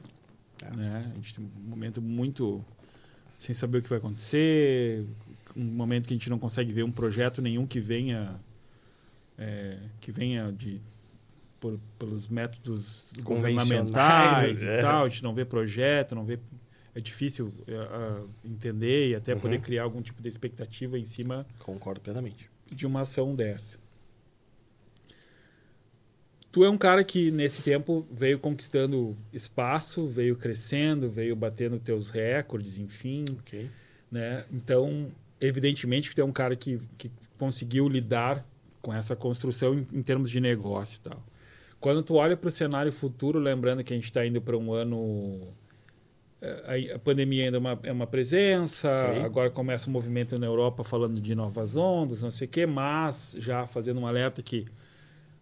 É. 0.62 0.76
Né? 0.76 1.10
A 1.12 1.14
gente 1.16 1.34
tem 1.34 1.44
um 1.44 1.68
momento 1.68 2.02
muito 2.02 2.62
sem 3.38 3.54
saber 3.54 3.78
o 3.78 3.82
que 3.82 3.88
vai 3.88 3.96
acontecer, 3.96 5.06
um 5.56 5.64
momento 5.64 6.06
que 6.06 6.12
a 6.12 6.16
gente 6.16 6.28
não 6.28 6.38
consegue 6.38 6.72
ver 6.72 6.82
um 6.82 6.92
projeto 6.92 7.40
nenhum 7.40 7.66
que 7.66 7.80
venha 7.80 8.38
é, 9.38 9.78
que 9.98 10.12
venha 10.12 10.52
de 10.52 10.78
por, 11.58 11.80
pelos 11.98 12.28
métodos 12.28 13.10
governamentais 13.22 14.62
é. 14.62 14.78
e 14.78 14.82
tal, 14.82 15.04
a 15.04 15.08
gente 15.08 15.22
não 15.22 15.34
vê 15.34 15.46
projeto, 15.46 16.14
não 16.14 16.24
vê 16.24 16.38
é 16.94 17.00
difícil 17.00 17.52
uh, 17.68 18.28
entender 18.44 19.10
e 19.10 19.14
até 19.14 19.34
uhum. 19.34 19.40
poder 19.40 19.60
criar 19.60 19.84
algum 19.84 20.02
tipo 20.02 20.20
de 20.20 20.28
expectativa 20.28 20.98
em 20.98 21.04
cima. 21.04 21.46
Concordo 21.60 22.00
plenamente. 22.00 22.50
De 22.70 22.86
uma 22.86 23.02
ação 23.02 23.34
dessa. 23.34 23.78
Tu 26.52 26.64
é 26.64 26.70
um 26.70 26.78
cara 26.78 27.04
que 27.04 27.30
nesse 27.30 27.62
tempo 27.62 28.04
veio 28.10 28.38
conquistando 28.38 29.16
espaço, 29.32 30.08
veio 30.08 30.34
crescendo, 30.34 31.08
veio 31.08 31.36
batendo 31.36 31.78
teus 31.78 32.10
recordes, 32.10 32.76
enfim, 32.76 33.24
Ok. 33.38 33.70
né? 34.10 34.44
Então, 34.50 35.12
evidentemente 35.40 36.08
que 36.08 36.16
tu 36.16 36.22
é 36.22 36.24
um 36.24 36.32
cara 36.32 36.56
que, 36.56 36.80
que 36.98 37.10
conseguiu 37.38 37.88
lidar 37.88 38.44
com 38.82 38.92
essa 38.92 39.14
construção 39.14 39.74
em, 39.74 39.86
em 39.92 40.02
termos 40.02 40.28
de 40.28 40.40
negócio 40.40 40.98
e 40.98 41.08
tal. 41.08 41.22
Quando 41.78 42.02
tu 42.02 42.14
olha 42.14 42.36
para 42.36 42.48
o 42.48 42.50
cenário 42.50 42.92
futuro, 42.92 43.38
lembrando 43.38 43.84
que 43.84 43.92
a 43.92 43.96
gente 43.96 44.06
está 44.06 44.26
indo 44.26 44.40
para 44.40 44.56
um 44.56 44.72
ano 44.72 45.54
a, 46.42 46.94
a 46.94 46.98
pandemia 46.98 47.44
ainda 47.44 47.58
é 47.58 47.60
uma, 47.60 47.78
é 47.82 47.92
uma 47.92 48.06
presença, 48.06 48.90
agora 49.24 49.50
começa 49.50 49.88
o 49.88 49.90
movimento 49.92 50.38
na 50.38 50.46
Europa 50.46 50.82
falando 50.82 51.20
de 51.20 51.34
novas 51.34 51.76
ondas, 51.76 52.22
não 52.22 52.30
sei 52.30 52.46
o 52.46 52.50
quê, 52.50 52.64
mas 52.66 53.36
já 53.38 53.66
fazendo 53.66 54.00
um 54.00 54.06
alerta 54.06 54.42
que 54.42 54.64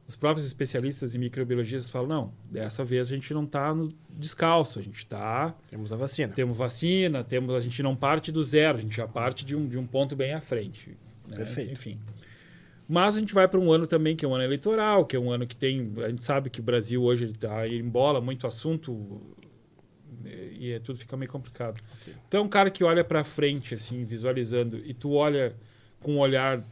os 0.09 0.17
próprios 0.17 0.47
especialistas 0.47 1.15
em 1.15 1.19
microbiologistas 1.19 1.91
falam, 1.91 2.09
não, 2.09 2.33
dessa 2.51 2.83
vez 2.83 3.13
a 3.13 3.15
gente 3.15 3.33
não 3.35 3.45
está 3.45 3.77
descalço, 4.11 4.79
a 4.79 4.83
gente 4.83 4.99
está 4.99 5.55
Temos 5.71 5.93
a 5.93 5.97
vacina. 5.97 6.33
temos 6.33 6.57
vacina, 6.57 7.23
temos 7.23 7.55
a 7.55 7.61
gente 7.61 7.83
não 7.83 7.95
parte 7.95 8.33
do 8.33 8.43
zero, 8.43 8.79
a 8.79 8.81
gente 8.81 8.97
já 8.97 9.07
parte 9.07 9.45
de 9.45 9.55
um, 9.55 9.69
de 9.69 9.79
um 9.79 9.87
ponto 9.87 10.17
bem 10.17 10.33
à 10.33 10.41
frente. 10.41 10.97
né? 11.29 11.37
Perfeito. 11.37 11.73
Enfim. 11.73 11.99
Mas 12.89 13.17
a 13.17 13.21
gente 13.21 13.35
vai 13.35 13.47
para 13.47 13.61
um 13.61 13.71
ano 13.71 13.87
também 13.87 14.17
que 14.17 14.25
é 14.25 14.29
um 14.29 14.35
ano 14.35 14.45
eleitoral, 14.45 15.05
que 15.05 15.15
é 15.15 15.21
um 15.21 15.31
ano 15.31 15.47
que 15.47 15.55
tem. 15.55 15.93
A 15.99 16.09
gente 16.09 16.25
sabe 16.25 16.49
que 16.49 16.59
o 16.59 16.63
Brasil 16.63 17.03
hoje 17.03 17.27
está 17.27 17.69
em 17.69 17.87
bola, 17.87 18.19
muito 18.19 18.47
assunto 18.47 19.21
e 20.59 20.73
é, 20.73 20.79
tudo 20.79 20.99
fica 20.99 21.17
meio 21.17 21.31
complicado. 21.31 21.81
Ok. 22.01 22.15
Então, 22.27 22.45
um 22.45 22.49
cara 22.49 22.71
que 22.71 22.83
olha 22.85 23.03
para 23.05 23.25
frente, 23.25 23.75
assim, 23.75 24.05
visualizando, 24.05 24.79
e 24.85 24.93
tu 24.95 25.13
olha 25.13 25.55
com 26.01 26.15
um 26.15 26.19
olhar 26.19 26.63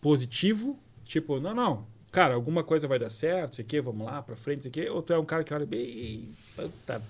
positivo, 0.00 0.78
tipo, 1.04 1.40
não, 1.40 1.54
não, 1.54 1.86
cara, 2.12 2.34
alguma 2.34 2.62
coisa 2.62 2.86
vai 2.86 2.98
dar 2.98 3.10
certo, 3.10 3.54
isso 3.54 3.60
aqui, 3.60 3.80
vamos 3.80 4.06
lá 4.06 4.22
para 4.22 4.36
frente, 4.36 4.60
isso 4.60 4.68
aqui, 4.68 4.88
ou 4.88 5.02
tu 5.02 5.12
é 5.12 5.18
um 5.18 5.24
cara 5.24 5.42
que 5.44 5.52
olha 5.54 5.66
bem, 5.66 6.30
puta, 6.54 7.02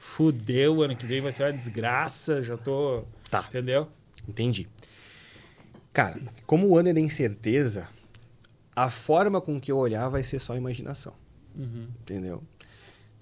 fudeu, 0.00 0.82
ano 0.82 0.96
que 0.96 1.06
vem 1.06 1.20
vai 1.20 1.32
ser 1.32 1.44
uma 1.44 1.52
desgraça, 1.52 2.42
já 2.42 2.56
tô, 2.56 3.04
Tá. 3.30 3.44
entendeu? 3.48 3.88
Entendi. 4.28 4.68
Cara, 5.92 6.20
como 6.46 6.68
o 6.68 6.76
ano 6.78 6.90
é 6.90 6.92
da 6.92 7.00
incerteza, 7.00 7.88
a 8.76 8.90
forma 8.90 9.40
com 9.40 9.60
que 9.60 9.72
eu 9.72 9.76
olhar 9.76 10.08
vai 10.08 10.22
ser 10.22 10.38
só 10.38 10.56
imaginação. 10.56 11.12
Uhum. 11.56 11.88
Entendeu? 12.02 12.42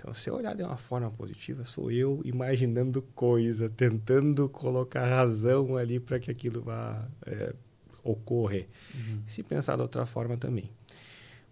Então, 0.06 0.14
se 0.14 0.30
eu 0.30 0.36
olhar 0.36 0.54
de 0.54 0.62
uma 0.62 0.76
forma 0.76 1.10
positiva, 1.10 1.64
sou 1.64 1.90
eu 1.90 2.20
imaginando 2.24 3.02
coisa, 3.02 3.68
tentando 3.68 4.48
colocar 4.48 5.04
razão 5.04 5.76
ali 5.76 5.98
para 5.98 6.20
que 6.20 6.30
aquilo 6.30 6.62
vá 6.62 7.08
é, 7.26 7.52
ocorrer. 8.04 8.68
Uhum. 8.94 9.22
Se 9.26 9.42
pensar 9.42 9.74
de 9.74 9.82
outra 9.82 10.06
forma 10.06 10.36
também. 10.36 10.70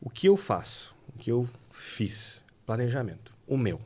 O 0.00 0.08
que 0.08 0.28
eu 0.28 0.36
faço? 0.36 0.94
O 1.12 1.18
que 1.18 1.32
eu 1.32 1.48
fiz? 1.72 2.44
Planejamento. 2.64 3.34
O 3.44 3.58
meu. 3.58 3.80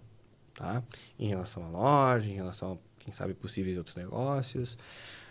Tá? 0.52 0.82
Em 1.18 1.28
relação 1.28 1.64
à 1.64 1.68
loja, 1.70 2.30
em 2.30 2.34
relação 2.34 2.74
a, 2.74 3.02
quem 3.02 3.14
sabe, 3.14 3.32
possíveis 3.32 3.78
outros 3.78 3.96
negócios. 3.96 4.76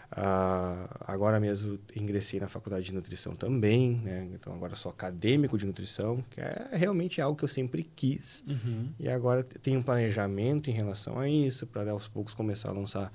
Ah, 0.09 0.87
agora 1.05 1.37
mesmo 1.39 1.77
ingressei 1.93 2.39
na 2.39 2.47
faculdade 2.47 2.85
de 2.85 2.93
nutrição 2.93 3.35
também, 3.35 3.97
né? 3.97 4.27
Então 4.33 4.53
agora 4.53 4.73
sou 4.73 4.89
acadêmico 4.89 5.57
de 5.57 5.65
nutrição, 5.65 6.23
que 6.31 6.39
é 6.39 6.69
realmente 6.71 7.21
algo 7.21 7.37
que 7.37 7.43
eu 7.43 7.49
sempre 7.49 7.83
quis. 7.83 8.41
Uhum. 8.47 8.89
E 8.97 9.09
agora 9.09 9.43
t- 9.43 9.59
tem 9.59 9.75
um 9.75 9.81
planejamento 9.83 10.69
em 10.69 10.73
relação 10.73 11.19
a 11.19 11.27
isso, 11.29 11.67
para 11.67 11.91
aos 11.91 12.07
poucos 12.07 12.33
começar 12.33 12.69
a 12.69 12.71
lançar 12.71 13.11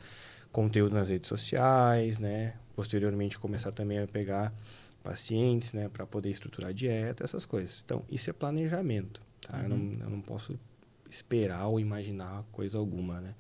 conteúdo 0.53 0.95
nas 0.95 1.09
redes 1.09 1.29
sociais, 1.29 2.19
né? 2.19 2.55
Posteriormente 2.77 3.39
começar 3.39 3.73
também 3.73 3.99
a 3.99 4.07
pegar 4.07 4.53
pacientes, 5.03 5.73
né, 5.73 5.89
para 5.89 6.07
poder 6.07 6.31
estruturar 6.31 6.71
a 6.71 6.73
dieta, 6.73 7.25
essas 7.25 7.45
coisas. 7.45 7.83
Então, 7.85 8.05
isso 8.09 8.31
é 8.31 8.33
planejamento, 8.33 9.21
tá? 9.41 9.61
Eu, 9.61 9.69
não, 9.69 9.77
eu 9.99 10.11
não 10.11 10.21
posso 10.21 10.57
esperar 11.11 11.67
ou 11.67 11.81
imaginar 11.81 12.45
coisa 12.53 12.79
alguma, 12.79 13.21
né? 13.21 13.35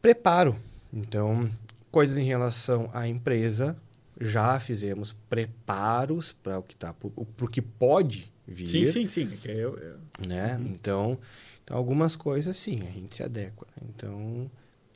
Preparo. 0.00 0.56
Então, 0.92 1.50
coisas 1.96 2.18
em 2.18 2.24
relação 2.24 2.90
à 2.92 3.08
empresa, 3.08 3.74
já 4.20 4.60
fizemos 4.60 5.16
preparos 5.30 6.30
para 6.42 6.58
o 6.58 6.62
que 6.62 6.76
tá, 6.76 6.92
para 6.92 7.08
o 7.16 7.48
que 7.48 7.62
pode 7.62 8.30
vir 8.46 8.68
Sim, 8.68 8.86
sim, 8.86 9.08
sim. 9.08 9.26
que 9.28 9.48
eu- 9.48 9.78
eu- 9.78 9.96
né? 10.26 10.60
Então, 10.66 11.18
então, 11.64 11.74
algumas 11.74 12.14
coisas 12.14 12.54
sim, 12.54 12.82
a 12.82 12.90
gente 12.90 13.16
se 13.16 13.22
adequa. 13.22 13.66
né? 13.80 13.88
Então, 13.88 14.50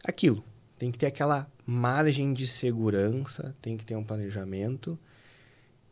aquilo. 0.05 0.45
Tem 0.79 0.91
que 0.93 0.99
ter 0.99 1.07
aquela 1.07 1.51
margem 1.67 2.35
de 2.35 2.47
segurança, 2.47 3.55
tem 3.63 3.79
que 3.79 3.85
ter 3.87 3.97
um 3.97 4.05
planejamento. 4.05 4.99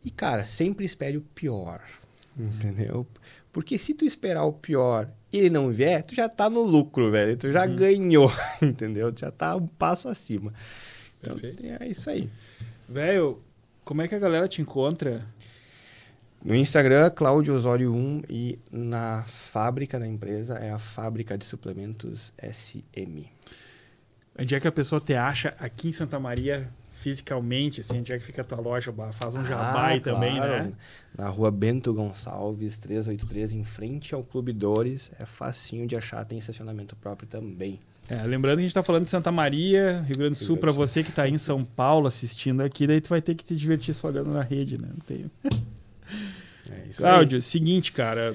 E, 0.04 0.10
cara, 0.10 0.44
sempre 0.44 0.84
espere 0.84 1.16
o 1.16 1.22
pior. 1.22 1.80
Entendeu? 2.38 3.06
Porque 3.50 3.78
se 3.78 3.94
tu 3.94 4.04
esperar 4.04 4.44
o 4.44 4.52
pior 4.52 5.10
e 5.32 5.38
ele 5.38 5.50
não 5.50 5.70
vier, 5.70 6.02
tu 6.02 6.14
já 6.14 6.28
tá 6.28 6.48
no 6.50 6.62
lucro, 6.62 7.10
velho. 7.10 7.34
Tu 7.36 7.50
já 7.50 7.66
Uhum. 7.66 7.76
ganhou, 7.76 8.30
entendeu? 8.62 9.10
Tu 9.10 9.20
já 9.20 9.30
tá 9.30 9.56
um 9.56 9.66
passo 9.66 10.08
acima. 10.08 10.52
Então, 11.20 11.36
Perfeito. 11.36 11.82
é 11.82 11.88
isso 11.88 12.08
aí. 12.10 12.28
Velho, 12.88 13.40
como 13.84 14.02
é 14.02 14.08
que 14.08 14.14
a 14.14 14.18
galera 14.18 14.48
te 14.48 14.60
encontra? 14.62 15.26
No 16.44 16.54
Instagram, 16.54 17.10
Cláudio 17.10 17.54
Osório 17.54 17.92
1 17.92 18.22
e 18.28 18.58
na 18.70 19.24
fábrica 19.26 19.98
da 19.98 20.06
empresa 20.06 20.54
é 20.54 20.70
a 20.70 20.78
Fábrica 20.78 21.36
de 21.36 21.44
Suplementos 21.44 22.32
SM. 22.40 23.24
Onde 24.38 24.54
é 24.54 24.60
que 24.60 24.68
a 24.68 24.72
pessoa 24.72 25.00
te 25.00 25.14
acha 25.14 25.54
aqui 25.58 25.88
em 25.88 25.92
Santa 25.92 26.20
Maria 26.20 26.68
fisicamente, 26.92 27.80
assim, 27.80 27.98
onde 27.98 28.12
é 28.12 28.18
que 28.18 28.24
fica 28.24 28.42
a 28.42 28.44
tua 28.44 28.60
loja? 28.60 28.92
Faz 29.20 29.34
um 29.34 29.44
jabá 29.44 29.86
aí 29.88 30.00
também, 30.00 30.38
Ah, 30.38 30.46
claro. 30.46 30.64
né? 30.64 30.72
Na 31.16 31.28
rua 31.28 31.50
Bento 31.50 31.92
Gonçalves, 31.92 32.76
383, 32.76 33.54
em 33.54 33.64
frente 33.64 34.14
ao 34.14 34.22
Clube 34.22 34.52
Dores. 34.52 35.10
É 35.18 35.26
facinho 35.26 35.88
de 35.88 35.96
achar, 35.96 36.24
tem 36.24 36.38
estacionamento 36.38 36.94
próprio 36.96 37.28
também. 37.28 37.80
É, 38.08 38.22
lembrando 38.24 38.56
que 38.56 38.62
a 38.62 38.66
gente 38.66 38.74
tá 38.74 38.82
falando 38.82 39.04
de 39.04 39.10
Santa 39.10 39.30
Maria, 39.30 40.00
Rio 40.06 40.16
Grande 40.16 40.38
do 40.38 40.44
Sul, 40.44 40.56
para 40.56 40.72
você 40.72 41.04
que 41.04 41.12
tá 41.12 41.24
aí 41.24 41.32
em 41.32 41.38
São 41.38 41.62
Paulo 41.62 42.06
assistindo 42.06 42.62
aqui, 42.62 42.86
daí 42.86 43.02
tu 43.02 43.10
vai 43.10 43.20
ter 43.20 43.34
que 43.34 43.44
te 43.44 43.54
divertir 43.54 43.94
só 43.94 44.08
olhando 44.08 44.30
na 44.30 44.42
rede, 44.42 44.78
né? 44.78 44.88
Não 44.90 45.00
tem... 45.00 45.30
É 46.70 46.88
isso 46.88 47.02
Cláudio, 47.02 47.40
seguinte, 47.42 47.92
cara, 47.92 48.34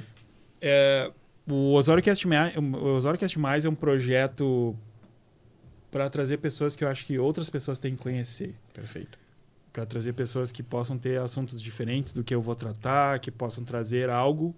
é, 0.61 1.11
o 1.47 1.74
Osório 1.74 2.01
Cast 2.01 2.28
Mais, 2.28 2.55
o 2.55 2.95
Osório 2.95 3.19
Cast 3.19 3.38
Mais 3.38 3.65
é 3.65 3.69
um 3.69 3.76
projeto 3.76 4.76
para 5.91 6.09
trazer 6.09 6.38
pessoas 6.38 6.76
que 6.76 6.84
eu 6.84 6.88
acho 6.88 7.05
que 7.05 7.19
outras 7.19 7.49
pessoas 7.49 7.78
têm 7.80 7.95
que 7.95 8.01
conhecer. 8.01 8.45
aí. 8.45 8.55
Perfeito. 8.74 9.19
para 9.71 9.86
trazer 9.86 10.13
pessoas 10.13 10.51
que 10.51 10.63
possam 10.63 10.97
ter 10.97 11.19
assuntos 11.19 11.61
diferentes 11.61 12.13
do 12.13 12.24
que 12.24 12.34
eu 12.34 12.41
vou 12.41 12.55
tratar, 12.55 13.19
que 13.19 13.30
possam 13.30 13.63
trazer 13.63 14.09
algo 14.09 14.55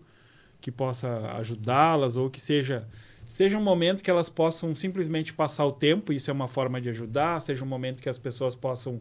que 0.62 0.72
possa 0.72 1.32
ajudá-las 1.38 2.16
ou 2.16 2.30
que 2.30 2.40
seja 2.40 2.88
seja 3.28 3.58
um 3.58 3.64
momento 3.64 4.04
que 4.04 4.10
elas 4.10 4.30
possam 4.30 4.74
simplesmente 4.76 5.34
passar 5.34 5.66
o 5.66 5.72
tempo, 5.72 6.14
isso 6.14 6.30
é 6.30 6.34
uma 6.34 6.48
forma 6.48 6.80
de 6.80 6.90
ajudar, 6.90 7.40
seja 7.40 7.64
um 7.64 7.68
momento 7.68 8.02
que 8.02 8.10
as 8.10 8.18
pessoas 8.18 8.56
possam 8.56 9.00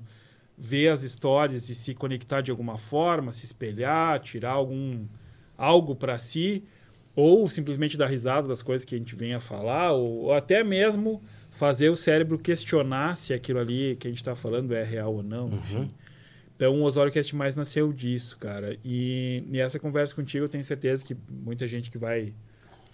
ver 0.57 0.89
as 0.89 1.03
histórias 1.03 1.68
e 1.68 1.75
se 1.75 1.95
conectar 1.95 2.41
de 2.41 2.51
alguma 2.51 2.79
forma, 2.79 3.33
se 3.33 3.45
espelhar, 3.45 4.20
tirar 4.20 4.53
algum 4.53 5.05
algo 5.57 5.95
para 5.95 6.18
si, 6.18 6.64
ou 7.14 7.47
simplesmente 7.49 7.97
dar 7.97 8.07
risada 8.07 8.49
das 8.49 8.62
coisas 8.62 8.85
que 8.85 8.95
a 8.95 8.99
gente 8.99 9.14
vem 9.14 9.35
a 9.35 9.41
falar, 9.41 9.93
ou, 9.93 10.25
ou 10.25 10.33
até 10.33 10.64
mesmo 10.64 11.22
fazer 11.51 11.89
o 11.89 11.97
cérebro 11.97 12.39
questionar 12.39 13.16
se 13.16 13.33
aquilo 13.33 13.61
ali 13.61 13.97
que 13.97 14.09
a 14.09 14.11
gente 14.11 14.18
está 14.18 14.35
falando 14.35 14.75
é 14.75 14.83
real 14.83 15.14
ou 15.14 15.22
não, 15.22 15.53
enfim. 15.55 15.91
Então, 16.57 16.81
o 16.81 16.85
Osório 16.85 17.12
Cast 17.12 17.35
Mais 17.35 17.57
nasceu 17.57 17.93
disso, 17.93 18.39
cara. 18.39 18.79
E, 18.85 19.43
e 19.51 19.61
essa 19.61 19.79
conversa 19.79 20.14
contigo, 20.14 20.45
eu 20.45 20.49
tenho 20.49 20.62
certeza 20.62 21.05
que 21.05 21.16
muita 21.29 21.66
gente 21.66 21.91
que 21.91 21.99
vai 21.99 22.33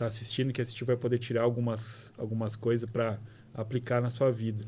estar 0.01 0.07
assistindo, 0.07 0.53
que 0.53 0.63
assistiu, 0.63 0.87
vai 0.87 0.97
poder 0.97 1.19
tirar 1.19 1.43
algumas, 1.43 2.13
algumas 2.17 2.57
coisas 2.57 2.89
para 2.89 3.19
aplicar 3.55 4.01
na 4.01 4.09
sua 4.09 4.31
vida. 4.31 4.65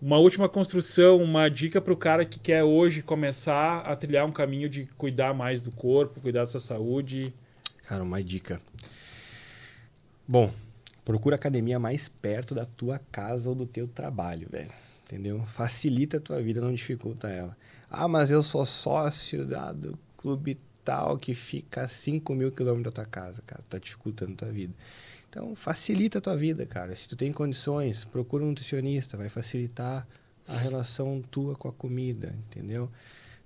Uma 0.00 0.18
última 0.18 0.48
construção, 0.48 1.22
uma 1.22 1.48
dica 1.48 1.80
para 1.80 1.92
o 1.92 1.96
cara 1.96 2.24
que 2.24 2.38
quer 2.38 2.64
hoje 2.64 3.02
começar 3.02 3.78
a 3.78 3.94
trilhar 3.94 4.26
um 4.26 4.32
caminho 4.32 4.68
de 4.68 4.86
cuidar 4.98 5.32
mais 5.32 5.62
do 5.62 5.70
corpo, 5.70 6.20
cuidar 6.20 6.40
da 6.40 6.46
sua 6.48 6.60
saúde. 6.60 7.32
Cara, 7.84 8.02
uma 8.02 8.22
dica. 8.22 8.60
Bom, 10.26 10.52
procura 11.04 11.36
a 11.36 11.38
academia 11.38 11.78
mais 11.78 12.08
perto 12.08 12.54
da 12.54 12.64
tua 12.64 13.00
casa 13.10 13.48
ou 13.48 13.54
do 13.54 13.64
teu 13.64 13.86
trabalho, 13.86 14.48
velho. 14.50 14.72
Entendeu? 15.04 15.44
Facilita 15.44 16.16
a 16.16 16.20
tua 16.20 16.42
vida, 16.42 16.60
não 16.60 16.74
dificulta 16.74 17.28
ela. 17.28 17.56
Ah, 17.88 18.08
mas 18.08 18.30
eu 18.30 18.42
sou 18.42 18.66
sócio 18.66 19.44
da, 19.44 19.72
do 19.72 19.96
clube 20.16 20.58
que 21.20 21.34
fica 21.34 21.82
a 21.82 21.88
5 21.88 22.34
mil 22.34 22.52
quilômetros 22.52 22.94
da 22.94 23.02
tua 23.02 23.06
casa, 23.10 23.42
cara. 23.46 23.62
Tá 23.68 23.78
dificultando 23.78 24.32
a 24.32 24.36
tua 24.36 24.50
vida. 24.50 24.74
Então, 25.28 25.56
facilita 25.56 26.18
a 26.18 26.20
tua 26.20 26.36
vida, 26.36 26.66
cara. 26.66 26.94
Se 26.94 27.08
tu 27.08 27.16
tem 27.16 27.32
condições, 27.32 28.04
procura 28.04 28.44
um 28.44 28.48
nutricionista, 28.48 29.16
vai 29.16 29.28
facilitar 29.28 30.06
a 30.46 30.56
relação 30.58 31.22
tua 31.30 31.54
com 31.54 31.68
a 31.68 31.72
comida, 31.72 32.34
entendeu? 32.48 32.90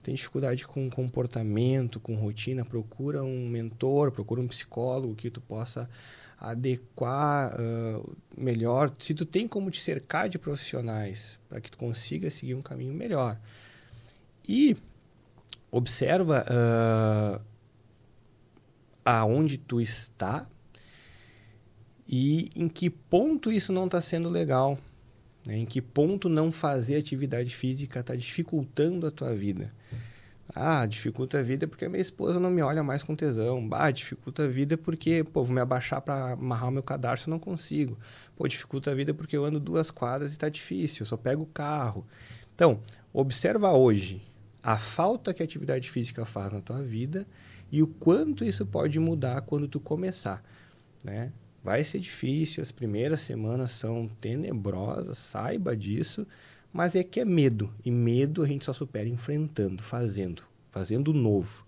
Tem 0.03 0.15
dificuldade 0.15 0.67
com 0.67 0.89
comportamento, 0.91 2.01
com 2.01 2.15
rotina, 2.15 2.65
procura 2.65 3.23
um 3.23 3.49
mentor, 3.49 4.11
procura 4.11 4.41
um 4.41 4.49
psicólogo 4.49 5.15
que 5.15 5.31
tu 5.31 5.41
possa 5.41 5.89
adequar 6.39 7.55
ah, 7.55 8.03
melhor. 8.37 8.93
Se 8.99 9.15
tu 9.15 9.25
tem 9.25 9.49
como 9.49 9.71
te 9.71 9.81
cercar 9.81 10.29
de 10.29 10.39
profissionais 10.39 11.39
para 11.49 11.61
que 11.61 11.71
tu 11.71 11.79
consiga 11.79 12.31
seguir 12.31 12.55
um 12.55 12.63
caminho 12.63 12.95
melhor. 12.95 13.39
E 14.49 14.77
observa 15.77 16.45
ah, 16.49 17.41
aonde 19.05 19.59
tu 19.59 19.81
está 19.81 20.47
e 22.09 22.51
em 22.57 22.69
que 22.69 22.89
ponto 22.89 23.53
isso 23.53 23.73
não 23.73 23.85
está 23.85 24.01
sendo 24.01 24.29
legal. 24.29 24.79
Né? 25.47 25.59
Em 25.59 25.67
que 25.67 25.83
ponto 25.83 26.29
não 26.29 26.51
fazer 26.51 26.97
atividade 26.97 27.55
física 27.55 28.01
está 28.01 28.15
dificultando 28.15 29.07
a 29.07 29.11
tua 29.11 29.35
vida. 29.35 29.73
Ah, 30.55 30.87
dificulta 30.87 31.41
a 31.41 31.43
vida 31.43 31.67
porque 31.67 31.85
a 31.85 31.89
minha 31.89 32.01
esposa 32.01 32.39
não 32.41 32.51
me 32.51 32.63
olha 32.63 32.83
mais 32.83 33.03
com 33.03 33.15
tesão. 33.15 33.69
Ah, 33.73 33.91
dificulta 33.91 34.45
a 34.45 34.49
vida 34.49 34.79
porque, 34.79 35.25
pô, 35.25 35.43
vou 35.43 35.55
me 35.55 35.61
abaixar 35.61 36.01
para 36.01 36.33
amarrar 36.33 36.69
o 36.69 36.73
meu 36.73 36.83
cadarço, 36.83 37.29
não 37.29 37.39
consigo. 37.39 37.99
Pô, 38.37 38.47
dificulta 38.49 38.93
a 38.93 38.95
vida 38.95 39.13
porque 39.13 39.37
eu 39.37 39.45
ando 39.45 39.61
duas 39.61 39.91
quadras 39.91 40.31
e 40.31 40.35
está 40.35 40.49
difícil, 40.49 41.03
eu 41.03 41.07
só 41.07 41.17
pego 41.17 41.43
o 41.43 41.47
carro. 41.47 42.07
Então, 42.55 42.81
observa 43.13 43.73
hoje 43.73 44.23
a 44.67 44.77
falta 44.77 45.33
que 45.33 45.41
a 45.41 45.45
atividade 45.45 45.89
física 45.89 46.25
faz 46.25 46.53
na 46.53 46.61
tua 46.61 46.83
vida 46.83 47.25
e 47.71 47.85
o 47.85 47.87
quanto 47.87 48.45
isso 48.45 48.67
pode 48.67 48.99
mudar 48.99 49.43
quando 49.43 49.69
tu 49.69 49.79
começar, 49.79 50.43
né? 51.05 51.33
Vai 51.63 51.85
ser 51.85 52.01
difícil, 52.01 52.65
as 52.65 52.73
primeiras 52.73 53.21
semanas 53.21 53.71
são 53.71 54.09
tenebrosas, 54.21 55.19
saiba 55.19 55.77
disso, 55.77 56.27
mas 56.73 56.97
é 56.97 57.05
que 57.05 57.21
é 57.21 57.25
medo. 57.25 57.73
E 57.85 57.93
medo 57.93 58.43
a 58.43 58.49
gente 58.49 58.65
só 58.65 58.73
supera 58.73 59.09
enfrentando, 59.09 59.85
fazendo, 59.85 60.43
fazendo 60.73 61.13
novo. 61.13 61.65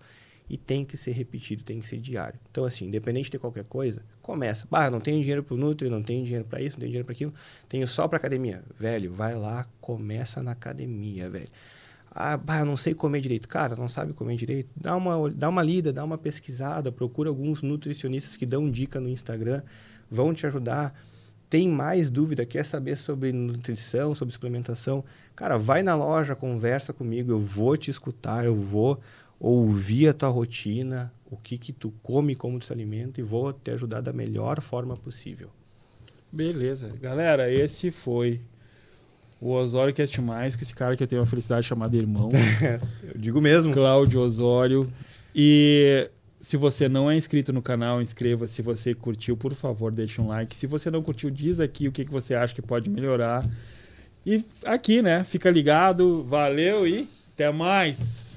E 0.50 0.56
tem 0.56 0.84
que 0.84 0.96
ser 0.96 1.12
repetido, 1.12 1.62
tem 1.62 1.78
que 1.78 1.86
ser 1.86 1.98
diário. 1.98 2.40
Então, 2.50 2.64
assim, 2.64 2.86
independente 2.86 3.30
de 3.30 3.38
qualquer 3.38 3.64
coisa, 3.64 4.02
começa. 4.20 4.66
Bah, 4.68 4.90
não 4.90 5.00
tenho 5.00 5.20
dinheiro 5.20 5.44
para 5.44 5.54
o 5.54 5.56
Nutri, 5.56 5.88
não 5.88 6.02
tenho 6.02 6.24
dinheiro 6.24 6.44
para 6.44 6.60
isso, 6.60 6.74
não 6.74 6.80
tenho 6.80 6.90
dinheiro 6.90 7.06
para 7.06 7.12
aquilo, 7.12 7.32
tenho 7.68 7.86
só 7.86 8.08
para 8.08 8.18
academia. 8.18 8.64
Velho, 8.76 9.12
vai 9.12 9.36
lá, 9.36 9.68
começa 9.80 10.42
na 10.42 10.50
academia, 10.50 11.30
velho. 11.30 11.48
Ah, 12.20 12.36
bah, 12.36 12.58
eu 12.58 12.66
não 12.66 12.76
sei 12.76 12.94
comer 12.94 13.20
direito. 13.20 13.46
Cara, 13.46 13.76
não 13.76 13.86
sabe 13.86 14.12
comer 14.12 14.36
direito? 14.36 14.68
Dá 14.76 14.96
uma, 14.96 15.30
dá 15.30 15.48
uma 15.48 15.62
lida, 15.62 15.92
dá 15.92 16.02
uma 16.02 16.18
pesquisada, 16.18 16.90
procura 16.90 17.28
alguns 17.28 17.62
nutricionistas 17.62 18.36
que 18.36 18.44
dão 18.44 18.68
dica 18.68 18.98
no 18.98 19.08
Instagram, 19.08 19.62
vão 20.10 20.34
te 20.34 20.44
ajudar 20.44 20.94
tem 21.48 21.66
mais 21.68 22.10
dúvida, 22.10 22.44
quer 22.44 22.64
saber 22.64 22.96
sobre 22.96 23.32
nutrição, 23.32 24.14
sobre 24.14 24.34
suplementação, 24.34 25.02
cara, 25.34 25.56
vai 25.56 25.82
na 25.82 25.94
loja, 25.94 26.34
conversa 26.34 26.92
comigo, 26.92 27.32
eu 27.32 27.40
vou 27.40 27.76
te 27.76 27.90
escutar, 27.90 28.44
eu 28.44 28.54
vou 28.54 29.00
ouvir 29.40 30.08
a 30.08 30.12
tua 30.12 30.28
rotina, 30.28 31.12
o 31.30 31.36
que 31.36 31.56
que 31.56 31.72
tu 31.72 31.92
come, 32.02 32.34
como 32.34 32.58
tu 32.58 32.66
se 32.66 32.72
alimenta 32.72 33.20
e 33.20 33.24
vou 33.24 33.52
te 33.52 33.70
ajudar 33.70 34.00
da 34.00 34.12
melhor 34.12 34.60
forma 34.60 34.96
possível. 34.96 35.48
Beleza. 36.30 36.92
Galera, 37.00 37.50
esse 37.50 37.90
foi 37.90 38.40
o 39.40 39.52
Osório 39.52 39.94
Cast 39.94 40.20
Mais, 40.20 40.56
que 40.56 40.62
esse 40.62 40.74
cara 40.74 40.96
que 40.96 41.02
eu 41.02 41.06
tenho 41.06 41.22
a 41.22 41.26
felicidade 41.26 41.62
de 41.62 41.68
chamar 41.68 41.88
de 41.88 41.96
irmão. 41.96 42.28
eu 43.02 43.18
digo 43.18 43.40
mesmo. 43.40 43.72
Cláudio 43.72 44.20
Osório. 44.20 44.90
E 45.34 46.10
se 46.40 46.56
você 46.56 46.88
não 46.88 47.10
é 47.10 47.16
inscrito 47.16 47.52
no 47.52 47.62
canal, 47.62 48.02
inscreva. 48.02 48.46
Se 48.46 48.62
você 48.62 48.94
curtiu, 48.94 49.36
por 49.36 49.54
favor, 49.54 49.92
deixe 49.92 50.20
um 50.20 50.28
like. 50.28 50.56
Se 50.56 50.66
você 50.66 50.90
não 50.90 51.02
curtiu, 51.02 51.30
diz 51.30 51.60
aqui 51.60 51.86
o 51.86 51.92
que, 51.92 52.04
que 52.04 52.10
você 52.10 52.34
acha 52.34 52.54
que 52.54 52.62
pode 52.62 52.90
melhorar. 52.90 53.48
E 54.26 54.44
aqui, 54.64 55.00
né? 55.00 55.24
Fica 55.24 55.50
ligado. 55.50 56.24
Valeu 56.24 56.86
e 56.86 57.08
até 57.34 57.50
mais. 57.52 58.27